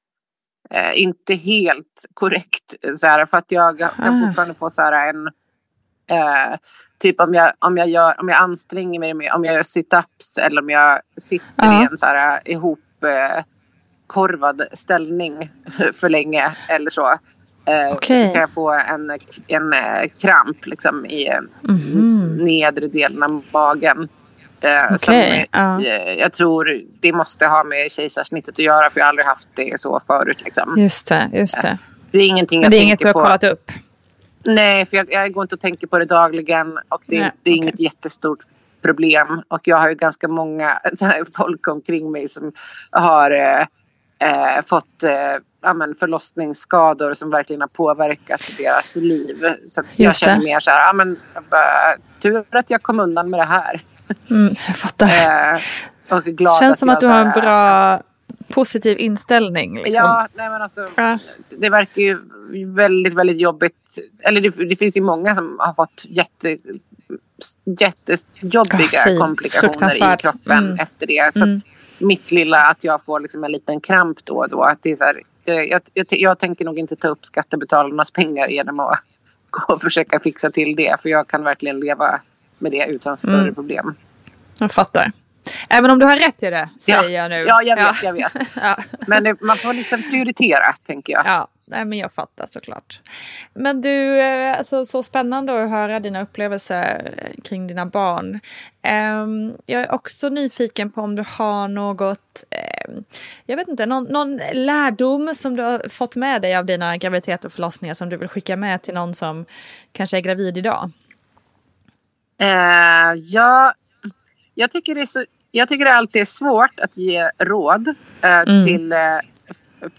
eh, 0.70 0.92
inte 1.02 1.34
helt 1.36 2.06
korrekt. 2.14 2.76
Så 2.96 3.08
här, 3.08 3.26
för 3.26 3.38
att 3.38 3.52
jag 3.52 3.80
kan 3.80 3.90
Ah. 4.24 4.26
fortfarande 4.26 4.54
få 4.54 4.70
så 4.70 4.82
här 4.82 5.10
en, 5.10 5.28
eh, 6.18 6.58
typ 7.00 7.20
om 7.22 7.34
jag, 7.34 7.52
om, 7.60 7.78
jag 7.78 7.90
gör, 7.90 8.20
om 8.20 8.30
jag 8.30 8.38
anstränger 8.42 9.00
mig, 9.00 9.32
om 9.32 9.46
jag 9.46 9.56
gör 9.56 9.62
sit-ups 9.64 10.40
eller 10.42 10.62
om 10.62 10.70
jag 10.70 11.00
sitter 11.22 11.82
i 11.82 11.86
en 11.92 11.98
så 11.98 12.06
här 12.06 12.40
ihop 12.46 13.04
eh, 13.04 13.44
korvad 14.10 14.62
ställning 14.72 15.50
för 15.94 16.10
länge 16.10 16.52
eller 16.70 16.90
så. 16.90 17.08
Eh, 17.66 17.92
Okej. 17.94 18.22
Så 18.28 18.34
kan 18.34 18.42
jag 18.42 18.50
få 18.54 18.72
en, 18.72 19.12
en 19.48 19.74
eh, 19.74 20.10
kramp 20.22 20.66
liksom, 20.66 21.06
i 21.06 21.28
eh, 21.28 21.40
Mhm. 21.62 22.38
nedre 22.42 22.88
delen 22.88 23.24
av 23.24 23.44
magen. 23.54 24.10
Eh, 24.62 24.96
som, 24.96 25.14
eh, 25.16 25.44
jag 26.20 26.34
tror 26.34 26.82
det 27.00 27.14
måste 27.14 27.46
ha 27.48 27.64
med 27.64 27.92
kejsarsnittet 27.92 28.54
att 28.54 28.60
göra 28.60 28.90
för 28.90 29.00
jag 29.00 29.06
har 29.06 29.10
aldrig 29.10 29.26
haft 29.26 29.48
det 29.56 29.80
så 29.80 30.00
förut. 30.08 30.42
Liksom. 30.46 30.76
Just 30.78 31.08
det, 31.08 31.30
just 31.34 31.62
det. 31.62 31.78
Det 32.12 32.20
är 32.20 32.28
ingenting 32.28 32.62
Men 32.62 32.72
det 32.72 32.78
är 32.78 32.82
inget 32.82 33.00
du 33.00 33.06
har 33.08 33.14
på. 33.14 33.20
kollat 33.22 33.44
upp? 33.44 33.72
Nej, 34.46 34.86
för 34.86 34.98
jag, 34.98 35.12
jag 35.14 35.34
går 35.34 35.44
inte 35.44 35.56
och 35.56 35.62
tänker 35.62 35.88
på 35.88 36.00
det 36.00 36.06
dagligen 36.06 36.78
och 36.90 37.02
det, 37.08 37.20
Nej, 37.20 37.32
det 37.44 37.50
är 37.50 37.54
okej. 37.54 37.58
inget 37.58 37.80
jättestort 37.80 38.40
problem. 38.82 39.42
Och 39.48 39.60
jag 39.64 39.78
har 39.78 39.90
ju 39.90 39.96
ganska 39.96 40.28
många 40.28 40.80
folk 41.38 41.68
omkring 41.68 42.12
mig 42.12 42.28
som 42.28 42.52
har 42.92 43.32
eh, 43.32 43.66
eh, 44.20 44.66
fått 44.66 45.04
eh, 45.04 45.12
ja, 45.62 45.74
men 45.74 45.96
förlossningsskador 45.96 47.14
som 47.14 47.30
verkligen 47.30 47.62
har 47.62 47.68
påverkat 47.68 48.42
deras 48.58 48.96
liv. 48.96 49.56
Så 49.66 49.82
att 49.82 50.00
jag 50.00 50.16
känner 50.16 50.44
mer 50.44 50.60
så 50.60 50.72
här, 50.72 50.88
ja, 50.88 50.94
men, 50.94 51.18
bara, 51.50 51.96
tur 52.20 52.46
att 52.50 52.70
jag 52.70 52.82
kom 52.82 53.00
undan 53.00 53.30
med 53.30 53.40
det 53.40 53.46
här. 53.46 53.82
Mm, 54.30 54.56
jag 54.68 54.76
fattar. 54.76 55.08
Eh, 55.08 55.62
och 56.18 56.24
glad 56.24 56.60
Känns 56.60 56.80
som 56.80 56.90
jag 56.90 56.94
att 56.94 57.00
du 57.00 57.08
har 57.08 57.20
en 57.26 57.32
bra 57.32 58.02
positiv 58.48 59.00
inställning. 59.00 59.76
Liksom. 59.76 59.94
Ja, 59.94 60.28
nej 60.34 60.50
men 60.50 60.62
alltså, 60.62 60.88
Ja. 60.96 61.18
det 61.50 61.70
verkar 61.70 62.02
ju 62.02 62.18
väldigt, 62.74 63.14
väldigt 63.14 63.40
jobbigt. 63.40 64.00
Eller 64.24 64.42
det, 64.42 64.50
det 64.70 64.76
finns 64.76 64.98
ju 64.98 65.02
många 65.02 65.36
som 65.36 65.56
har 65.60 65.74
fått 65.74 66.06
jätte, 66.10 66.58
jättejobbiga 67.80 69.04
fy. 69.06 69.18
komplikationer 69.18 70.14
i 70.14 70.18
kroppen 70.18 70.58
Mm. 70.66 70.80
efter 70.80 71.08
det. 71.08 71.34
Så 71.34 71.44
Mm. 71.46 71.60
mitt 71.98 72.32
lilla, 72.32 72.66
att 72.66 72.84
jag 72.84 73.04
får 73.04 73.20
liksom 73.20 73.44
en 73.44 73.52
liten 73.52 73.82
kramp 73.82 74.26
då 74.26 74.34
och 74.34 74.50
då. 74.50 74.64
Att 74.64 74.78
det 74.84 74.92
är 74.92 74.96
så 74.96 75.04
här, 75.04 75.22
det, 75.46 75.54
jag, 75.66 75.82
jag, 75.94 76.06
jag 76.10 76.40
tänker 76.40 76.66
nog 76.66 76.80
inte 76.80 76.96
ta 76.96 77.08
upp 77.08 77.26
skattebetalarnas 77.26 78.12
pengar 78.12 78.48
genom 78.48 78.80
att 78.80 79.00
gå 79.50 79.74
och 79.74 79.82
försöka 79.82 80.20
fixa 80.20 80.52
till 80.52 80.76
det. 80.76 81.02
För 81.02 81.10
jag 81.10 81.28
kan 81.28 81.44
verkligen 81.44 81.80
leva 81.80 82.22
med 82.58 82.72
det 82.72 82.86
utan 82.86 83.18
större 83.18 83.42
Mm. 83.42 83.56
problem. 83.56 83.96
Jag 84.58 84.72
fattar. 84.72 85.08
Även 85.70 85.92
om 85.92 86.00
du 86.00 86.06
har 86.06 86.16
rätt 86.16 86.44
i 86.44 86.50
det, 86.50 86.70
säger 86.80 87.04
Ja. 87.04 87.10
jag 87.10 87.30
nu. 87.30 87.36
Ja, 87.48 87.62
jag 87.64 87.76
vet, 87.76 88.04
jag 88.04 88.14
vet. 88.14 88.34
Men 89.08 89.24
det, 89.24 89.42
man 89.42 89.58
får 89.58 89.74
liksom 89.74 90.04
prioritera, 90.04 90.72
tänker 90.84 91.14
jag. 91.14 91.26
Ja, 91.26 91.48
nej, 91.66 91.86
men 91.86 91.98
jag 92.00 92.12
fattar 92.14 92.46
såklart. 92.50 93.02
Men 93.54 93.82
du, 93.82 94.22
eh, 94.22 94.58
alltså, 94.58 94.86
så 94.86 95.04
spännande 95.04 95.64
att 95.64 95.70
höra 95.70 96.00
dina 96.00 96.22
upplevelser 96.22 97.14
eh, 97.18 97.42
kring 97.44 97.68
dina 97.68 97.86
barn. 97.86 98.40
Ehm, 98.82 99.54
jag 99.66 99.82
är 99.82 99.92
också 99.92 100.30
nyfiken 100.30 100.92
på 100.92 101.02
om 101.02 101.16
du 101.16 101.24
har 101.28 101.68
något, 101.68 102.44
ehm, 102.50 103.04
jag 103.46 103.58
vet 103.58 103.68
inte, 103.68 103.86
någon, 103.86 104.04
någon 104.04 104.38
lärdom 104.54 105.36
som 105.36 105.56
du 105.56 105.64
har 105.64 105.90
fått 105.90 106.16
med 106.16 106.42
dig 106.42 106.56
av 106.56 106.66
dina 106.66 106.98
graviditeter 106.98 107.48
och 107.50 107.54
förlossningar 107.54 107.94
som 107.94 108.10
du 108.10 108.18
vill 108.18 108.30
skicka 108.30 108.56
med 108.58 108.82
till 108.82 108.94
någon 108.94 109.16
som 109.16 109.46
kanske 109.92 110.18
är 110.18 110.22
gravid 110.22 110.58
idag. 110.58 110.92
Eh, 112.42 113.14
ja, 113.18 113.74
jag 114.56 114.72
tycker, 114.72 114.96
det 114.96 115.02
är 115.02 115.06
så, 115.06 115.26
jag 115.52 115.68
tycker 115.68 115.86
det 115.86 115.94
alltid 115.96 116.22
är 116.22 116.26
svårt 116.26 116.80
att 116.80 116.98
ge 116.98 117.30
råd 117.38 117.88
eh, 118.22 118.40
Mm. 118.40 118.66
till 118.66 118.92
eh, 118.92 118.98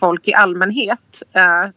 folk 0.00 0.28
i 0.28 0.34
allmänhet. 0.34 1.22
Eh, 1.32 1.70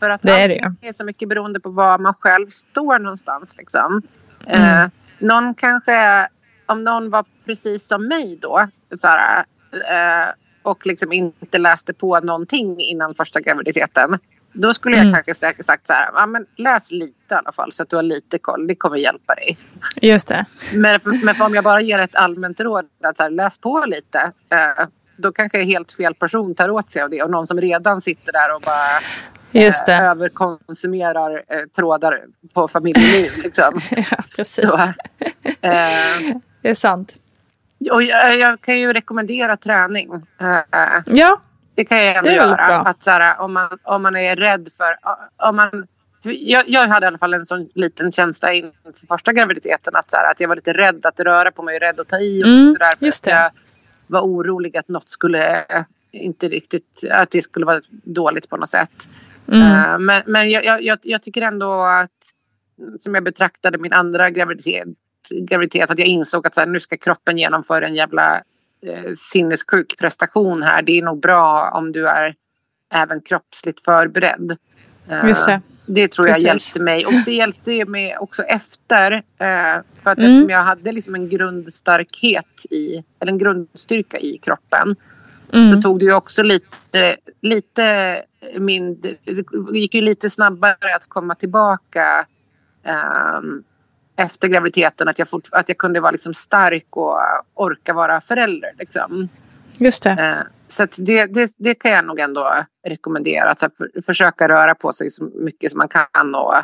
för 0.00 0.10
att 0.10 0.22
Det 0.22 0.32
är 0.32 0.48
det 0.80 0.88
är 0.88 0.92
så 0.92 1.04
mycket 1.04 1.28
beroende 1.28 1.60
på 1.60 1.70
var 1.70 1.98
man 1.98 2.14
själv 2.20 2.48
står 2.48 2.98
någonstans. 2.98 3.56
Liksom. 3.58 4.02
Eh, 4.46 4.72
Mm. 4.78 4.90
någon 5.18 5.54
kanske, 5.54 6.28
om 6.66 6.84
någon 6.84 7.10
var 7.10 7.24
precis 7.44 7.86
som 7.86 8.08
mig 8.08 8.38
då 8.42 8.68
så 8.96 9.08
här, 9.08 9.44
eh, 9.72 10.28
och 10.62 10.86
liksom 10.86 11.12
inte 11.12 11.58
läste 11.58 11.92
på 11.94 12.20
någonting 12.20 12.80
innan 12.80 13.14
första 13.14 13.40
graviditeten. 13.40 14.18
Då 14.52 14.74
skulle 14.74 14.96
jag 14.96 15.02
Mm. 15.02 15.14
kanske 15.14 15.34
säkert 15.34 15.64
sagt 15.66 15.86
så 15.86 15.92
här, 15.92 16.10
ja, 16.14 16.26
men 16.26 16.46
läs 16.56 16.90
lite 16.92 17.34
i 17.34 17.34
alla 17.34 17.52
fall 17.52 17.72
så 17.72 17.82
att 17.82 17.90
du 17.90 17.96
har 17.96 18.02
lite 18.02 18.38
koll. 18.38 18.66
Det 18.66 18.74
kommer 18.74 18.96
hjälpa 18.96 19.34
dig. 19.34 19.58
Just 20.02 20.28
det. 20.28 20.44
Men, 20.74 21.00
men 21.24 21.34
för 21.34 21.44
om 21.44 21.54
jag 21.54 21.64
bara 21.64 21.80
ger 21.80 21.98
ett 21.98 22.16
allmänt 22.16 22.60
råd 22.60 22.84
att 23.04 23.16
så 23.16 23.22
här, 23.22 23.30
läs 23.30 23.58
på 23.58 23.84
lite. 23.86 24.32
Eh, 24.50 24.86
då 25.16 25.32
kanske 25.32 25.62
helt 25.62 25.92
fel 25.92 26.14
person 26.14 26.54
tar 26.54 26.70
åt 26.70 26.90
sig 26.90 27.02
av 27.02 27.10
det. 27.10 27.22
Och 27.22 27.30
någon 27.30 27.46
som 27.46 27.60
redan 27.60 28.00
sitter 28.00 28.32
där 28.32 28.54
och 28.54 28.60
bara 28.60 29.62
Just 29.64 29.86
det. 29.86 29.94
eh, 29.94 30.10
överkonsumerar 30.10 31.30
eh, 31.48 31.62
trådar 31.76 32.20
på 32.54 32.68
familjeliv. 32.68 33.32
Liksom. 33.42 33.80
Ja, 33.90 34.04
precis. 34.36 34.70
Så, 34.70 34.78
eh, 34.78 36.36
Det 36.62 36.68
är 36.70 36.74
sant. 36.74 37.16
och 37.90 38.02
jag, 38.02 38.36
jag 38.38 38.60
kan 38.60 38.78
ju 38.78 38.92
rekommendera 38.92 39.56
träning. 39.56 40.10
Eh, 40.40 41.02
Ja, 41.06 41.40
det 41.78 41.84
kan 41.84 42.04
jag 42.04 42.16
ändå 42.16 42.30
göra. 42.30 42.66
bra. 42.66 42.76
Att, 42.76 43.02
så 43.02 43.10
här, 43.10 43.40
om, 43.40 43.52
man, 43.52 43.78
om 43.82 44.02
man 44.02 44.16
är 44.16 44.36
rädd 44.36 44.68
för... 44.76 44.98
Om 45.36 45.56
man, 45.56 45.86
för 46.22 46.50
jag, 46.50 46.64
jag 46.68 46.88
hade 46.88 47.06
i 47.06 47.08
alla 47.08 47.18
fall 47.18 47.34
en 47.34 47.46
sån 47.46 47.68
liten 47.74 48.10
känsla 48.10 48.52
inför 48.52 49.06
första 49.08 49.32
graviditeten. 49.32 49.96
Att, 49.96 50.10
så 50.10 50.16
här, 50.16 50.30
att 50.30 50.40
jag 50.40 50.48
var 50.48 50.56
lite 50.56 50.72
rädd 50.72 51.06
att 51.06 51.20
röra 51.20 51.50
på 51.50 51.62
mig, 51.62 51.78
rädd 51.78 52.00
att 52.00 52.08
ta 52.08 52.18
i 52.18 52.42
och 52.42 52.48
Mm, 52.48 52.72
sådär. 52.72 52.94
För 52.98 53.06
att 53.06 53.26
jag 53.26 53.50
var 54.06 54.20
orolig 54.20 54.76
att 54.76 54.88
något 54.88 55.08
skulle... 55.08 55.64
Inte 56.10 56.48
riktigt... 56.48 57.04
Att 57.10 57.30
det 57.30 57.42
skulle 57.42 57.66
vara 57.66 57.80
dåligt 57.90 58.48
på 58.48 58.56
något 58.56 58.68
sätt. 58.68 59.08
Mm. 59.48 59.62
Eh, 59.62 59.98
men 59.98 60.22
men 60.26 60.50
jag, 60.50 60.64
jag, 60.64 60.82
jag, 60.82 60.98
jag 61.02 61.22
tycker 61.22 61.42
ändå 61.42 61.82
att... 61.82 62.10
Som 63.00 63.14
jag 63.14 63.24
betraktade 63.24 63.78
min 63.78 63.92
andra 63.92 64.30
graviditet. 64.30 64.88
graviditet 65.30 65.90
att 65.90 65.98
jag 65.98 66.08
insåg 66.08 66.46
att 66.46 66.54
så 66.54 66.60
här, 66.60 66.68
nu 66.68 66.80
ska 66.80 66.96
kroppen 66.96 67.38
genomföra 67.38 67.86
en 67.86 67.94
jävla 67.94 68.42
eh, 68.86 69.12
sinnessjuk 69.16 69.98
prestation 69.98 70.62
här. 70.62 70.82
Det 70.82 70.98
är 70.98 71.02
nog 71.02 71.20
bra 71.20 71.70
om 71.74 71.92
du 71.92 72.08
är 72.08 72.34
även 72.94 73.20
kroppsligt 73.20 73.84
förberedd. 73.84 74.56
Eh, 75.08 75.28
Just 75.28 75.46
det. 75.46 75.60
det 75.86 76.12
tror 76.12 76.28
jag 76.28 76.34
Precis. 76.34 76.46
hjälpte 76.46 76.80
mig. 76.82 77.06
Och 77.06 77.12
det 77.24 77.32
hjälpte 77.32 77.84
mig 77.84 78.16
också 78.18 78.42
efter. 78.42 79.12
Eh, 79.12 79.22
för 80.02 80.10
att 80.10 80.18
Mm. 80.18 80.30
eftersom 80.30 80.50
jag 80.50 80.62
hade 80.62 80.92
liksom 80.92 81.14
en 81.14 81.28
grundstarkhet 81.28 82.64
i, 82.70 83.04
eller 83.20 83.32
en 83.32 83.38
grundstyrka 83.38 84.18
i 84.18 84.38
kroppen. 84.38 84.96
Mm. 85.52 85.70
Så 85.70 85.82
tog 85.82 85.98
det 85.98 86.04
ju 86.04 86.14
också 86.14 86.42
lite, 86.42 87.16
lite 87.40 88.22
mindre, 88.58 89.14
det 89.72 89.78
gick 89.78 89.94
ju 89.94 90.00
lite 90.00 90.30
snabbare 90.30 90.94
att 90.96 91.08
komma 91.08 91.34
tillbaka 91.34 92.26
ehm, 92.84 93.62
efter 94.18 94.48
graviditeten. 94.48 95.08
Att 95.08 95.18
jag, 95.18 95.28
fort, 95.28 95.48
att 95.52 95.68
jag 95.68 95.78
kunde 95.78 96.00
vara 96.00 96.10
liksom 96.10 96.34
stark 96.34 96.96
och 96.96 97.18
orka 97.54 97.92
vara 97.92 98.20
förälder. 98.20 98.72
Liksom. 98.78 99.28
Just 99.78 100.02
det. 100.02 100.10
Eh, 100.10 100.46
så 100.68 100.86
det, 100.98 101.26
det, 101.26 101.50
det 101.58 101.74
kan 101.74 101.90
jag 101.90 102.04
nog 102.04 102.20
ändå 102.20 102.64
rekommendera. 102.88 103.50
Att 103.50 103.60
för, 103.60 104.02
försöka 104.02 104.48
röra 104.48 104.74
på 104.74 104.92
sig 104.92 105.10
så 105.10 105.24
mycket 105.24 105.70
som 105.70 105.78
man 105.78 105.88
kan 105.88 106.34
och 106.34 106.54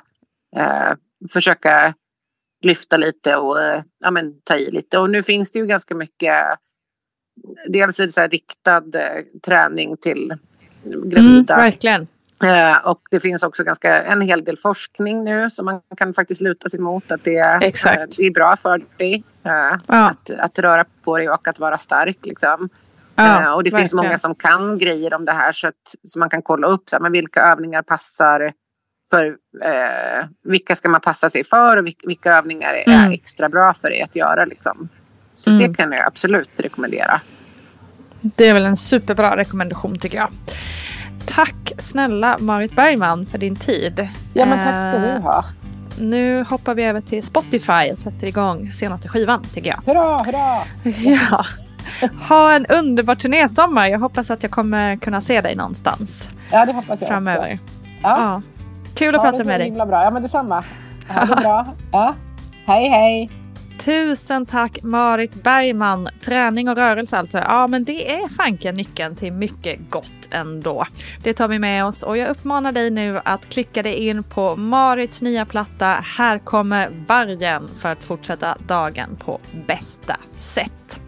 eh, 0.57 0.94
försöka 1.32 1.94
lyfta 2.64 2.96
lite 2.96 3.36
och 3.36 3.62
eh, 3.62 3.82
ja, 4.00 4.11
men, 4.11 4.40
ta 4.44 4.57
i 4.57 4.70
lite. 4.70 4.98
Och 4.98 5.11
nu 5.11 5.22
finns 5.22 5.52
det 5.52 5.59
ju 5.59 5.66
ganska 5.66 5.94
mycket 5.94 6.34
Dels 7.68 8.14
så 8.14 8.26
riktad 8.26 8.84
eh, 8.94 9.22
träning 9.42 9.96
till 9.96 10.34
Mm, 10.86 11.09
gravida. 11.09 11.57
verkligen. 11.57 12.07
Eh, 12.43 12.76
och 12.89 13.01
det 13.11 13.20
finns 13.20 13.43
också 13.43 13.64
ganska, 13.64 14.03
en 14.03 14.20
hel 14.20 14.45
del 14.45 14.59
forskning 14.59 15.24
nu 15.24 15.51
som 15.51 15.64
man 15.64 15.80
kan 15.97 16.14
faktiskt 16.14 16.41
luta 16.41 16.68
sig 16.68 16.80
mot 16.80 17.12
att 17.12 17.24
det, 17.24 17.39
eh, 17.39 17.59
det 17.59 18.26
är 18.26 18.30
bra 18.35 18.57
för 18.57 18.82
dig. 18.97 19.24
eh, 19.45 19.51
Ja. 19.87 20.09
att, 20.11 20.30
att 20.30 20.59
röra 20.59 20.85
på 21.05 21.18
dig 21.18 21.28
och 21.30 21.49
att 21.49 21.59
vara 21.59 21.78
stark. 21.78 22.18
Liksom. 22.22 22.68
Ja, 23.16 23.43
Eh, 23.43 23.53
och 23.53 23.64
det 23.64 23.70
finns 23.70 23.82
verkligen. 23.93 24.05
många 24.07 24.18
som 24.18 24.35
kan 24.35 24.78
grejer 24.78 25.14
om 25.14 25.24
det 25.24 25.32
här 25.32 25.53
så, 25.53 25.68
att, 25.68 25.74
så 26.05 26.18
man 26.18 26.30
kan 26.30 26.43
kolla 26.43 26.66
upp 26.66 26.82
så 26.91 26.97
här, 26.97 27.01
men 27.01 27.12
vilka 27.12 27.41
övningar 27.41 27.82
passar 27.82 28.53
för 29.11 29.37
vilka 30.45 30.74
ska 30.74 30.89
man 30.89 31.01
passa 31.01 31.30
sig 31.30 31.45
för 31.45 31.76
och 31.76 31.87
vilka, 31.87 32.07
vilka 32.07 32.32
övningar 32.37 32.74
är 32.74 32.89
Mm. 32.99 33.12
extra 33.12 33.49
bra 33.49 33.74
för 33.74 33.91
dig 33.91 34.03
att 34.03 34.16
göra. 34.16 34.45
Liksom. 34.45 34.89
Så 35.35 35.51
Mm. 35.51 35.62
det 35.62 35.74
kan 35.76 35.93
jag 35.93 36.07
absolut 36.07 36.49
rekommendera. 36.57 37.20
Det 38.20 38.49
är 38.49 38.55
väl 38.55 38.64
en 38.66 38.76
superbra 38.76 39.37
rekommendation 39.37 39.99
tycker 39.99 40.18
jag. 40.18 40.28
Tack 41.35 41.72
snälla 41.78 42.39
Marit 42.39 42.76
Bergman 42.76 43.26
för 43.26 43.39
din 43.39 43.57
tid. 43.57 44.09
Ja, 44.35 44.47
men 44.47 44.59
tack 44.59 44.74
ska 44.74 45.09
Eh, 45.09 45.14
du 45.14 45.20
ha. 45.20 45.45
Nu 45.99 46.45
hoppar 46.45 46.74
vi 46.74 46.85
över 46.85 47.01
till 47.01 47.22
Spotify 47.22 47.91
och 47.93 47.99
sätter 47.99 48.26
igång 48.26 48.72
senaste 48.72 49.09
skivan 49.09 49.45
tycker 49.55 49.70
jag. 49.70 49.95
Hurra, 49.95 50.18
hurra! 50.24 50.62
Ja. 51.30 51.45
Ha 52.28 52.53
en 52.53 52.66
underbar 52.66 53.14
turnésommar. 53.14 53.87
Jag 53.87 53.99
hoppas 53.99 54.30
att 54.30 54.43
jag 54.43 54.53
kommer 54.53 54.97
kunna 54.97 55.20
se 55.20 55.41
dig 55.41 55.55
någonstans 55.57 56.30
Ja, 56.53 56.66
det 56.66 56.72
hoppas 56.72 57.01
jag 57.01 57.09
framöver. 57.09 57.55
också. 57.55 57.64
Ja. 58.03 58.18
Ja. 58.18 58.43
Kul 58.95 59.14
att 59.14 59.18
Ja, 59.24 59.30
prata 59.30 59.37
det 59.37 59.45
med 59.45 59.55
är 59.55 59.59
dig. 59.59 59.68
himla 59.68 59.87
bra. 59.87 60.03
Ja, 60.05 60.11
men 60.11 60.22
detsamma. 60.22 60.64
Ha 61.09 61.20
det 61.24 61.37
bra. 61.43 61.66
Ja. 61.93 62.14
Hej, 62.66 62.89
hej. 62.89 63.30
Tusen 63.79 64.47
tack 64.47 64.83
Marit 64.83 65.43
Bergman. 65.43 66.09
Träning 66.20 66.68
och 66.68 66.77
rörelse 66.77 67.18
alltså. 67.18 67.39
Ja, 67.39 67.66
men 67.66 67.85
det 67.85 68.12
är 68.12 68.29
fanken 68.29 68.75
nyckeln 68.75 69.16
till 69.16 69.33
mycket 69.33 69.91
gott 69.91 70.29
ändå. 70.31 70.87
Det 71.22 71.33
tar 71.33 71.49
vi 71.49 71.59
med 71.59 71.85
oss 71.85 72.03
och 72.03 72.16
jag 72.16 72.31
uppmanar 72.31 72.72
dig 72.72 72.91
nu 72.91 73.20
att 73.25 73.49
klicka 73.49 73.83
dig 73.83 73.95
in 73.95 74.22
på 74.22 74.57
Marits 74.57 75.22
nya 75.22 75.47
platta 75.47 75.87
Här 76.18 76.39
kommer 76.39 77.05
vargen 77.09 77.68
för 77.75 77.93
att 77.93 78.05
fortsätta 78.05 78.57
dagen 78.66 79.16
på 79.16 79.41
bästa 79.66 80.16
sätt. 80.37 81.01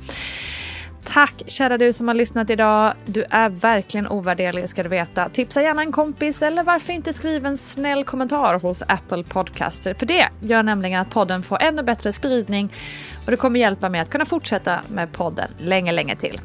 Tack 1.07 1.43
kära 1.47 1.79
du 1.79 1.93
som 1.93 2.09
har 2.09 2.15
lyssnat 2.15 2.51
idag. 2.51 2.93
Du 3.05 3.25
är 3.31 3.49
verkligen 3.49 4.09
ovärderlig 4.09 4.69
ska 4.69 4.83
du 4.83 4.89
veta. 4.89 5.29
Tipsa 5.29 5.63
gärna 5.63 5.83
en 5.83 5.93
kompis 5.93 6.43
eller 6.43 6.63
varför 6.63 6.93
inte 6.93 7.13
skriva 7.13 7.49
en 7.49 7.59
snäll 7.59 8.05
kommentar 8.05 8.59
hos 8.59 8.83
Apple 8.83 9.25
Podcaster. 9.25 9.95
För 9.95 10.07
det 10.07 10.29
gör 10.41 10.63
nämligen 10.63 11.01
att 11.01 11.11
podden 11.11 11.43
får 11.43 11.63
ännu 11.63 11.83
bättre 11.83 12.13
spridning 12.13 12.73
och 13.25 13.31
det 13.31 13.37
kommer 13.37 13.61
hjälpa 13.61 13.89
mig 13.89 14.01
att 14.01 14.11
kunna 14.11 14.25
fortsätta 14.25 14.81
med 14.89 15.13
podden 15.13 15.51
länge, 15.59 15.93
länge 15.93 16.17
till. 16.17 16.41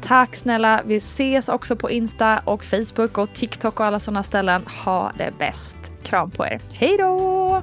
Tack 0.00 0.36
snälla. 0.36 0.80
Vi 0.84 0.96
ses 0.96 1.48
också 1.48 1.76
på 1.76 1.90
Insta 1.90 2.38
och 2.44 2.64
Facebook 2.64 3.18
och 3.18 3.32
TikTok 3.32 3.80
och 3.80 3.86
alla 3.86 3.98
sådana 3.98 4.22
ställen. 4.22 4.66
Ha 4.84 5.12
det 5.18 5.32
bäst. 5.38 5.74
Kram 6.02 6.30
på 6.30 6.46
er. 6.46 6.60
Hej 6.74 6.96
då! 6.98 7.62